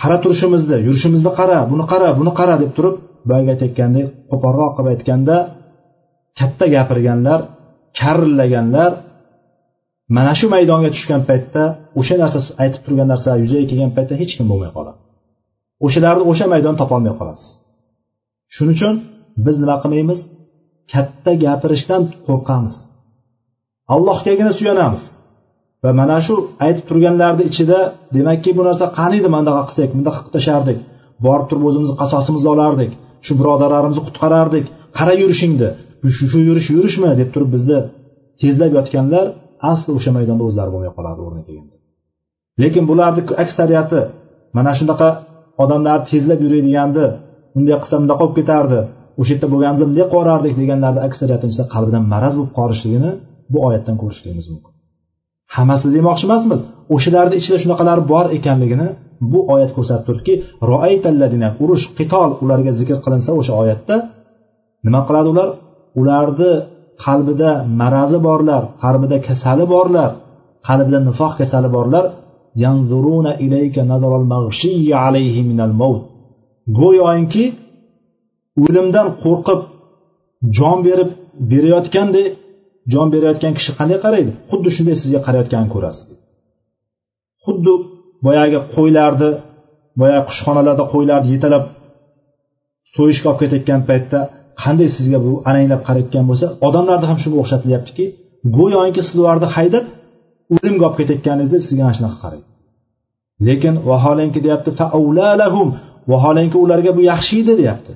Qara 0.00 0.16
turishimizni 0.24 0.76
yurishimizni 0.86 1.30
qara 1.38 1.58
buni 1.72 1.84
qara 1.92 2.08
buni 2.18 2.32
qara 2.38 2.54
deb 2.62 2.70
turib 2.76 2.96
boyagi 3.28 3.48
aytayotgandek 3.54 4.06
qo'polroq 4.30 4.72
qilib 4.76 4.90
aytganda 4.94 5.36
katta 6.38 6.64
gapirganlar 6.74 7.40
karillaganlar 8.00 8.92
mana 10.16 10.32
shu 10.38 10.46
maydonga 10.54 10.90
tushgan 10.94 11.22
paytda 11.30 11.62
o'sha 12.00 12.14
narsa 12.22 12.38
aytib 12.62 12.80
turgan 12.86 13.08
narsa 13.12 13.30
yuzaga 13.42 13.66
kelgan 13.70 13.92
paytda 13.96 14.14
hech 14.22 14.32
kim 14.38 14.46
bo'lmay 14.52 14.70
qoladi. 14.76 14.98
O'shalarni 15.86 16.24
o'sha 16.30 16.46
maydon 16.54 16.74
topolmay 16.80 17.14
qolasiz. 17.20 17.48
Shuning 18.54 18.74
uchun 18.76 18.94
biz 19.44 19.56
nima 19.62 19.76
qilmaymiz? 19.82 20.20
Katta 20.92 21.32
gapirishdan 21.44 22.02
qo'rqamiz. 22.26 22.76
Allohgagina 23.94 24.52
suyanamiz. 24.58 25.02
Va 25.84 25.90
mana 26.00 26.18
shu 26.26 26.34
aytib 26.66 26.84
turganlarni 26.90 27.44
ichida 27.50 27.78
demakki 28.16 28.50
bu 28.58 28.62
narsa 28.68 28.86
qaniydi 28.98 29.28
mandaqa 29.36 29.62
qilsak 29.68 29.88
bundaqa 29.96 30.20
qilib 30.20 30.34
tashlardik 30.36 30.78
borib 31.26 31.46
turib 31.50 31.64
o'zimizni 31.68 31.96
qasosimizni 32.02 32.48
olardik 32.54 32.90
shu 33.26 33.32
birodarlarimizni 33.40 34.02
qutqarardik. 34.08 34.66
Qara 34.98 35.14
yurishingni 35.22 35.68
shu 36.16 36.24
shu 36.32 36.38
yurish 36.48 36.68
yurishmi 36.76 37.10
deb 37.20 37.28
turib 37.34 37.50
bizni 37.56 37.78
tezlab 38.40 38.72
yotganlar 38.78 39.26
asli 39.70 39.90
o'sha 39.96 40.10
maydonda 40.16 40.42
o'zlari 40.48 40.70
bo'lmay 40.74 40.92
qoladi 40.98 41.20
o'rni 41.26 41.42
kelganda. 41.46 41.76
Lekin 42.62 42.84
bularni 42.90 43.22
aksariyati 43.44 44.00
mana 44.56 44.72
shunaqa 44.78 45.08
odamlar 45.62 45.98
tezlab 46.10 46.40
yuradiganni 46.44 47.06
bunday 47.54 47.76
qilsa 47.82 47.96
bundoq 48.00 48.18
qolib 48.20 48.34
ketardi 48.40 48.78
o'sha 49.20 49.30
yerda 49.34 49.46
bo'lganimizda 49.52 49.84
bunday 49.88 50.04
qilib 50.04 50.12
yuborardik 50.12 50.54
deganlarni 50.60 51.00
aksariyati 51.08 51.44
ichida 51.50 51.64
qalbidan 51.74 52.04
maraz 52.12 52.34
bo'lib 52.38 52.52
qolishligini 52.58 53.10
bu 53.52 53.58
oyatdan 53.66 53.96
ko'rishligimiz 54.02 54.46
mumkin. 54.52 54.72
Hammasini 55.56 55.92
demoqchi 55.98 56.24
emasmiz 56.28 56.60
o'shalarni 56.94 57.34
ichida 57.40 57.58
shunaqalar 57.64 57.98
bor 58.12 58.26
ekanligini 58.38 58.88
bu 59.32 59.40
oyat 59.54 59.70
ko'rsatib 59.76 60.04
turibdiki 60.08 60.34
urush 61.64 61.84
qitol 61.98 62.30
ularga 62.44 62.72
zikr 62.80 62.96
qilinsa 63.04 63.30
o'sha 63.40 63.52
oyatda 63.62 63.94
nima 64.86 65.00
qiladi 65.08 65.28
ular? 65.34 65.48
Ularni 66.00 66.50
qalbida 67.04 67.50
marazi 67.80 68.18
borlar 68.26 68.62
qalbida 68.82 69.16
kasali 69.28 69.64
borlar 69.74 70.10
qalbida 70.68 70.98
nifoq 71.08 71.32
kasali 71.40 71.68
borlar. 71.76 72.04
Go'yoki 76.80 77.44
o'limdan 78.64 79.08
qo'rqib 79.22 79.60
jon 80.56 80.78
berib 80.86 81.10
berayotgandek 81.50 82.28
jon 82.92 83.06
berayotgan 83.14 83.52
kishi 83.58 83.72
qanday 83.78 83.98
qaraydi? 84.04 84.30
Xuddi 84.50 84.68
shunday 84.76 84.96
sizga 85.02 85.20
qarayotganini 85.26 85.70
ko'rasiz. 85.74 86.06
Xuddi 87.44 87.72
boyagi 88.26 88.58
qo'ylarni 88.74 89.30
boyagi 90.00 90.22
qushxonalarda 90.28 90.84
qo'ylarni 90.94 91.28
yetalab 91.34 91.64
so'yishga 92.94 93.26
olib 93.30 93.40
ketayotgan 93.42 93.80
paytda 93.90 94.18
qanday 94.62 94.88
sizga 94.96 95.18
bu 95.26 95.32
alanglab 95.48 95.82
qarayotgan 95.88 96.24
bo'lsa 96.30 96.46
odamlarni 96.68 97.06
ham 97.10 97.18
shunga 97.22 97.38
o'xshatilyaptiki 97.42 98.04
go'yoki 98.56 99.02
siz 99.08 99.16
ularni 99.22 99.48
haydab 99.56 99.84
o'limga 100.54 100.84
olib 100.88 100.96
ketayotganingizda 101.00 101.58
sizga 101.66 101.82
mana 101.86 101.94
shunaqa 101.98 102.18
qaraydi 102.24 102.46
lekin 103.46 103.74
vaholanki 103.90 104.40
deyapti 104.46 104.70
vaholanki 106.10 106.56
ularga 106.64 106.90
bu 106.96 107.02
yaxshi 107.12 107.34
edi 107.42 107.52
deyapti. 107.60 107.92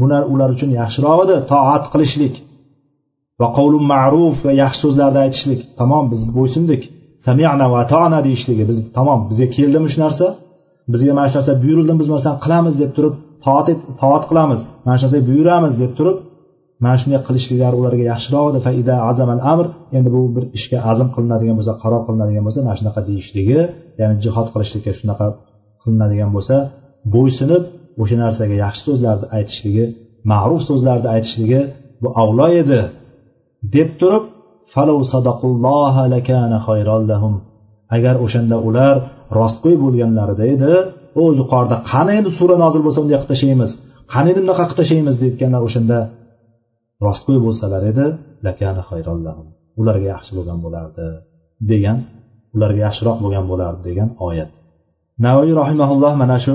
Bular 0.00 0.22
ular 0.32 0.48
uchun 0.56 0.70
yaxshiroq 0.80 1.18
edi 1.24 1.36
toat 1.52 1.84
qilishlik 1.92 2.34
va 3.40 3.48
qavlu 3.58 3.78
ma'ruf 3.92 4.36
va 4.46 4.52
yaxshi 4.62 4.80
so'zlarni 4.84 5.20
aytishlik. 5.24 5.60
Tamom 5.80 6.04
biz 6.12 6.20
bo'ysundik. 6.36 6.82
Samiana 7.26 7.66
va 7.72 7.78
atona 7.84 8.18
deyishligi 8.26 8.64
biz 8.70 8.78
tamom 8.98 9.20
bizga 9.30 9.46
keldimi 9.56 9.88
shu 9.92 9.98
narsa? 10.04 10.26
Bizga 10.92 11.12
mana 11.18 11.28
shu 11.30 11.36
narsa 11.38 11.52
buyurildimi 11.62 11.98
biz 12.02 12.08
mana 12.10 12.18
narsani 12.18 12.38
qilamiz 12.44 12.74
deb 12.82 12.90
turib 12.96 13.14
toat 13.44 13.66
toat 14.02 14.24
qilamiz. 14.30 14.60
Mana 14.84 14.96
shu 14.98 15.04
narsaga 15.04 15.24
buyuramiz 15.30 15.74
deb 15.82 15.92
turib 15.98 16.16
mana 16.84 16.96
shunday 17.00 17.20
qilishliklari 17.28 17.76
ularga 17.80 18.04
yaxshiroq 18.12 18.46
edi 18.50 18.60
faida 18.66 18.94
azamal 19.10 19.40
amr 19.52 19.66
endi 19.96 20.08
bu 20.16 20.22
bir 20.34 20.44
ishga 20.58 20.78
azm 20.90 21.08
qilinadigan 21.14 21.56
bo'lsa 21.58 21.72
qaror 21.82 22.02
qilinadigan 22.06 22.44
bo'lsa 22.46 22.60
mana 22.66 22.76
shunaqa 22.80 23.00
deyishligi 23.08 23.60
ya'ni 24.00 24.16
jihod 24.24 24.48
qilishlikka 24.54 24.92
shunaqa 25.00 25.26
qilinadigan 25.82 26.30
bo'lsa 26.36 26.56
bo'ysunib 27.14 27.62
o'sha 28.02 28.16
narsaga 28.24 28.54
yaxshi 28.64 28.82
so'zlarni 28.88 29.26
aytishligi 29.38 29.84
ma'ruf 30.32 30.60
so'zlarni 30.68 31.08
aytishligi 31.16 31.60
bu 32.02 32.08
avlo 32.22 32.46
edi 32.62 32.80
deb 33.76 33.88
turib 34.00 34.24
agar 37.96 38.14
o'shanda 38.24 38.56
ular 38.68 38.94
rostgo'y 39.38 39.76
bo'lganlarida 39.84 40.44
edi 40.54 40.72
u 41.22 41.24
yuqorida 41.40 41.76
qani 41.92 42.12
endi 42.18 42.30
sura 42.38 42.56
nozil 42.64 42.82
bo'lsa 42.86 42.98
unday 43.04 43.16
qilib 43.18 43.30
tashlaymiz? 43.32 43.70
Qani 44.12 44.26
endi 44.30 44.40
bunaqa 44.44 44.64
qilib 44.66 44.78
tashlaymiz 44.80 45.14
deyotganlar 45.22 45.62
o'shanda 45.68 45.98
rostgo'y 47.06 47.38
bo'lsalar 47.46 47.82
edi 47.92 48.06
ularga 49.80 50.06
yaxshi 50.14 50.32
bo'lgan 50.38 50.58
bo'lardi 50.64 51.06
degan 51.70 51.98
ularga 52.56 52.80
yaxshiroq 52.86 53.16
bo'lgan 53.24 53.44
bo'lardi 53.50 53.80
degan 53.88 54.08
oyat. 54.28 54.50
Navoiy 55.26 55.52
rahimaulloh 55.62 56.12
mana 56.22 56.38
shu 56.44 56.54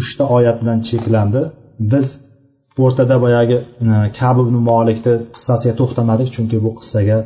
uchta 0.00 0.24
oyat 0.36 0.56
bilan 0.62 0.78
cheklandi. 0.88 1.40
Biz 1.92 2.06
o'rtada 2.84 3.16
boyagi 3.24 3.58
e, 3.88 3.92
kab 4.18 4.36
ibn 4.44 4.56
molikni 4.70 5.14
qissasiga 5.34 5.74
to'xtamadik 5.80 6.28
chunki 6.34 6.58
bu 6.64 6.70
qissaga 6.78 7.18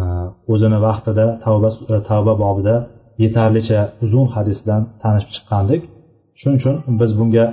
e, 0.00 0.04
o'zini 0.52 0.78
vaqtida 0.86 1.26
tavba 1.44 1.68
e, 1.94 1.96
tavba 2.10 2.32
bobida 2.44 2.74
yetarlicha 3.23 3.79
uzun 4.05 4.27
hadisdan 4.35 4.81
tanishib 5.01 5.31
chiqqandik 5.35 5.81
shuning 6.39 6.57
uchun 6.61 6.75
biz 6.99 7.11
bunga 7.19 7.45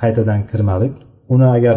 qaytadan 0.00 0.40
kirmadik 0.50 0.92
uni 1.34 1.46
agar 1.56 1.76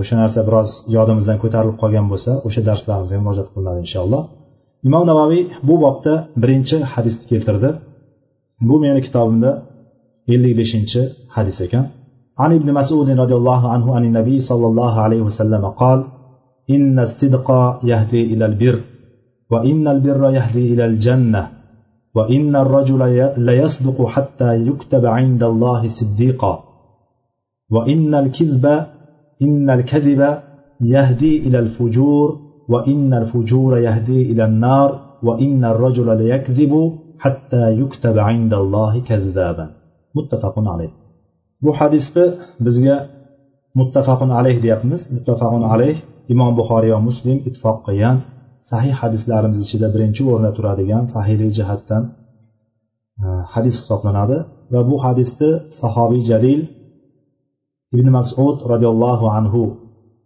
o'sha 0.00 0.14
narsa 0.22 0.40
biroz 0.48 0.68
yodimizdan 0.96 1.38
ko'tarilib 1.42 1.76
qolgan 1.82 2.06
bo'lsa 2.12 2.30
o'sha 2.46 2.60
darslarimizga 2.68 3.18
murojaat 3.24 3.48
qilinadi 3.54 3.78
inshaalloh 3.86 4.22
imom 4.88 5.04
navoiy 5.10 5.42
bu 5.68 5.74
bobda 5.84 6.12
birinchi 6.42 6.76
hadisni 6.92 7.24
keltirdi 7.32 7.68
bu 8.68 8.74
meni 8.84 9.00
kitobimda 9.06 9.50
ellik 10.34 10.54
beshinchi 10.60 11.00
hadis 11.36 11.58
ekan 11.66 11.84
عن 12.42 12.50
ابن 12.58 12.68
مسعود 12.78 13.08
رضي 13.22 13.36
الله 13.40 13.62
عنه 13.72 13.86
عن 13.96 14.02
النبي 14.08 14.36
صلى 14.50 14.66
الله 14.70 14.94
عليه 15.04 15.20
وسلم 15.28 15.64
قال 15.82 15.98
إن 16.74 16.96
الصدق 17.06 17.48
يهدي 17.90 18.22
إلى 18.32 18.44
البر 18.50 18.76
وإن 19.52 19.84
البر 19.94 20.22
يهدي 20.38 20.64
إلى 20.72 20.84
الجنة 20.90 21.42
وإن 22.15 22.55
الرجل 22.55 23.01
ليصدق 23.47 23.97
حتى 24.05 24.51
يكتب 24.67 25.03
عند 25.05 25.43
الله 25.43 25.81
صديقا. 25.87 26.53
وإن 27.71 28.15
الكذب 28.15 28.65
إن 29.45 29.69
الكذب 29.69 30.21
يهدي 30.81 31.33
إلى 31.47 31.59
الفجور 31.59 32.27
وإن 32.69 33.13
الفجور 33.13 33.77
يهدي 33.87 34.31
إلى 34.31 34.43
النار 34.45 34.89
وإن 35.23 35.61
الرجل 35.65 36.07
ليكذب 36.21 36.73
حتى 37.19 37.63
يكتب 37.81 38.17
عند 38.19 38.53
الله 38.53 38.93
كذابا 38.99 39.65
متفق 40.15 40.55
عليه. 40.73 40.91
Bu 41.61 41.71
hadisni 41.79 42.25
bizga 42.65 42.95
muttafaqun 43.79 44.29
alayh 44.39 44.57
deyapmiz. 44.63 45.01
Muttafaqun 45.15 45.63
alayh 45.73 45.95
imom 46.33 46.51
buxoriy 46.59 46.91
va 46.95 46.99
muslim 47.09 47.37
ittifoq 47.47 47.77
sahih 48.69 48.93
hadislarimiz 49.01 49.59
ichida 49.65 49.87
birinchi 49.95 50.21
o'rinda 50.31 50.51
turadigan 50.57 51.03
sahiylik 51.15 51.51
jihatdan 51.57 52.03
e, 53.23 53.27
hadis 53.53 53.75
hisoblanadi. 53.81 54.37
Va 54.73 54.81
bu 54.89 54.95
hadisni 55.05 55.49
sahobiy 55.81 56.21
jalil 56.31 56.61
ibn 57.95 58.07
masud 58.17 58.57
roziyallohu 58.71 59.25
anhu 59.37 59.61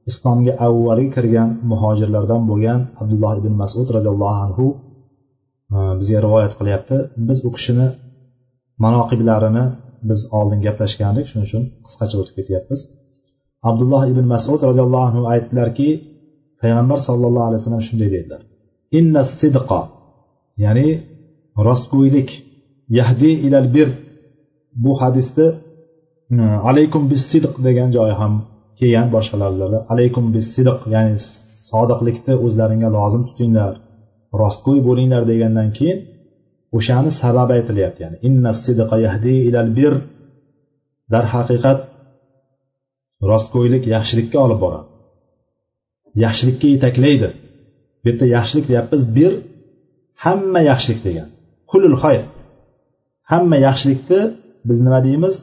islomga 0.09 0.53
avvalgi 0.67 1.07
kirgan 1.15 1.49
muhojirlardan 1.71 2.41
bo'lgan 2.49 2.79
abdulloh 3.01 3.33
ibn 3.41 3.53
masud 3.61 3.88
roziyallohu 3.97 4.39
anhu 4.45 4.65
e, 5.75 5.77
bizga 5.99 6.19
rivoyat 6.25 6.53
qilyapti. 6.59 6.97
Biz 7.27 7.38
u 7.47 7.49
kishini 7.55 7.88
manoqiblarini 8.83 9.65
biz 10.09 10.19
oldin 10.38 10.59
gaplashgandik. 10.67 11.25
Shuning 11.29 11.45
uchun 11.49 11.63
qisqacha 11.86 12.15
o'tib 12.21 12.36
ketyapmiz. 12.39 12.79
Abdulloh 13.69 14.03
ibn 14.11 14.25
masud 14.33 14.59
roziyallohu 14.69 15.05
anhu 15.09 15.21
aytdilarki 15.33 15.89
payg'ambar 16.66 16.99
sallallohu 17.07 17.45
alayhi 17.49 17.59
vasallam 17.61 17.84
shunday 17.89 18.09
dedilar. 18.16 18.41
Inna 18.99 19.22
sidqa 19.39 19.82
ya'ni 20.63 20.88
rostgo'ylik 21.68 22.30
yahdi 22.99 23.30
ilal 23.47 23.68
bir. 23.76 23.89
Bu 24.84 24.91
hadisda 25.01 25.45
alaykum 26.70 27.03
bis 27.11 27.22
sidq 27.32 27.53
degan 27.68 27.89
joyi 27.97 28.13
ham 28.22 28.34
kelgan 28.80 29.07
boshqalarda 29.16 29.80
alaykum 29.93 30.26
bis 30.36 30.45
sidq 30.55 30.80
ya'ni 30.93 31.13
sodiqlikni 31.70 32.34
o'zlaringga 32.45 32.89
lozim 32.97 33.24
tutinglar 33.30 33.74
rostgo'y 34.41 34.80
bo'linglar 34.88 35.24
degandan 35.32 35.70
keyin 35.78 35.99
o'shani 36.78 37.11
sababi 37.22 37.51
aytilyapti. 37.57 37.99
Ya'ni 38.05 38.18
inna 38.28 38.51
sidqa 38.66 38.95
yahdi 39.05 39.34
ilal 39.47 39.70
bir 39.80 39.93
darhaqiqat 41.13 41.80
rostgo'ylik 43.32 43.84
yaxshilikka 43.95 44.38
olib 44.45 44.59
boradi. 44.66 44.88
Yaxshilikka 46.24 46.68
yetaklaydi. 46.76 47.30
Bu 48.01 48.05
yerda 48.09 48.26
yaxshilik 48.38 48.66
deyapmiz 48.72 49.01
bir 49.18 49.32
hamma 50.24 50.61
yaxshilik 50.72 51.01
degan. 51.07 51.28
Kulul 51.72 51.95
xayr. 52.03 52.24
Hamma 53.32 53.57
yaxshilikni 53.68 54.22
biz 54.68 54.78
nima 54.86 54.99
deymiz? 55.07 55.36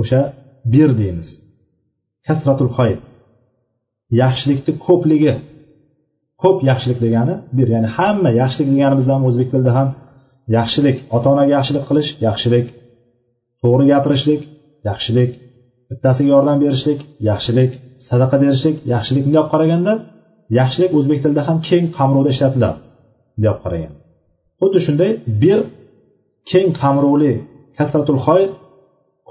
O'sha 0.00 0.20
bir 0.72 0.90
deymiz. 1.00 1.28
Kasratul 2.26 2.70
xayr. 2.78 2.98
Yaxshilikni 4.22 4.72
ko'pligi. 4.86 5.34
Ko'p 6.42 6.58
yaxshilik 6.70 6.98
degani 7.04 7.34
bir 7.56 7.68
ya'ni 7.74 7.88
hamma 7.96 8.30
yaxshilik 8.42 8.68
deganimizda 8.74 9.12
ham 9.16 9.22
o'zbek 9.28 9.48
tilida 9.52 9.72
ham 9.78 9.88
yaxshilik 10.58 10.96
ota 11.16 11.26
onaga 11.34 11.50
yaxshilik 11.58 11.84
qilish 11.88 12.10
yaxshilik 12.28 12.66
to'g'ri 13.62 13.84
gapirishlik 13.92 14.40
yaxshilik 14.88 15.30
bittasiga 15.90 16.28
yordam 16.34 16.58
berishlik 16.64 17.00
yaxshilik 17.30 17.70
sadaqa 18.08 18.36
berishlik 18.42 18.76
yaxshilik 18.94 19.22
bunday 19.26 19.40
olib 19.42 19.50
qaraganda 19.54 19.92
yaxshilik 20.58 20.90
o'zbek 20.98 21.18
tilida 21.24 21.42
ham 21.48 21.58
keng 21.68 21.84
qamrovda 21.98 22.30
ishlatiladi 22.34 22.78
bunday 23.34 23.50
olib 23.52 23.62
qaragan 23.64 23.92
xuddi 24.60 24.78
shunday 24.86 25.10
bir 25.42 25.58
keng 26.50 26.68
qamrovli 26.80 27.32
kasratul 27.78 28.20
xoyr 28.26 28.50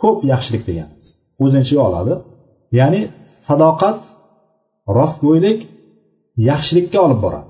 ko'p 0.02 0.18
yaxshilik 0.32 0.64
deganimiz 0.70 1.08
o'zini 1.44 1.62
ichiga 1.66 1.82
oladi. 1.90 2.14
Ya'ni 2.80 3.02
sadoqat 3.48 4.00
rostgo'ylik 4.98 5.60
yaxshilikka 6.50 7.00
olib 7.06 7.20
boradi. 7.26 7.48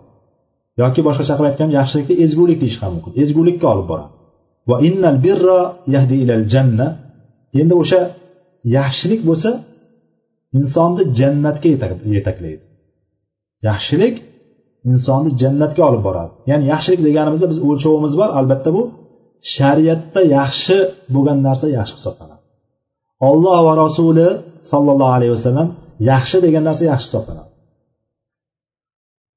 Yoki 0.82 1.02
boshqacha 1.08 1.34
qilib 1.38 1.50
aytganda 1.52 1.74
yaxshilikni 1.82 2.16
ezgulik 2.26 2.58
deyish 2.64 2.78
ham 2.82 2.92
mumkin. 2.96 3.12
Ezgulikka 3.24 3.68
olib 3.74 3.88
boradi. 3.92 4.12
Va 4.70 4.78
innal 4.88 5.18
birra 5.26 5.60
yahdi 5.96 6.16
ilal 6.24 6.44
janna. 6.54 6.88
Endi 7.62 7.74
o'sha 7.82 8.02
yaxshilik 8.78 9.22
bo'lsa 9.30 9.50
insonni 10.58 11.04
jannatga 11.20 11.68
yetaklaydi. 12.16 12.64
Yaxshilik 13.70 14.16
insonni 14.90 15.30
jannatga 15.42 15.82
olib 15.90 16.02
boradi. 16.08 16.34
Ya'ni 16.50 16.66
yaxshilik 16.74 17.02
deganimizda 17.08 17.48
biz 17.52 17.60
o'lchovimiz 17.68 18.14
bor. 18.20 18.30
Albatta 18.40 18.70
bu 18.78 18.84
shariatda 19.56 20.22
yaxshi 20.38 20.78
bo'lgan 21.14 21.40
narsa 21.48 21.68
yaxshi 21.78 21.96
hisoblanadi. 22.00 22.44
Olloh 23.30 23.58
va 23.68 23.74
rasuli 23.84 24.28
sollallohu 24.72 25.14
alayhi 25.18 25.34
vasallam 25.38 25.68
yaxshi 26.12 26.38
degan 26.46 26.64
narsa 26.70 26.84
yaxshi 26.92 27.08
hisoblanadi. 27.10 27.52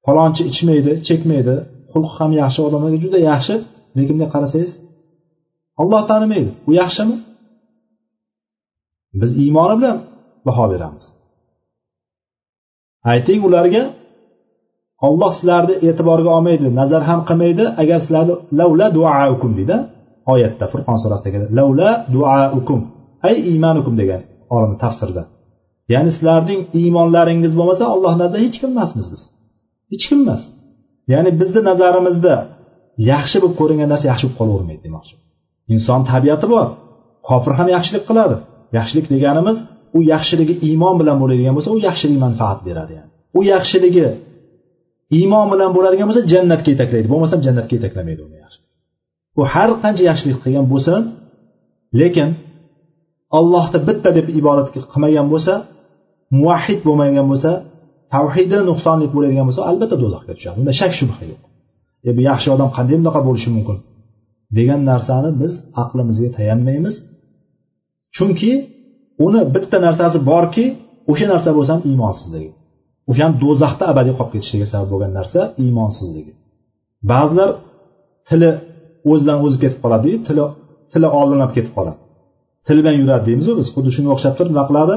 Falonchi 0.07 0.43
ichmaydi 0.53 0.93
chekmaydi. 1.09 1.55
Xulqi 1.93 2.15
ham 2.19 2.31
yaxshi 2.43 2.61
odamlarga 2.67 2.99
juda 3.05 3.19
yaxshi. 3.31 3.55
Lekin 3.97 4.15
bunday 4.15 4.31
qarasangiz 4.35 4.73
olloh 5.83 6.03
tanimaydi. 6.11 6.51
U 6.69 6.71
yaxshimi? 6.81 7.17
Biz 9.21 9.31
iymoni 9.43 9.75
bilan 9.81 9.97
baho 10.47 10.65
beramiz. 10.73 11.05
Ayting 13.13 13.41
ularga 13.49 13.83
olloh 15.07 15.33
sizlarni 15.39 15.75
e'tiborga 15.89 16.31
olmaydi 16.37 16.67
nazar 16.81 17.03
ham 17.09 17.21
qilmaydi. 17.29 17.65
Agar 17.83 17.99
sizlarni 18.05 18.35
lavla 18.61 18.87
duaukum 18.97 19.53
deydi 19.59 19.77
oyatda 20.33 20.65
furqon 20.73 20.99
surasida 21.03 21.39
lavla 21.59 21.91
duaukum 22.15 22.81
ay 23.29 23.37
iymanukum 23.51 23.95
degan 24.01 24.21
olim 24.57 24.73
tafsirda 24.85 25.23
ya'ni 25.93 26.11
sizlarning 26.17 26.61
iymonlaringiz 26.81 27.53
bo'lmasa 27.59 27.85
alloh 27.95 28.13
nazarida 28.23 28.45
hech 28.47 28.57
kim 28.61 28.71
emasmiz 28.75 29.07
biz. 29.13 29.23
Hech 29.93 30.05
kim 30.09 30.19
emas. 30.25 30.43
Ya'ni 31.13 31.31
bizni 31.41 31.61
nazarimizda 31.71 32.35
yaxshi 33.13 33.37
bo'lib 33.43 33.57
ko'ringan 33.61 33.89
narsa 33.93 34.07
yaxshi 34.13 34.25
bo'lib 34.27 34.39
qolavermaydi 34.41 34.83
demoqchi. 34.87 35.15
Inson 35.75 36.01
tabiati 36.11 36.47
bor. 36.55 36.67
Kofir 37.29 37.53
ham 37.59 37.69
yaxshilik 37.77 38.05
qiladi. 38.11 38.37
Yaxshilik 38.79 39.07
deganimiz 39.15 39.59
u 39.97 39.99
yaxshiligi 40.13 40.55
iymon 40.69 40.95
bilan 41.01 41.17
bo'ladigan 41.23 41.55
bo'lsa 41.57 41.71
u 41.77 41.79
yaxshilik 41.89 42.19
manfaat 42.27 42.59
beradi 42.67 42.93
yani. 42.99 43.11
U 43.39 43.41
yaxshiligi 43.53 44.07
iymon 45.19 45.47
bilan 45.53 45.71
bo'ladigan 45.77 46.07
bo'lsa 46.09 46.23
jannatga 46.33 46.69
yetaklaydi. 46.75 47.07
Bo'lmasam 47.13 47.41
jannatga 47.47 47.73
yetaklamaydi 47.79 48.21
uni 48.27 48.37
yaxshi. 48.45 48.61
U 49.41 49.43
har 49.53 49.71
qancha 49.85 50.03
yaxshilik 50.11 50.39
qilgan 50.45 50.67
bo'lsin 50.73 51.03
lekin 52.01 52.29
ollohni 53.39 53.79
bitta 53.89 54.11
deb 54.19 54.27
ibodat 54.41 54.69
qilmagan 54.75 55.27
bo'lsa 55.33 55.55
muvahhid 56.37 56.81
bo'lmagan 56.87 57.27
bo'lsa 57.33 57.51
tavhidi 58.15 58.59
nuqsonli 58.71 59.07
bo'ladigan 59.15 59.45
bo'lsa 59.49 59.63
albatta 59.71 59.97
do'zaxga 60.03 60.33
tushadi. 60.39 60.57
Unda 60.63 60.73
shak 60.81 60.93
shubha 60.99 61.23
yo'q. 61.31 61.43
E 62.09 62.11
bu 62.17 62.21
yaxshi 62.31 62.49
odam 62.55 62.71
qanday 62.77 62.97
bunaqa 63.01 63.21
bo'lishi 63.29 63.51
mumkin? 63.57 63.79
degan 64.59 64.81
narsani 64.91 65.31
biz 65.41 65.55
aqlimizga 65.83 66.29
tayanmaymiz. 66.37 66.95
Chunki 68.17 68.53
uni 69.27 69.41
bitta 69.55 69.77
narsasi 69.87 70.19
borki 70.31 70.65
o'sha 71.13 71.27
narsa 71.33 71.51
bo'lsa 71.57 71.71
ham 71.75 71.83
iymonsizligi. 71.91 72.51
Ham 73.25 73.33
do'zaxda 73.43 73.85
abadiy 73.93 74.15
qolib 74.19 74.33
ketishiga 74.35 74.67
sabab 74.73 74.89
bo'lgan 74.93 75.13
narsa 75.19 75.41
iymonsizligi. 75.65 76.33
Ba'zilar 77.11 77.51
tili 78.29 78.51
o'zidan 79.11 79.39
o'zi 79.47 79.57
ketib 79.63 79.81
qoladi 79.85 80.11
tili 80.27 80.45
tili 80.93 81.09
oldinlab 81.19 81.51
ketib 81.57 81.73
qoladi. 81.79 81.99
Til 82.67 82.77
bilan 82.83 82.97
yuradi 83.01 83.25
deymizu 83.29 83.53
biz 83.61 83.67
xuddi 83.75 83.91
shunga 83.97 84.11
o'xshab 84.17 84.35
turib 84.39 84.53
nima 84.55 84.65
qiladi? 84.71 84.95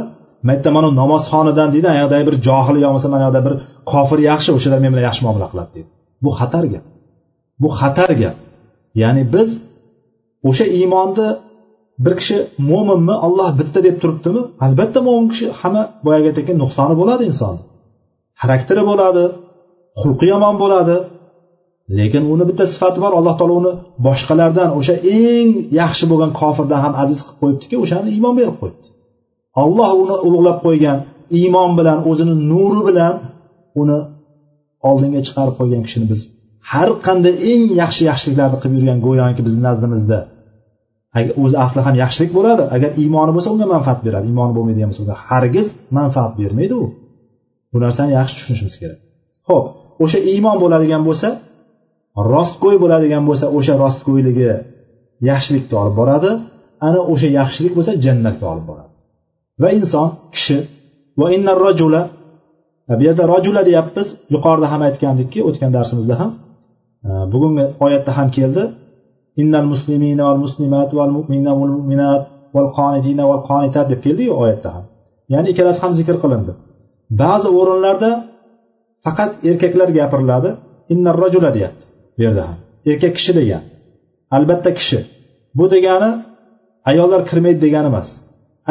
Maytda 0.47 0.69
mana 0.77 0.89
namozxonadan 1.01 1.69
deydi 1.73 1.87
anayoqdagi 1.93 2.23
bir 2.29 2.35
johil 2.47 2.75
yo 2.83 2.87
bo'lmasa 2.87 3.07
mana 3.13 3.23
yoqda 3.27 3.41
bir 3.47 3.53
kofir 3.91 4.19
yaxshi 4.29 4.49
o'shalar 4.57 4.79
men 4.83 4.91
bilan 4.93 5.05
yaxshi 5.09 5.21
muomala 5.25 5.47
qiladi 5.51 5.71
deydi. 5.75 5.89
Bu 6.23 6.29
xatar 6.39 6.65
gap. 6.73 6.85
Bu 7.61 7.69
xatar 7.79 8.11
gap. 8.21 8.37
Ya'ni 9.01 9.23
biz 9.33 9.49
o'sha 10.49 10.65
iymonni 10.79 11.27
bir 12.05 12.13
kishi 12.19 12.37
mo'minmi 12.69 13.15
olloh 13.25 13.49
bitta 13.59 13.79
deb 13.87 13.95
turibdimi? 14.01 14.41
Albatta 14.65 14.99
mo'min 15.07 15.27
kishi 15.33 15.47
hamma 15.59 15.83
boyagi 16.05 16.27
aytgan 16.31 16.57
nuqsoni 16.63 16.95
bo'ladi 17.01 17.23
inson. 17.31 17.55
Xarakteri 18.41 18.83
bo'ladi 18.89 19.23
xulqi 20.01 20.25
yomon 20.33 20.55
bo'ladi. 20.63 20.95
Lekin 21.97 22.23
uni 22.33 22.43
bitta 22.49 22.63
sifati 22.73 22.99
bor 23.03 23.11
alloh 23.19 23.33
taolo 23.39 23.53
uni 23.61 23.71
boshqalardan 24.07 24.69
o'sha 24.79 24.95
eng 25.19 25.49
yaxshi 25.79 26.05
bo'lgan 26.11 26.31
kofirdan 26.41 26.79
ham 26.85 26.93
aziz 27.03 27.19
qilib 27.25 27.37
qo'yibdiki 27.41 27.75
o'shani 27.83 28.07
iymon 28.15 28.33
berib 28.39 28.55
qo'yibdi. 28.61 28.87
Olloh 29.63 29.89
uni 30.03 30.15
ulug'lab 30.27 30.57
qo'ygan 30.65 30.97
iymon 31.39 31.71
bilan 31.79 31.99
o'zini 32.09 32.35
nuri 32.51 32.81
bilan 32.89 33.13
uni 33.81 33.99
oldinga 34.89 35.21
chiqarib 35.27 35.55
qo'ygan 35.59 35.81
kishini 35.87 36.05
biz 36.11 36.21
har 36.71 36.89
qanday 37.07 37.33
eng 37.51 37.63
yaxshi 37.81 38.01
yaxshiliklarni 38.09 38.57
qilib 38.61 38.75
yurgan 38.77 38.99
go'yoki 39.05 39.41
bizni 39.47 39.61
nazdimizda 39.67 40.19
o'zi 41.43 41.55
asli 41.65 41.79
ham 41.87 41.95
yaxshilik 42.03 42.31
bo'ladi 42.37 42.63
agar 42.75 42.91
iymoni 43.03 43.31
bo'lsa 43.35 43.49
unga 43.55 43.67
manfaat 43.75 43.99
beradi. 44.05 44.25
Iymoni 44.31 44.53
bo'lmaydigan 44.57 44.89
bo'lsa 44.91 45.15
hargiz 45.29 45.67
manfaat 45.97 46.31
bermaydi 46.39 46.75
u. 46.83 46.85
Bu 47.71 47.77
narsani 47.85 48.11
yaxshi 48.19 48.33
tushunishimiz 48.37 48.75
kerak. 48.81 48.99
Ho'p 49.49 49.65
o'sha 50.03 50.19
iymon 50.31 50.57
bo'ladigan 50.63 51.01
bo'lsa 51.07 51.29
rostgo'y 52.33 52.75
bo'ladigan 52.83 53.23
bo'lsa 53.29 53.45
o'sha 53.57 53.73
rostgo'yligi 53.83 54.51
yaxshilikka 55.29 55.75
olib 55.81 55.95
boradi. 56.01 56.31
Ana 56.87 56.99
o'sha 57.13 57.29
yaxshilik 57.39 57.73
bo'lsa 57.77 57.91
jannatga 58.05 58.45
olib 58.53 58.65
boradi. 58.69 58.91
Va 59.61 59.69
inson 59.77 60.07
kishi 60.35 60.57
va 61.19 61.27
innar 61.35 61.57
rajula 61.67 62.01
bu 62.99 63.03
yerda 63.07 63.23
rojula 63.33 63.61
deyapmiz. 63.69 64.07
Yuqorida 64.33 64.67
ham 64.73 64.81
aytgandikki 64.87 65.39
o'tgan 65.49 65.71
darsimizda 65.77 66.15
ham 66.21 66.31
e, 67.07 67.09
bugungi 67.33 67.65
oyatda 67.85 68.11
ham 68.17 68.27
keldi. 68.37 68.63
Innal 69.41 69.65
muslimina 69.73 70.23
والمسلمات 70.27 70.89
muslimat 70.89 70.89
والمؤمنات 70.97 71.57
mu'minina 71.71 72.23
والقانتات 72.55 73.05
mu'minat 73.05 73.27
val 73.29 73.41
qonitina 73.49 73.83
deb 73.91 73.99
keldiyu 74.05 74.31
oyatda 74.41 74.69
ham. 74.75 74.83
Ya'ni 75.33 75.47
ikkalasi 75.53 75.79
ham 75.83 75.93
zikr 75.99 76.15
qilindi. 76.23 76.51
Ba'zi 77.21 77.49
o'rinlarda 77.59 78.11
faqat 79.05 79.31
erkaklar 79.49 79.89
gapiriladi. 79.99 80.49
Innar 80.93 81.15
rajula 81.23 81.49
deyapti 81.57 81.85
bu 82.15 82.19
yerda 82.25 82.43
ham. 82.49 82.57
Erkak 82.89 83.13
kishi 83.17 83.31
degan. 83.39 83.63
Albatta 84.35 84.71
kishi. 84.79 84.99
Bu 85.57 85.65
degani 85.73 86.11
ayollar 86.89 87.21
kirmaydi 87.29 87.59
degani 87.65 87.87
emas. 87.91 88.09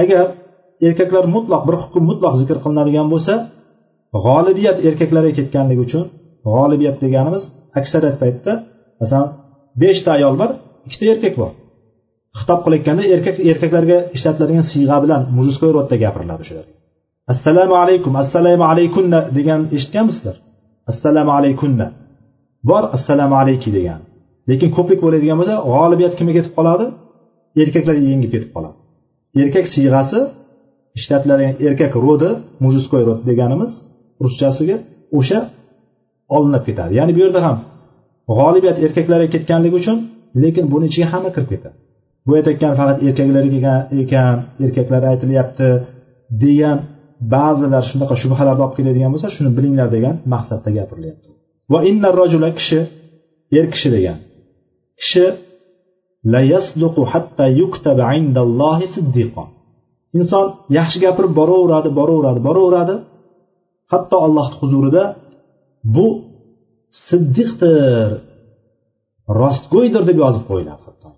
Agar 0.02 0.26
erkaklar 0.88 1.24
mutloq 1.34 1.62
bir 1.68 1.76
hukm 1.82 2.02
mutloq 2.10 2.34
zikr 2.40 2.56
qilinadigan 2.64 3.06
bo'lsa 3.12 3.34
g'olibiyat 4.24 4.78
erkaklarga 4.88 5.32
ketganligi 5.38 5.80
uchun 5.86 6.02
g'olibiyat 6.48 6.96
deganimiz 7.04 7.42
aksariyat 7.78 8.16
paytda 8.22 8.52
masalan 9.00 9.28
beshta 9.82 10.10
ayol 10.16 10.34
bor 10.40 10.50
ikkita 10.86 11.04
erkak 11.14 11.34
bor. 11.40 11.52
Xitob 12.38 12.60
qilayotganda 12.64 13.04
erkak 13.14 13.36
erkaklarga 13.50 13.98
ishlatiladigan 14.16 14.64
siyg'a 14.72 14.96
bilan 15.04 15.22
mujskoy 15.38 15.70
rodda 15.78 15.96
gapiriladi 16.04 16.44
shular. 16.48 16.66
Assalomu 17.32 17.74
alaykum 17.82 18.12
assalomu 18.22 18.64
alaykunna 18.72 19.20
degan 19.38 19.60
eshitganmisizlar? 19.76 20.36
Assalomu 20.90 21.32
alaykunna. 21.38 21.86
Bor 22.68 22.82
assalomu 22.96 23.36
alayki 23.42 23.70
degan. 23.78 24.00
Lekin 24.50 24.68
ko'plik 24.76 24.98
bo'ladigan 25.04 25.36
bo'lsa 25.40 25.54
g'olibiyat 25.72 26.14
kimga 26.18 26.32
ketib 26.38 26.52
qoladi? 26.58 26.86
Erkaklar 27.62 27.96
yengib 28.10 28.30
ketib 28.34 28.50
qoladi. 28.56 28.76
Erkak 29.42 29.66
siyg'asi 29.74 30.18
ishlatiladigan 30.98 31.54
erkak 31.66 31.92
rodi 32.04 32.30
mujskoy 32.64 33.02
rod 33.08 33.20
deganimiz 33.30 33.72
ruschasiga 34.24 34.76
o'sha 35.18 35.40
olinib 36.36 36.62
ketadi. 36.68 36.92
Ya'ni 36.98 37.12
bu 37.16 37.20
yerda 37.24 37.40
ham 37.46 37.56
g'olibiyat 38.38 38.78
erkaklarga 38.86 39.28
ketganligi 39.34 39.76
uchun 39.82 39.98
lekin 40.42 40.64
buni 40.72 40.84
ichiga 40.90 41.06
hamma 41.12 41.30
kirib 41.34 41.48
ketadi. 41.52 41.76
Bu 42.26 42.32
aytayotgan 42.38 42.72
faqat 42.80 42.98
erkaklarga 43.08 43.74
ekan 44.02 44.36
erkaklar 44.64 45.02
aytilyapti 45.12 45.68
degan 46.44 46.78
ba'zilar 47.34 47.82
shunaqa 47.90 48.14
shubhalarni 48.22 48.62
olib 48.66 48.74
keladigan 48.78 49.10
bo'lsa 49.14 49.28
shuni 49.36 49.50
bilinglar 49.56 49.88
degan 49.96 50.14
maqsadda 50.32 50.70
gapirilyapti. 50.78 51.28
Va 51.72 51.80
inna 51.90 52.08
rajula 52.20 52.50
kishi 52.58 52.80
er 53.58 53.66
kishi 53.72 53.88
degan. 53.96 54.18
Kishi 55.00 55.26
la 56.32 56.40
yasduqu 56.52 57.02
hatta 57.12 57.44
yuktaba 57.60 58.06
indallohi 58.20 58.86
siddiqon 58.96 59.48
inson 60.18 60.46
yaxshi 60.78 60.98
gapirib 61.04 61.32
boraveradi 61.40 61.88
boraveradi 61.98 62.40
boraveradi. 62.48 62.94
Hatto 63.92 64.16
allohni 64.26 64.56
huzurida 64.60 65.04
bu 65.96 66.06
siddiqdir 67.08 68.08
rostgo'ydir 69.40 70.02
deb 70.08 70.18
yozib 70.24 70.44
qo'yiladi 70.50 70.82
hatto 70.86 71.08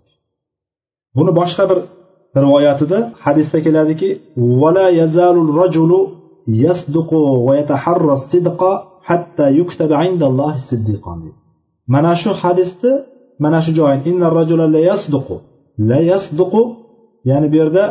buni 1.16 1.32
boshqa 1.40 1.64
bir 1.70 1.78
rivoyatida 2.44 2.98
hadisda 3.24 3.58
keladiki 3.66 4.08
vala 4.60 4.86
yazalul 5.00 5.50
rajulu 5.60 6.00
yasduqu 6.64 7.20
va 7.46 7.52
yataharra 7.60 8.16
sidqa 8.30 8.72
hatta 9.08 9.44
yuktaba 9.60 9.96
indallohi 10.10 10.60
siddiqon 10.70 11.18
mana 11.94 12.12
shu 12.22 12.30
hadisni 12.42 12.92
mana 13.44 13.58
shu 13.64 13.70
joyin 13.78 14.00
innar 14.10 14.32
rajula 14.40 14.66
la 14.74 14.80
yasduqu. 14.90 15.36
La 15.90 15.98
yasduqu 16.10 16.62
ya'ni 17.30 17.46
bu 17.52 17.56
yerda 17.60 17.84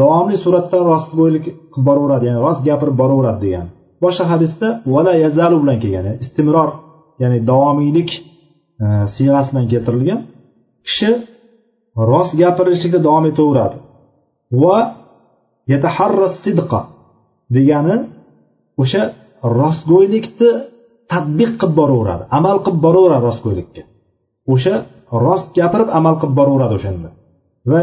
davomli 0.00 0.36
suratda 0.44 0.78
rostgo'ylik 0.92 1.44
qilib 1.72 1.84
boraveradi 1.88 2.24
ya'ni 2.28 2.40
rost 2.46 2.60
gapirib 2.68 2.96
boraveradi 3.02 3.40
degan. 3.46 3.66
Boshqa 4.04 4.24
hadisda 4.32 4.68
vala 4.94 5.12
yazalu 5.24 5.56
bilan 5.62 5.78
kelgan 5.82 6.06
istimror 6.24 6.68
ya'ni 7.22 7.38
davomiylik 7.50 8.10
e, 8.84 8.86
siyg'asi 9.14 9.48
bilan 9.52 9.66
keltirilgan 9.72 10.20
kishi 10.86 11.10
rost 12.10 12.32
gapirishlikda 12.42 13.00
davom 13.06 13.24
etaveradi. 13.32 13.76
Va 14.62 14.78
yataharra 15.72 16.28
sidqa 16.42 16.80
degani 17.56 17.96
o'sha 18.82 19.02
rostgo'ylikni 19.60 20.50
tadbiq 21.12 21.52
qilib 21.60 21.74
boraveradi 21.80 22.24
amal 22.38 22.56
qilib 22.64 22.80
boraveradi 22.86 23.22
rostgo'ylikka. 23.28 23.82
O'sha 24.54 24.74
rost 25.24 25.46
gapirib 25.58 25.88
amal 25.98 26.14
qilib 26.20 26.34
boraveradi 26.40 26.74
o'shanda. 26.78 27.08
Va 27.70 27.80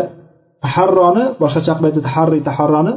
taharroni 0.64 1.24
boshqacha 1.42 1.72
qilib 1.78 1.88
aytdi 1.90 2.02
taharri 2.08 2.40
taharroni 2.50 2.94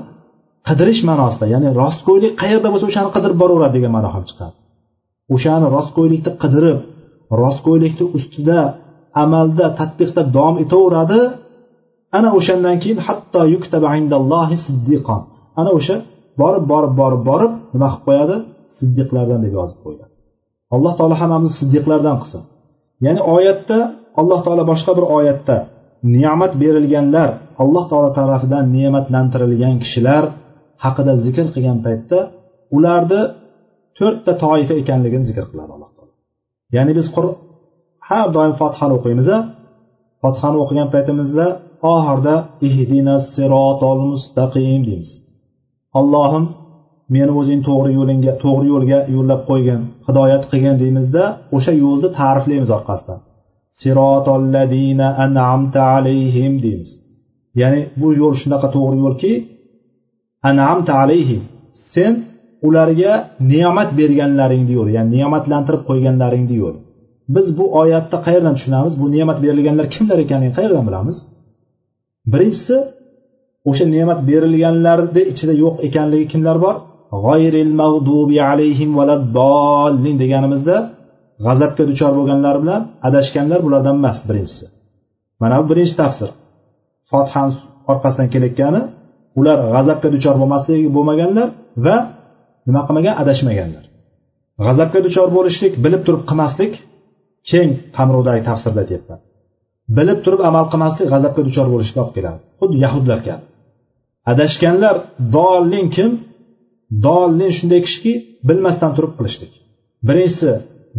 qidirish 0.69 1.03
ma'nosida 1.11 1.45
ya'ni 1.55 1.69
rostgo'ylik 1.83 2.33
qayerda 2.43 2.69
bo'lsa 2.73 2.87
o'shani 2.91 3.11
qidirib 3.17 3.39
boraveradi 3.43 3.75
degan 3.77 3.93
ma'no 3.97 4.09
ham 4.15 4.25
chiqadi. 4.31 4.55
O'shani 5.35 5.67
rostgo'ylikni 5.77 6.33
qidirib 6.43 6.79
rostgo'ylikni 7.43 8.07
ustida 8.17 8.61
amalda 9.23 9.67
tadbiqda 9.79 10.23
davom 10.37 10.57
etaveradi. 10.65 11.21
Ana 12.19 12.29
o'shandan 12.39 12.77
keyin 12.83 12.99
hatto 13.07 13.41
siddiqon 14.67 15.21
ana 15.61 15.71
o'sha 15.79 15.97
borib 16.41 16.65
borib 16.73 16.93
borib 17.01 17.23
borib 17.31 17.53
nima 17.75 17.89
qilib 17.93 18.05
qo'yadi? 18.09 18.37
Siddiqlardan 18.79 19.41
deb 19.45 19.53
yozib 19.59 19.79
qo'yadi 19.85 20.05
alloh 20.75 20.93
taolo 20.99 21.15
hammamizni 21.23 21.57
siddiqlardan 21.63 22.17
qilsin. 22.23 22.43
Ya'ni 23.05 23.21
oyatda 23.37 23.79
alloh 24.21 24.41
taolo 24.47 24.63
boshqa 24.73 24.93
bir 24.99 25.07
oyatda 25.19 25.57
ne'mat 26.17 26.53
berilganlar 26.63 27.31
alloh 27.63 27.85
taolo 27.91 28.11
tarafidan 28.19 28.65
ne'matlantirilgan 28.77 29.75
kishilar 29.83 30.25
haqida 30.85 31.13
zikr 31.25 31.47
qilgan 31.55 31.79
paytda 31.87 32.19
ularni 32.77 33.23
to'rtta 33.99 34.33
toifa 34.45 34.75
ekanligini 34.83 35.25
zikr 35.31 35.45
qiladi 35.51 35.71
alloh 35.77 35.91
taolo. 35.97 36.13
Ya'ni 36.77 36.93
biz 36.99 37.07
har 38.09 38.27
doim 38.37 38.53
fotihani 38.61 38.95
o'qiymiz 38.99 39.29
fotihani 40.23 40.59
o'qigan 40.63 40.89
paytimizda 40.95 41.47
oxirida 41.95 42.35
ihdina 42.69 43.15
sirotol 43.33 44.01
mustaqim 44.13 44.81
deymiz. 44.89 45.11
Allohim 45.99 46.45
meni 47.15 47.33
o'zing 47.41 47.61
to'g'ri 47.69 47.91
yo'lingga 47.99 48.33
to'g'ri 48.45 48.67
yo'lga 48.73 48.99
yo'llab 49.15 49.41
qo'ygin 49.51 49.81
hidoyat 50.07 50.43
qilgin 50.51 50.77
deymizda 50.83 51.23
o'sha 51.57 51.73
yo'lni 51.85 52.09
ta'riflaymiz 52.19 52.71
orqasidan. 52.79 53.21
Sirotolladina 53.81 55.09
an'amta 55.25 55.81
alayhim 55.97 56.53
deymiz. 56.65 56.91
Ya'ni 57.61 57.81
bu 58.01 58.09
yo'l 58.21 58.35
shunaqa 58.43 58.69
to'g'ri 58.77 58.97
yo'lki 59.05 59.33
an'amta 60.51 60.93
alayhim. 61.05 61.43
Sen 61.93 62.13
ularga 62.69 63.13
ne'mat 63.53 63.91
berganlaringni 63.99 64.73
yo'li 64.79 64.91
ya'ni 64.97 65.11
ne'matlantirib 65.17 65.83
qo'yganlaringni 65.89 66.57
yo'li 66.63 66.79
biz 67.29 67.47
bu 67.59 67.65
oyatni 67.81 68.19
qayerdan 68.27 68.55
tushunamiz? 68.59 68.93
Bu 69.01 69.07
ne'mat 69.17 69.39
berilganlar 69.45 69.87
kimlar 69.95 70.19
ekanligini 70.25 70.55
qayerdan 70.59 70.85
bilamiz? 70.89 71.17
Birinchisi 72.33 72.77
o'sha 73.71 73.85
ne'mat 73.95 74.21
berilganlarni 74.31 75.23
ichida 75.33 75.55
yo'q 75.65 75.75
ekanligi 75.87 76.27
kimlar 76.33 76.57
bor? 76.65 76.77
G'oyril 77.25 77.73
mag'dubi 77.83 78.37
alayhim 78.51 78.91
valaddallin 78.99 80.17
deganimizda 80.23 80.77
g'azabga 81.47 81.85
duchor 81.91 82.13
bo'lganlar 82.19 82.57
bilan 82.63 82.83
adashganlar 83.09 83.61
bulardan 83.67 83.97
emas 84.01 84.19
birinchisi. 84.29 84.65
Mana 85.41 85.55
bu 85.61 85.65
birinchi 85.71 85.95
tafsir. 86.03 86.31
Fotihani 87.11 87.53
orqasidan 87.93 88.29
kelayotgani 88.35 88.81
ular 89.41 89.59
g'azabga 89.75 90.09
duchor 90.15 90.35
bo'lmasligi 90.41 90.89
bo'lmaganlar 90.97 91.49
va 91.87 91.97
nima 92.67 92.81
qilmagan? 92.87 93.15
Adashmaganlar. 93.23 93.85
G'azabga 94.67 95.01
duchor 95.07 95.29
bo'lishlik 95.37 95.73
bilib 95.85 96.03
turib 96.07 96.23
qilmaslik 96.31 96.73
keng 97.51 97.71
qamrovdagi 97.97 98.43
tafsirda 98.49 98.81
aytyapman 98.85 99.21
bilib 99.97 100.19
turib 100.25 100.41
amal 100.51 100.65
qilmaslik 100.73 101.07
g'azabga 101.13 101.43
duchor 101.49 101.67
bo'lishga 101.75 101.99
olib 102.05 102.15
keladi. 102.17 102.41
Xuddi 102.61 102.77
yahudlar 102.85 103.19
kabi. 103.27 103.43
Adashganlar 104.33 104.97
dollin 105.37 105.87
kim? 105.97 106.11
Dollin 107.07 107.51
shunday 107.59 107.81
kishiki 107.87 108.13
bilmasdan 108.49 108.91
turib 108.97 109.13
qilishlik. 109.19 109.53
Birinchisi 110.09 110.51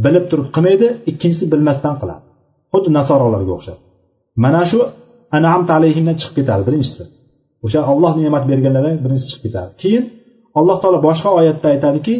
bilib 0.05 0.25
turib 0.31 0.47
qilmaydi 0.55 0.87
ikkinchisi 1.11 1.45
bilmasdan 1.53 1.95
qiladi. 2.01 2.23
Xuddi 2.73 2.89
nasorolarga 2.97 3.51
o'xshab. 3.57 3.79
Mana 4.43 4.61
shu 4.71 4.79
anamt 5.37 5.69
alayhimdan 5.77 6.15
chiqib 6.19 6.35
ketadi 6.39 6.63
birinchisi. 6.67 7.03
O'sha 7.65 7.79
olloh 7.91 8.11
ne'mat 8.21 8.43
berganlardan 8.51 8.97
birinchisi 9.05 9.27
chiqib 9.31 9.43
ketadi. 9.45 9.69
Keyin 9.81 10.03
alloh 10.58 10.76
taolo 10.82 10.98
boshqa 11.08 11.28
oyatda 11.40 11.66
aytadiki 11.74 12.16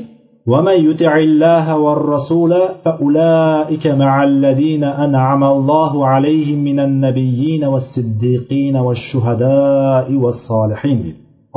ومن 0.52 0.76
يطع 0.88 1.16
الله 1.16 1.66
والرسول 1.84 2.52
فأولئك 2.84 3.86
مع 3.86 4.24
الذين 4.24 4.84
أنعم 4.84 5.42
الله 5.44 5.92
عليهم 6.06 6.58
من 6.68 6.78
النبيين 6.80 7.64
والصديقين 7.64 8.76
والشهداء 8.76 10.06
والصالحين 10.22 11.00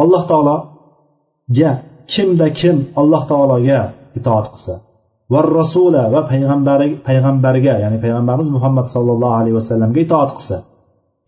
alloh 0.04 0.24
taologa 0.32 1.72
kimda 2.14 2.48
kim 2.60 2.76
alloh 3.02 3.22
taologa 3.32 3.82
itoat 4.20 4.46
qilsa 4.54 4.76
va 5.34 5.40
rasula 5.60 6.04
va 6.14 6.22
payg'ambari 6.32 6.90
payg'ambarga 7.08 7.74
ya'ni 7.84 7.98
payg'ambarimiz 8.04 8.50
muhammad 8.56 8.86
sollallohu 8.96 9.36
alayhi 9.40 9.56
vasallamga 9.60 10.00
itoat 10.06 10.32
qilsa 10.38 10.58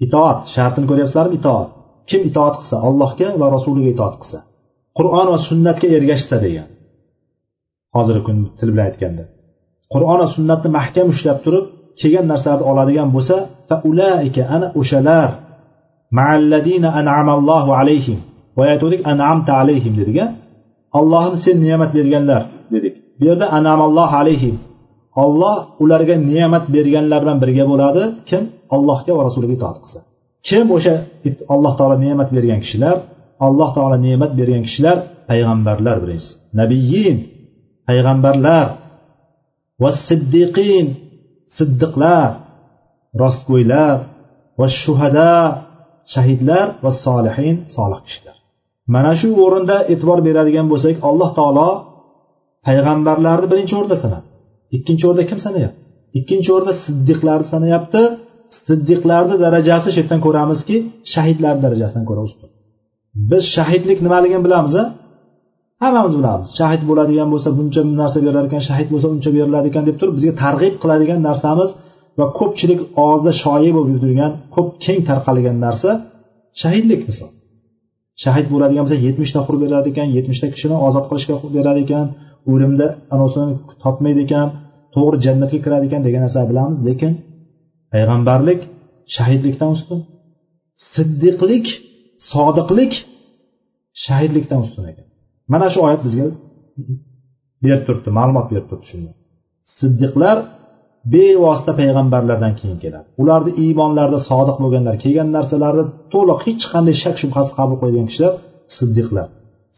itoat 0.06 0.40
shartini 0.56 0.86
ko'ryapsizlarmi 0.92 1.36
itoat 1.42 1.70
kim 2.10 2.22
itoat 2.30 2.54
qilsa 2.60 2.76
allohga 2.88 3.28
va 3.42 3.48
rasuliga 3.56 3.90
itoat 3.96 4.16
qilsa 4.22 4.40
Qur'on 4.99 5.27
va 5.33 5.39
sunnatga 5.49 5.87
ergashsa 5.97 6.37
degan. 6.45 6.69
Hozirgi 7.97 8.23
kun 8.29 8.37
til 8.59 8.69
bilan 8.73 8.87
aytganda. 8.91 9.25
Qur'on 9.93 10.19
va 10.23 10.29
sunnatni 10.37 10.69
mahkam 10.79 11.07
ushlab 11.15 11.39
turib 11.45 11.65
kelgan 12.01 12.27
narsalarni 12.33 12.65
oladigan 12.73 13.09
bo'lsa 13.17 13.37
ulaika 13.91 14.43
ana 14.55 14.67
o'shalar. 14.81 15.31
Maalladina 16.19 16.89
an'amallohu 17.01 17.71
alayhim. 17.81 18.19
Boya 18.57 18.71
aytgandik 18.75 19.01
an'amta 19.13 19.53
alayhim 19.63 19.95
dedik 20.01 20.17
a 20.25 20.27
allohim 20.99 21.35
sen 21.45 21.57
ne'mat 21.67 21.91
berganlar 21.97 22.43
dedik. 22.75 22.95
Bu 23.19 23.25
yerda 23.29 23.47
anamallohu 23.59 24.15
alayhim. 24.23 24.57
Olloh 25.25 25.57
ularga 25.83 26.17
ne'mat 26.31 26.65
berganlar 26.75 27.21
bilan 27.25 27.39
birga 27.43 27.65
bo'ladi. 27.73 28.03
Kim? 28.29 28.43
Allohga 28.77 29.13
va 29.19 29.23
rasuliga 29.29 29.55
itoat 29.59 29.79
qilsa. 29.83 30.01
Kim 30.49 30.67
o'sha 30.77 30.95
alloh 31.55 31.73
taolo 31.79 31.97
ne'mat 32.07 32.29
bergan 32.37 32.61
kishilar? 32.65 32.97
Alloh 33.47 33.71
taolo 33.77 33.97
ne'mat 34.07 34.33
bergan 34.39 34.63
kishilar 34.67 34.97
payg'ambarlar 35.31 35.97
birinchisi. 36.03 36.33
Nabiyin 36.61 37.17
payg'ambarlar 37.89 38.67
va 39.83 39.91
siddiqin 40.09 40.87
siddiqlar 41.57 42.29
rostgo'ylar 43.23 43.97
va 44.61 44.67
shuhada 44.83 45.33
shahidlar 46.15 46.67
va 46.85 46.91
solihin 47.05 47.57
solih 47.77 48.01
kishilar. 48.07 48.37
Mana 48.95 49.13
shu 49.21 49.29
o'rinda 49.45 49.77
e'tibor 49.93 50.19
beradigan 50.29 50.67
bo'lsak 50.73 50.97
alloh 51.09 51.31
taolo 51.39 51.71
payg'ambarlarni 52.67 53.47
birinchi 53.53 53.75
o'rinda 53.79 53.97
sanadi. 54.05 54.27
Ikkinchi 54.77 55.05
o'rinda 55.09 55.25
kim 55.31 55.39
sanayapti? 55.47 55.81
Ikkinchi 56.19 56.51
o'rinda 56.57 56.75
siddiqlarni 56.85 57.47
sanayapti. 57.55 58.03
Siddiqlarni 58.67 59.37
darajasi 59.45 59.89
shu 59.95 59.99
yerdan 60.03 60.21
ko'ramizki 60.27 60.77
shahidlarni 61.13 61.61
darajasidan 61.67 62.05
ko'ra 62.11 62.23
ustun 62.29 62.51
biz 63.15 63.45
shahidlik 63.57 63.99
nimaligini 64.07 64.45
bilamiz 64.47 64.75
a? 64.83 64.85
Hammamiz 65.83 66.15
bilamiz. 66.19 66.49
Shahid 66.59 66.83
bo'ladigan 66.89 67.29
bo'lsa 67.33 67.49
buncha 67.59 67.81
narsa 68.01 68.19
berilar 68.25 68.45
ekan 68.49 68.63
shahid 68.69 68.89
bo'lsa 68.93 69.07
uncha 69.15 69.31
beriladi 69.37 69.67
ekan 69.73 69.85
deb 69.89 69.97
turib 70.01 70.15
bizga 70.19 70.33
targ'ib 70.43 70.75
qiladigan 70.83 71.21
narsamiz 71.29 71.71
va 72.19 72.27
ko'pchilik 72.39 72.81
og'zida 73.07 73.33
shoyi 73.43 73.71
bo'lib 73.77 73.99
yurgan 74.05 74.33
ko'p 74.55 74.69
keng 74.85 75.01
tarqalgan 75.09 75.57
narsa 75.67 75.91
shahidlik 76.61 77.03
misol. 77.09 77.31
Shahid 78.23 78.47
bo'ladigan 78.53 78.83
bo'lsa 78.85 78.99
yetmishta 79.07 79.41
qurib 79.47 79.61
beradi 79.67 79.89
ekan 79.93 80.09
yetmishta 80.17 80.47
kishini 80.55 80.77
ozod 80.87 81.05
qilishga 81.11 81.35
beradi 81.57 81.81
ekan 81.87 82.07
o'limda 82.53 82.87
anosini 83.15 83.53
topmaydi 83.83 84.21
ekan 84.27 84.47
to'g'ri 84.95 85.17
jannatga 85.27 85.59
kiradi 85.65 85.85
ekan 85.89 86.03
degan 86.07 86.23
narsani 86.27 86.47
bilamiz 86.53 86.79
lekin 86.89 87.13
payg'ambarlik 87.93 88.61
shahidlikdan 89.17 89.71
ustun. 89.77 89.99
Siddiqlik 90.95 91.67
sodiqlik 92.33 92.93
shahidlikdan 94.05 94.61
ustun 94.67 94.85
ekan. 94.91 95.07
Mana 95.53 95.67
shu 95.73 95.79
oyat 95.87 96.01
bizga 96.07 96.27
berib 97.65 97.83
turibdi 97.87 98.11
ma'lumot 98.19 98.47
berib 98.53 98.67
turibdi 98.71 98.87
shundan. 98.93 99.15
Siddiqlar 99.79 100.37
bevosita 101.15 101.73
payg'ambarlardan 101.81 102.53
keyin 102.61 102.79
keladi. 102.85 103.07
Ularni 103.23 103.53
iymonlarida 103.65 104.19
sodiq 104.31 104.57
bo'lganlar 104.63 104.95
kelgan 105.05 105.29
narsalarni 105.37 105.85
to'liq 106.15 106.41
hech 106.47 106.65
qanday 106.73 106.95
shak 107.03 107.17
shubhasiz 107.23 107.53
qabul 107.59 107.77
qiladigan 107.81 108.07
kishilar 108.11 108.35
siddiqlar. 108.77 109.29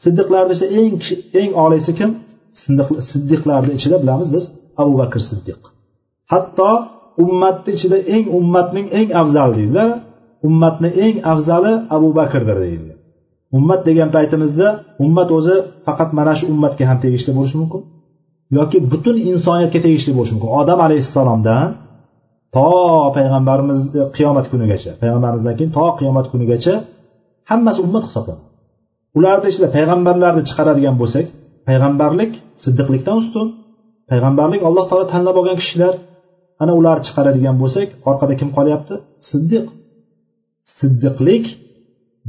Siddiqlarni 0.03 0.53
ichida 0.57 0.69
eng 0.83 0.95
eng 1.41 1.53
oliysi 1.65 1.93
kim? 1.99 2.11
Siddiqlarni 3.11 3.73
ichida 3.79 3.97
bilamiz 4.03 4.29
biz 4.37 4.45
abu 4.83 4.93
bakr 5.01 5.21
siddiq. 5.31 5.61
Hatto 6.33 6.71
ummatni 7.25 7.71
ichida 7.77 7.99
eng 8.15 8.27
ummatning 8.39 8.87
eng 8.99 9.09
afzal 9.21 9.51
deydilar. 9.59 9.91
Ummatni 10.49 10.91
eng 11.05 11.17
afzali 11.33 11.73
abu 11.97 12.09
bakrdir 12.19 12.57
deydilar 12.65 12.99
ummat 13.59 13.81
degan 13.89 14.09
paytimizda 14.17 14.69
ummat 15.05 15.29
o'zi 15.39 15.57
faqat 15.87 16.11
mana 16.19 16.33
shu 16.39 16.45
ummatga 16.55 16.85
ham 16.91 16.99
tegishli 17.05 17.31
bo'lishi 17.39 17.57
mumkin 17.63 17.83
yoki 18.59 18.79
butun 18.93 19.17
insoniyatga 19.31 19.81
tegishli 19.87 20.13
bo'lishi 20.17 20.33
mumkin. 20.35 20.51
Odam 20.61 20.79
alayhissalomdan 20.87 21.69
to 22.57 22.69
payg'ambarimiz 23.17 23.81
e, 24.01 24.03
qiyomat 24.17 24.47
kunigacha 24.53 24.91
payg'ambarimizdan 25.03 25.55
keyin 25.59 25.73
to 25.79 25.85
qiyomat 25.99 26.27
kunigacha 26.33 26.75
hammasi 27.51 27.79
ummat 27.87 28.05
hisoblanadi. 28.09 28.45
Ularni 29.19 29.47
ichida 29.53 29.69
payg'ambarlarni 29.77 30.43
chiqaradigan 30.49 30.97
bo'lsak 31.03 31.27
payg'ambarlik 31.69 32.33
siddiqlikdan 32.65 33.17
ustun 33.23 33.47
payg'ambarlik 34.11 34.61
alloh 34.69 34.85
taolo 34.91 35.05
tanlab 35.15 35.37
olgan 35.41 35.57
kishilar 35.63 35.95
ana 36.63 36.73
ularni 36.81 37.03
chiqaradigan 37.09 37.57
bo'lsak 37.63 37.89
orqada 38.11 38.35
kim 38.41 38.49
qolyapti? 38.57 38.95
Siddiq. 39.31 39.65
Siddiqlik 40.79 41.45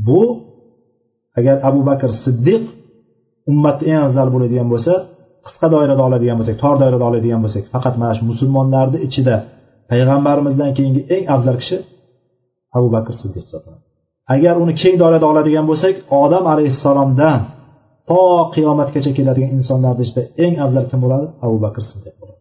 bu 0.08 0.22
agar 1.40 1.56
abu 1.70 1.82
bakr 1.90 2.10
siddiq 2.26 2.64
ummatni 3.52 3.86
eng 3.94 4.02
afzal 4.08 4.28
bo'ladigan 4.36 4.68
bo'lsa 4.74 4.94
qisqa 5.46 5.68
doirada 5.74 6.04
oladigan 6.08 6.38
bo'lsak 6.40 6.56
tor 6.64 6.76
doirada 6.82 7.06
oladigan 7.10 7.42
bo'lsak 7.46 7.64
faqat 7.74 7.96
mana 8.02 8.14
shu 8.18 8.24
musulmonlarni 8.32 9.00
ichida 9.08 9.36
payg'ambarimizdan 9.92 10.72
keyingi 10.78 11.02
eng 11.16 11.26
afzal 11.36 11.56
kishi 11.62 11.78
abu 12.78 12.88
bakr 12.96 13.14
siddiq 13.22 13.44
hisoblanadi. 13.48 13.84
Agar 14.36 14.56
uni 14.64 14.74
keng 14.82 14.96
doirada 15.02 15.26
oladigan 15.32 15.66
bo'lsak 15.72 15.96
odam 16.24 16.46
alayhissalomdan 16.54 17.40
to 18.10 18.22
qiyomatgacha 18.56 19.12
keladigan 19.18 19.52
insonlarni 19.58 20.04
ichida 20.08 20.24
eng 20.46 20.56
afzal 20.66 20.86
kim 20.92 21.00
bo'ladi? 21.06 21.28
Abu 21.46 21.58
bakr 21.66 21.82
siddiq 21.92 22.16
bo'ladi. 22.22 22.40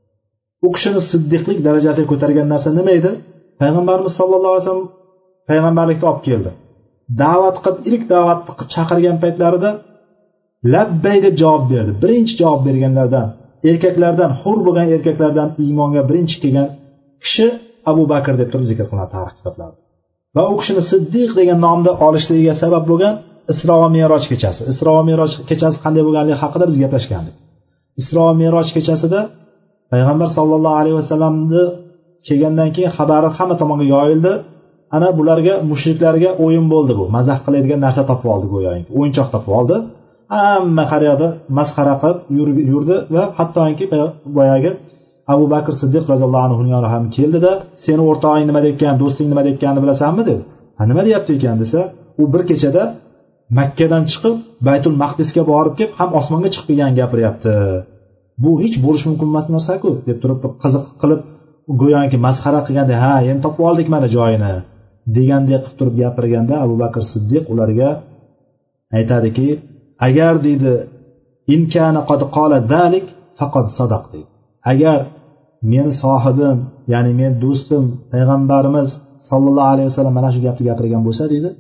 U 0.67 0.69
kishini 0.75 1.01
siddiqlik 1.13 1.59
darajasiga 1.67 2.07
ko'targan 2.13 2.47
narsa 2.53 2.69
nima 2.79 2.93
edi? 3.01 3.13
Payg'ambarimiz 3.61 4.13
sallallohu 4.21 4.55
alayhi 4.55 4.67
vasallam 4.67 4.89
payg'ambarlikni 5.53 6.07
olib 6.11 6.23
keldi. 6.29 6.51
Da'vat 7.23 7.57
qilib 7.65 7.79
ilk 7.91 8.03
da'vat 8.15 8.41
chaqirgan 8.75 9.17
paytlarida 9.25 9.71
labbay 10.75 11.19
deb 11.27 11.35
javob 11.43 11.65
berdi. 11.73 11.93
Birinchi 12.03 12.35
javob 12.43 12.63
berganlardan 12.69 13.27
erkaklardan 13.71 14.31
hur 14.43 14.59
bo'lgan 14.67 14.89
erkaklardan 14.97 15.49
iymonga 15.65 16.03
birinchi 16.09 16.37
kelgan 16.43 16.69
kishi 17.25 17.47
abu 17.91 18.03
bakr 18.13 18.35
deb 18.41 18.49
turib 18.53 18.67
zikr 18.71 18.85
qilinadi 18.91 19.11
tarix 19.17 19.35
kitoblarida. 19.39 19.79
Va 20.37 20.43
u 20.53 20.55
kishini 20.61 20.83
siddiq 20.93 21.31
degan 21.41 21.59
nomni 21.67 21.93
olishligiga 22.07 22.55
sabab 22.63 22.85
bo'lgan 22.91 23.15
isro 23.53 23.75
va 23.83 23.89
meroj 23.97 24.25
kechasi. 24.33 24.63
Isro 24.73 24.91
va 24.99 25.03
meroj 25.11 25.31
kechasi 25.51 25.77
qanday 25.85 26.03
bo'lganligi 26.07 26.39
haqida 26.43 26.65
biz 26.71 26.77
gaplashgandik. 26.83 27.37
Isro 28.01 28.21
va 28.29 28.35
meroj 28.43 28.69
kechasida 28.77 29.21
payg'ambar 29.93 30.29
sollallohu 30.37 30.77
alayhi 30.81 30.97
vasallamni 31.01 31.65
kelgandan 32.27 32.69
keyin 32.75 32.93
xabari 32.97 33.29
hamma 33.37 33.55
tomonga 33.63 33.87
yoyildi. 33.95 34.33
Ana 34.97 35.09
bularga 35.19 35.55
mushriklarga 35.71 36.31
o'yin 36.45 36.67
bo'ldi 36.73 36.93
bu. 37.01 37.05
Mazax 37.17 37.39
qiladigan 37.47 37.81
narsa 37.87 38.03
topib 38.11 38.29
oldi 38.35 38.47
go'yoki. 38.55 38.89
O'yinchoq 38.99 39.29
topib 39.35 39.53
oldi. 39.59 39.77
Hamma 40.35 40.85
har 40.91 41.03
yoqda 41.09 41.29
masxara 41.59 41.95
qilib 42.03 42.57
yurdi 42.73 42.97
va 43.15 43.23
hattoki 43.39 43.85
boyagi 44.39 44.71
abu 45.33 45.45
bakr 45.55 45.73
siddiq 45.81 46.05
roziyallohu 46.13 46.45
anhu 46.77 46.89
ham 46.95 47.05
keldida 47.17 47.53
seni 47.85 48.03
o'rtog'ing 48.11 48.47
nima 48.51 48.61
deyotgan 48.65 48.95
do'sting 49.03 49.29
nima 49.33 49.43
deyotganini 49.47 49.81
bilasanmi? 49.85 50.23
dedi. 50.29 50.43
Ha 50.79 50.83
nima 50.91 51.03
deyapti 51.09 51.31
ekan? 51.39 51.57
desa 51.63 51.81
u 52.23 52.25
bir 52.33 52.43
kechada 52.51 52.83
makkadan 53.59 54.03
chiqib 54.11 54.35
baytul 54.69 54.95
maqdisga 55.03 55.43
borib 55.53 55.75
kelib 55.79 55.93
ham 56.01 56.11
osmonga 56.19 56.49
chiqib 56.55 56.67
kelgan 56.71 56.93
gapiryapti. 57.01 57.55
Bu 58.43 58.51
hech 58.63 58.77
bo'lishi 58.85 59.07
mumkin 59.11 59.29
emas 59.33 59.47
narsaku 59.55 59.91
deb 60.09 60.19
turib 60.23 60.39
qiziq 60.63 60.85
qilib 61.01 61.21
go'yoki 61.81 62.17
masxara 62.27 62.61
qilganda 62.67 62.95
ha 63.05 63.13
endi 63.31 63.41
topib 63.47 63.63
oldik 63.71 63.89
mana 63.95 64.09
joyini. 64.17 64.55
Degandek 65.17 65.63
qilib 65.65 65.77
turib 65.79 65.95
gapirganda 66.03 66.55
abu 66.65 66.75
bakr 66.83 67.03
siddiq 67.13 67.45
ularga 67.53 67.91
aytadiki 68.99 69.49
agar 70.09 70.35
deydi 70.47 70.73
imkani 71.55 72.01
qad 72.11 72.21
qola 72.37 72.59
dalik 72.75 73.07
faqat 73.39 73.67
sadaq 73.79 74.05
deydi. 74.13 74.31
Agar 74.73 74.99
meni 75.73 75.93
sohibim 76.03 76.59
ya'ni 76.93 77.13
men 77.21 77.33
do'stim 77.45 77.85
payg'ambarimiz 78.13 78.89
sollallohu 79.31 79.71
alayhi 79.75 79.89
vasallam 79.91 80.15
mana 80.19 80.31
shu 80.35 80.41
gapni 80.47 80.63
gapirgan 80.71 81.03
bo'lsa 81.07 81.25
deydi 81.33 81.51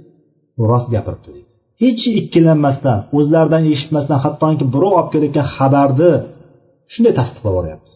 rost 0.70 0.88
gapiribdi 0.95 1.28
deydi. 1.36 1.49
Hech 1.82 2.05
ikkilanmasdan 2.20 2.99
o'zlaridan 3.18 3.62
eshitmasdan 3.72 4.18
hattoki 4.24 4.64
birov 4.74 4.93
olib 4.99 5.09
kelayotgan 5.12 5.47
xabarni 5.57 6.12
shunday 6.93 7.12
tasdiqlab 7.18 7.53
yuboryapti 7.55 7.93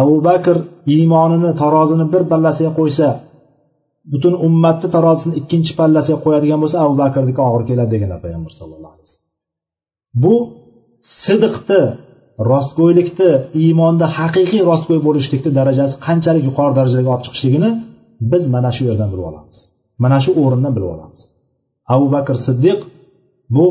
abu 0.00 0.14
bakr 0.28 0.56
iymonini 0.94 1.50
tarozini 1.62 2.06
bir 2.12 2.22
pallasiga 2.30 2.70
qo'ysa 2.78 3.06
butun 4.12 4.34
ummatni 4.46 4.88
tarozisini 4.96 5.34
ikkinchi 5.40 5.72
pallasiga 5.80 6.18
qo'yadigan 6.24 6.58
bo'lsa 6.62 6.76
abu 6.84 6.94
bakrniki 7.02 7.40
og'ir 7.48 7.62
keladi 7.70 7.90
deganlar 7.94 8.18
payg'ambar 8.24 8.52
sallallohu 8.60 8.92
alayhi 8.94 9.06
vasallam. 9.08 9.32
Bu 10.22 10.34
sidiqni 11.24 11.82
rostgo'ylikni 12.50 13.30
iymonda 13.62 14.06
haqiqiy 14.18 14.62
rostgo'y 14.70 15.00
bo'lishlikni 15.06 15.50
darajasi 15.58 15.94
qanchalik 16.06 16.42
yuqori 16.48 16.72
darajaga 16.78 17.08
olib 17.14 17.24
chiqishligini 17.26 17.70
biz 18.32 18.42
mana 18.54 18.70
shu 18.76 18.82
yerdan 18.88 19.08
bilib 19.12 19.26
olamiz. 19.30 19.58
Mana 20.04 20.18
shu 20.24 20.30
o'rindan 20.42 20.72
bilib 20.76 20.90
olamiz. 20.96 21.22
Abu 21.94 22.06
bakr 22.14 22.34
siddiq 22.46 22.78
bu 23.56 23.66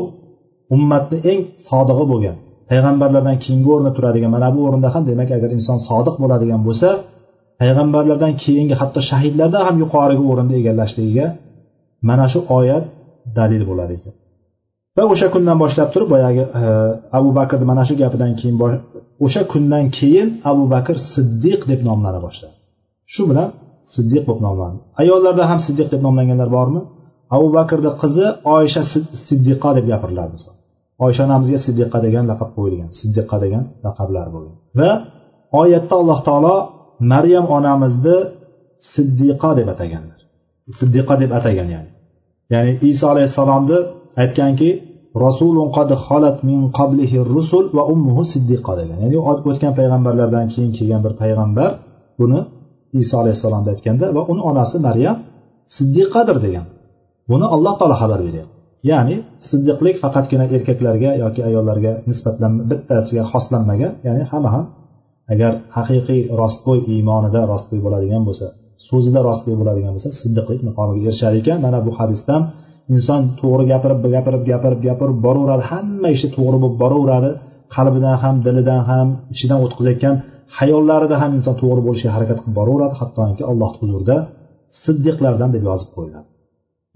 ummatni 0.74 1.18
eng 1.30 1.40
sodig'i 1.68 2.04
bo'lgan 2.12 2.36
payg'ambarlardan 2.70 3.36
keyingi 3.44 3.68
o'rinda 3.74 3.92
turadigan 3.96 4.30
mana 4.36 4.48
bu 4.54 4.60
o'rinda 4.66 4.88
ham 4.94 5.02
demak 5.10 5.30
agar 5.36 5.50
inson 5.58 5.78
sodiq 5.88 6.14
bo'ladigan 6.22 6.60
bo'lsa 6.66 6.88
payg'ambarlardan 7.60 8.32
keyingi 8.42 8.74
hatto 8.80 9.00
shahidlardan 9.10 9.62
ham 9.68 9.76
yuqorigi 9.82 10.24
o'rinda 10.32 10.54
egallashligiga 10.60 11.26
mana 12.08 12.26
shu 12.32 12.38
oyat 12.58 12.84
dalil 13.38 13.62
bo'lar 13.70 13.88
ekan. 13.96 14.14
Va 14.96 15.02
o'sha 15.12 15.28
kundan 15.34 15.56
boshlab 15.62 15.88
turib 15.94 16.08
boyagi 16.14 16.42
e, 16.60 16.64
abu 17.18 17.30
bakrni 17.38 17.64
mana 17.70 17.82
shu 17.88 17.94
gapidan 18.02 18.32
keyin 18.40 18.56
o'sha 19.24 19.42
kundan 19.52 19.84
keyin 19.98 20.28
abu 20.50 20.64
bakr 20.74 20.96
siddiq 21.14 21.60
deb 21.70 21.80
nomlana 21.88 22.20
boshladi. 22.26 22.56
Shu 23.14 23.22
bilan 23.30 23.48
siddiq 23.94 24.24
deb 24.30 24.38
nomlandi. 24.46 24.80
Ayollarda 25.02 25.44
ham 25.50 25.58
siddiq 25.66 25.88
deb 25.92 26.00
nomlanganlar 26.06 26.48
bormi? 26.56 26.80
Abu 27.36 27.46
bakrni 27.58 27.90
qizi 28.02 28.26
oysha 28.56 28.82
siddiqa 29.28 29.70
deb 29.76 29.84
gapirilardi 29.92 30.38
oysha 31.04 31.22
onamizga 31.26 31.58
siddiqa 31.66 31.98
degan 32.06 32.24
laqab 32.30 32.50
qo'yilgan 32.56 32.90
siddiqa 33.00 33.36
degan 33.44 33.64
laqablar 33.86 34.26
bo'lgan. 34.34 34.56
Va 34.78 34.90
oyatda 35.62 35.94
alloh 36.00 36.18
taolo 36.28 36.56
maryam 37.12 37.46
onamizni 37.56 38.16
siddiqa 38.94 39.50
deb 39.58 39.68
ataganlar. 39.74 40.20
Siddiqa 40.78 41.14
deb 41.22 41.30
atagan 41.38 41.68
ya'ni. 41.74 41.90
Ya'ni 42.52 42.72
iso 42.90 43.06
alayhissalomni 43.12 43.78
aytganki 44.22 44.68
rasulun 45.24 45.68
qad 45.76 45.90
xolat 46.06 46.36
min 46.48 46.60
qablihi 46.78 47.18
rusul 47.34 47.64
va 47.76 47.82
ummuhu 47.92 48.22
siddiqa 48.32 48.72
degan. 48.80 48.98
Ya'ni 49.04 49.16
o'tgan 49.50 49.72
payg'ambarlardan 49.78 50.46
keyin 50.52 50.72
kelgan 50.78 51.00
bir 51.06 51.12
payg'ambar 51.22 51.70
buni 52.20 52.40
iso 53.02 53.14
alayhissalomni 53.22 53.68
aytganda 53.74 54.06
va 54.16 54.22
uni 54.32 54.42
onasi 54.50 54.76
maryam 54.88 55.16
siddiqadir 55.76 56.36
degan. 56.46 56.66
Buni 57.30 57.46
alloh 57.54 57.74
taolo 57.80 57.96
xabar 58.02 58.20
beryapti. 58.26 58.54
Ya'ni 58.90 59.16
siddiqlik 59.48 59.96
faqatgina 60.04 60.44
erkaklarga 60.56 61.10
yoki 61.24 61.40
ayollarga 61.48 61.92
nisbatan 62.10 62.52
bittasiga 62.70 63.24
xoslanmagan 63.32 63.92
ya'ni 64.06 64.22
hamma 64.30 64.50
ham 64.54 64.64
agar 65.32 65.52
haqiqiy 65.76 66.20
rostgo'y 66.40 66.80
iymonida 66.92 67.40
rostgo'y 67.52 67.80
bo'ladigan 67.86 68.22
bo'lsa 68.28 68.46
so'zida 68.88 69.20
rostgo'y 69.28 69.56
bo'ladigan 69.60 69.92
bo'lsa 69.96 70.10
siddiqlik 70.20 70.60
maqomiga 70.68 71.06
erishar 71.10 71.32
ekan. 71.40 71.58
Mana 71.66 71.78
bu 71.86 71.90
hadisdan 71.98 72.42
inson 72.94 73.20
to'g'ri 73.40 73.64
gapirib 73.72 73.98
gapirib 74.16 74.42
gapirib 74.50 74.80
gapirib 74.88 75.18
boraveradi. 75.26 75.62
Hamma 75.72 76.08
ishi 76.16 76.28
to'g'ri 76.36 76.58
bo'lib 76.62 76.76
boraveradi. 76.82 77.30
Qalbidan 77.74 78.16
ham 78.22 78.34
dilidan 78.46 78.82
ham 78.90 79.06
ichidan 79.34 79.58
o'tkazayotgan 79.66 80.14
hayollarida 80.58 81.16
ham 81.22 81.30
inson 81.38 81.54
to'g'ri 81.62 81.82
bo'lishga 81.86 82.10
harakat 82.16 82.38
qilib 82.42 82.56
boraveradi. 82.60 82.94
Hattoki 83.00 83.42
alloh 83.50 83.70
huzurida 83.80 84.16
siddiqlardan 84.82 85.50
deb 85.54 85.62
yozib 85.70 85.90
qo'yiladi. 85.96 86.26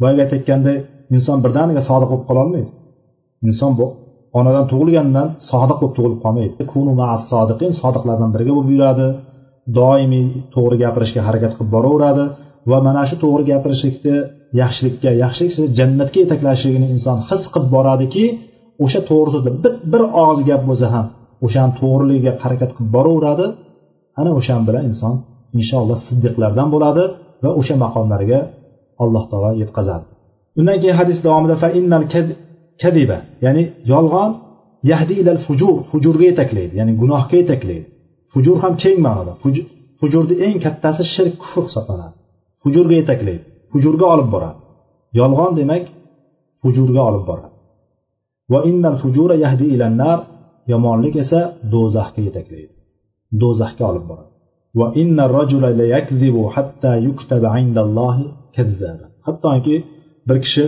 Boyagi 0.00 0.20
aytayotganday 0.24 0.76
inson 1.16 1.36
birdaniga 1.44 1.82
sodiq 1.88 2.08
bo'lib 2.12 2.26
qololmaydi. 2.30 2.70
Inson 3.48 3.72
bu 3.78 3.86
onadan 4.38 4.64
tug'ilgandan 4.72 5.28
sodiq 5.50 5.78
bo'lib 5.80 5.94
tug'ilib 5.98 6.20
qolmaydi. 6.24 6.62
Kunu 6.72 6.92
sodiqin 7.32 7.72
sodiqlardan 7.80 8.30
biriga 8.34 8.52
bo'lib 8.56 8.70
yuradi. 8.76 9.06
Doimiy 9.78 10.26
to'g'ri 10.54 10.76
gapirishga 10.84 11.20
harakat 11.28 11.52
qilib 11.56 11.70
boraveradi 11.76 12.24
va 12.70 12.78
mana 12.86 13.02
shu 13.08 13.16
to'g'ri 13.24 13.44
gapirishlikni 13.52 14.16
yaxshilikka 14.62 15.10
yaxshilik 15.24 15.52
sizni 15.56 15.68
jannatga 15.78 16.18
yetaklashligini 16.24 16.86
inson 16.94 17.16
his 17.28 17.42
qilib 17.54 17.68
boradiki 17.76 18.24
o'sha 18.84 19.00
to'g'ri 19.10 19.30
so'zlar 19.34 19.52
bir, 19.64 19.72
bir 19.92 20.02
og'iz 20.22 20.40
gap 20.50 20.62
bo'lsa 20.68 20.86
ham 20.94 21.06
o'shani 21.46 21.72
to'g'riligiga 21.80 22.32
harakat 22.42 22.70
qilib 22.76 22.90
boraveradi. 22.96 23.46
Ana 24.20 24.30
o'shan 24.38 24.60
bilan 24.68 24.82
inson 24.90 25.14
inshaalloh 25.58 25.98
siddiqlardan 26.08 26.68
bo'ladi 26.74 27.04
va 27.44 27.50
o'sha 27.60 27.74
maqomlarga 27.84 28.40
alloh 29.02 29.24
taolo 29.30 29.50
yetkazadi 29.62 30.04
undan 30.60 30.76
keyin 30.82 30.96
hadis 31.00 31.18
davomida 31.26 31.56
fa 31.62 31.68
innal 31.78 32.04
kadiba 32.82 33.18
ya'ni 33.44 33.62
yolg'on 33.92 34.30
yahdi 34.90 35.14
ilal 35.20 35.40
fujur. 35.46 35.76
Fujurga 35.90 36.24
yetaklaydi. 36.30 36.72
Ya'ni 36.80 36.92
gunohga 37.02 37.36
yetaklaydi. 37.42 37.88
Fujur 38.32 38.56
ham 38.62 38.74
keng 38.82 38.98
ma'noda. 39.06 39.32
Fujurni 40.00 40.34
eng 40.46 40.56
kattasi 40.64 41.02
shirk 41.14 41.34
kufr 41.42 41.62
hisoblanadi. 41.68 42.16
Hujurga 42.64 42.94
yetaklaydi. 43.00 43.44
Hujurga 43.72 44.06
olib 44.14 44.28
boradi. 44.34 44.60
Yolg'on 45.20 45.52
demak 45.58 45.84
hujurga 46.64 47.00
olib 47.08 47.24
boradi. 47.30 47.56
Va 48.52 48.58
innal 48.70 48.96
fujura 49.02 49.34
yahdi 49.44 49.66
ilan 49.74 49.94
nar. 50.02 50.18
Yomonlik 50.72 51.14
esa 51.22 51.40
do'zaxga 51.72 52.20
yetaklaydi. 52.28 52.74
Do'zaxga 53.40 53.84
olib 53.90 54.04
boradi. 54.10 54.30
Va 54.78 54.86
innar 55.02 55.30
rajula 55.38 55.70
la 55.80 55.86
yakzibu 55.94 56.42
hatta 56.54 56.92
yuktaba 57.06 57.50
indallohi 57.64 58.24
kazzaba. 58.56 59.06
Hattoki 59.26 59.76
bir 60.28 60.38
kishi 60.44 60.64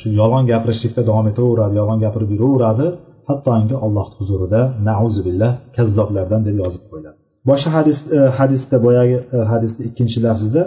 shu 0.00 0.08
yolg'on 0.20 0.44
gapirishlikda 0.52 1.02
davom 1.08 1.26
etaveradi 1.32 1.74
yolg'on 1.80 1.98
gapirib 2.04 2.30
yuraveradi. 2.40 2.86
Hattoki 3.28 3.74
alloh 3.86 4.08
huzurida 4.18 4.60
nauzubillah 4.88 5.50
kazzoblardan 5.76 6.40
deb 6.46 6.56
yozib 6.62 6.82
qo'yiladi. 6.90 7.16
Boshqa 7.48 7.70
hadis 7.78 7.98
e, 8.16 8.18
hadisda 8.38 8.76
boyagi 8.86 9.16
e, 9.36 9.38
hadisni 9.52 9.82
ikkinchi 9.88 10.18
lafzida 10.26 10.62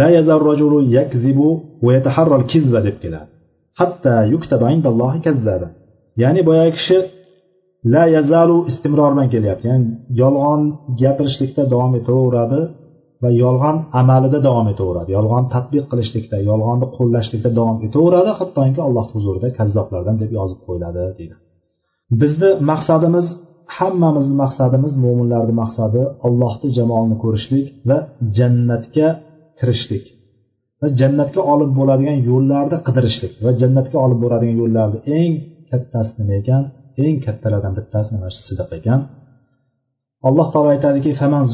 la 0.00 0.08
yazar 0.16 0.40
rajulu 0.50 0.78
yakzibu 0.98 1.48
va 1.84 1.90
yataharral 1.96 2.44
kizba 2.52 2.80
deb 2.86 2.96
keladi. 3.02 3.28
Hatta 3.80 4.14
yuktaba 4.34 4.66
indallohi 4.76 5.18
kazzaba. 5.26 5.68
Ya'ni 6.22 6.40
boyagi 6.48 6.72
kishi 6.78 6.98
la 7.94 8.04
yazalu 8.16 8.56
istimror 8.70 9.10
bilan 9.14 9.28
kelyapti. 9.34 9.64
Ya'ni 9.70 9.86
yolg'on 10.22 10.62
gapirishlikda 11.02 11.62
davom 11.72 11.92
etaveradi 12.00 12.60
va 13.24 13.30
yolg'on 13.44 13.76
amalida 14.00 14.38
davom 14.48 14.66
etaveradi. 14.74 15.10
Yolg'on 15.16 15.44
tadbiq 15.54 15.84
qilishlikda 15.92 16.36
yolg'onni 16.50 16.86
qo'llashlikda 16.96 17.50
davom 17.58 17.78
etaveradi 17.86 18.30
hattoki 18.40 18.80
alloh 18.86 19.06
huzurida 19.14 19.48
kazzoblardan 19.58 20.16
deb 20.22 20.30
yozib 20.38 20.60
qo'yiladi 20.66 21.00
deydi. 21.18 21.34
Bizni 22.20 22.50
maqsadimiz 22.70 23.26
hammamizni 23.76 24.34
maqsadimiz 24.42 24.92
mo'minlarni 25.04 25.54
maqsadi 25.62 26.00
allohni 26.26 26.68
jamolini 26.78 27.16
ko'rishlik 27.24 27.66
va 27.88 27.98
jannatga 28.38 29.08
kirishlik. 29.58 30.04
Va 30.80 30.88
jannatga 31.00 31.40
olib 31.52 31.70
bo'ladigan 31.78 32.18
yo'llarni 32.30 32.78
qidirishlik 32.86 33.32
va 33.44 33.50
jannatga 33.60 33.96
olib 34.04 34.18
boradigan 34.24 34.56
yo'llarni 34.62 34.98
eng 35.18 35.32
kattasi 35.70 36.12
nima 36.18 36.34
ekan 36.40 36.62
eng 37.04 37.16
kattalardan 37.26 37.72
bittasi 37.78 38.08
mana 38.14 38.28
shu 38.34 38.40
sidiq 38.48 38.70
ekan. 38.78 39.00
Alloh 40.28 40.46
taolo 40.52 40.68
aytadiki 40.74 41.10
faman 41.20 41.44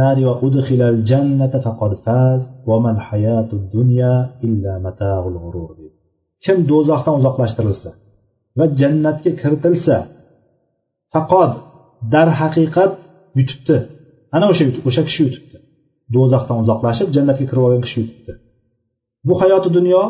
nari 0.00 0.22
va 0.28 0.34
udkhilal 0.46 0.98
jannata 1.10 1.58
faqad 1.66 1.92
faz 2.04 2.40
va 2.68 2.76
mal 2.84 2.98
hayatud 3.08 3.62
dunya 3.76 4.14
illa 4.46 4.72
mata'ul 4.86 5.36
g'urur 5.42 5.70
kim 6.44 6.56
do'zaxdan 6.70 7.14
uzoqlashtirilsa 7.20 7.90
va 8.58 8.64
jannatga 8.80 9.30
kiritilsa 9.40 9.96
faqat 11.14 11.52
darhaqiqat 12.14 12.94
yutibdi. 13.38 13.76
Ana 14.36 14.46
o'sha 14.52 14.64
o'sha 14.88 15.02
kishi 15.08 15.20
yutibdi. 15.26 15.56
Do'zaxdan 16.14 16.56
uzoqlashib 16.62 17.08
jannatga 17.16 17.44
kirib 17.50 17.62
olgan 17.66 17.82
kishi 17.86 17.98
yutibdi. 18.02 18.32
Bu 19.26 19.34
hayoti 19.42 19.68
dunyo 19.76 20.02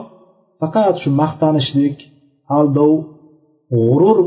faqat 0.61 0.95
shu 1.03 1.11
maqtanishlik 1.23 1.97
aldov 2.59 2.93
g'urur 3.75 4.19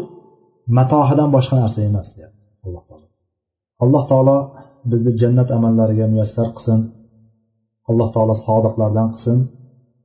matohidan 0.78 1.30
boshqa 1.36 1.56
narsa 1.62 1.80
emas 1.90 2.08
deyapti. 2.16 2.35
alloh 3.85 4.03
taolo 4.11 4.39
bizni 4.91 5.13
jannat 5.21 5.49
amallariga 5.57 6.07
muyassar 6.13 6.49
qilsin 6.57 6.81
alloh 7.91 8.09
taolo 8.15 8.35
sodiqlardan 8.47 9.09
qilsin 9.15 9.39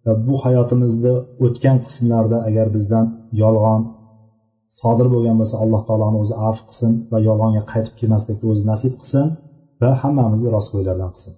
va 0.05 0.13
bu 0.25 0.35
hayotimizni 0.45 1.13
o'tgan 1.45 1.77
qismlarida 1.85 2.37
agar 2.49 2.67
bizdan 2.75 3.05
yolg'on 3.41 3.81
sodir 4.79 5.07
bo'lgan 5.13 5.35
bo'lsa 5.41 5.55
alloh 5.63 5.81
taoloni 5.87 6.17
o'zi 6.23 6.35
afv 6.49 6.61
qilsin 6.69 6.91
va 7.11 7.17
yolg'onga 7.27 7.61
qaytib 7.71 7.93
kelmaslikni 7.99 8.45
o'zi 8.53 8.63
nasib 8.71 8.93
qilsin 9.01 9.25
va 9.81 9.89
hammamizni 10.01 10.49
rostgo'ylardan 10.57 11.11
qilsin 11.17 11.35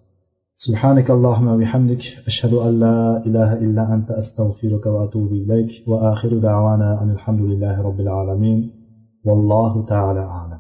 سبحانك 0.66 1.08
اللهم 1.16 1.48
وبحمدك 1.54 2.04
أشهد 2.30 2.54
أن 2.68 2.74
لا 2.86 3.00
إله 3.28 3.50
إلا 3.66 3.84
أنت 3.96 4.10
أستغفرك 4.22 4.86
وأتوب 4.94 5.32
إليك 5.44 5.72
وآخر 5.90 6.32
دعوانا 6.50 6.90
أن 7.02 7.10
الحمد 7.16 7.42
لله 7.52 7.76
رب 7.88 8.00
العالمين 8.06 8.60
والله 9.28 9.74
تعالى 9.94 10.24
أعلم 10.38 10.51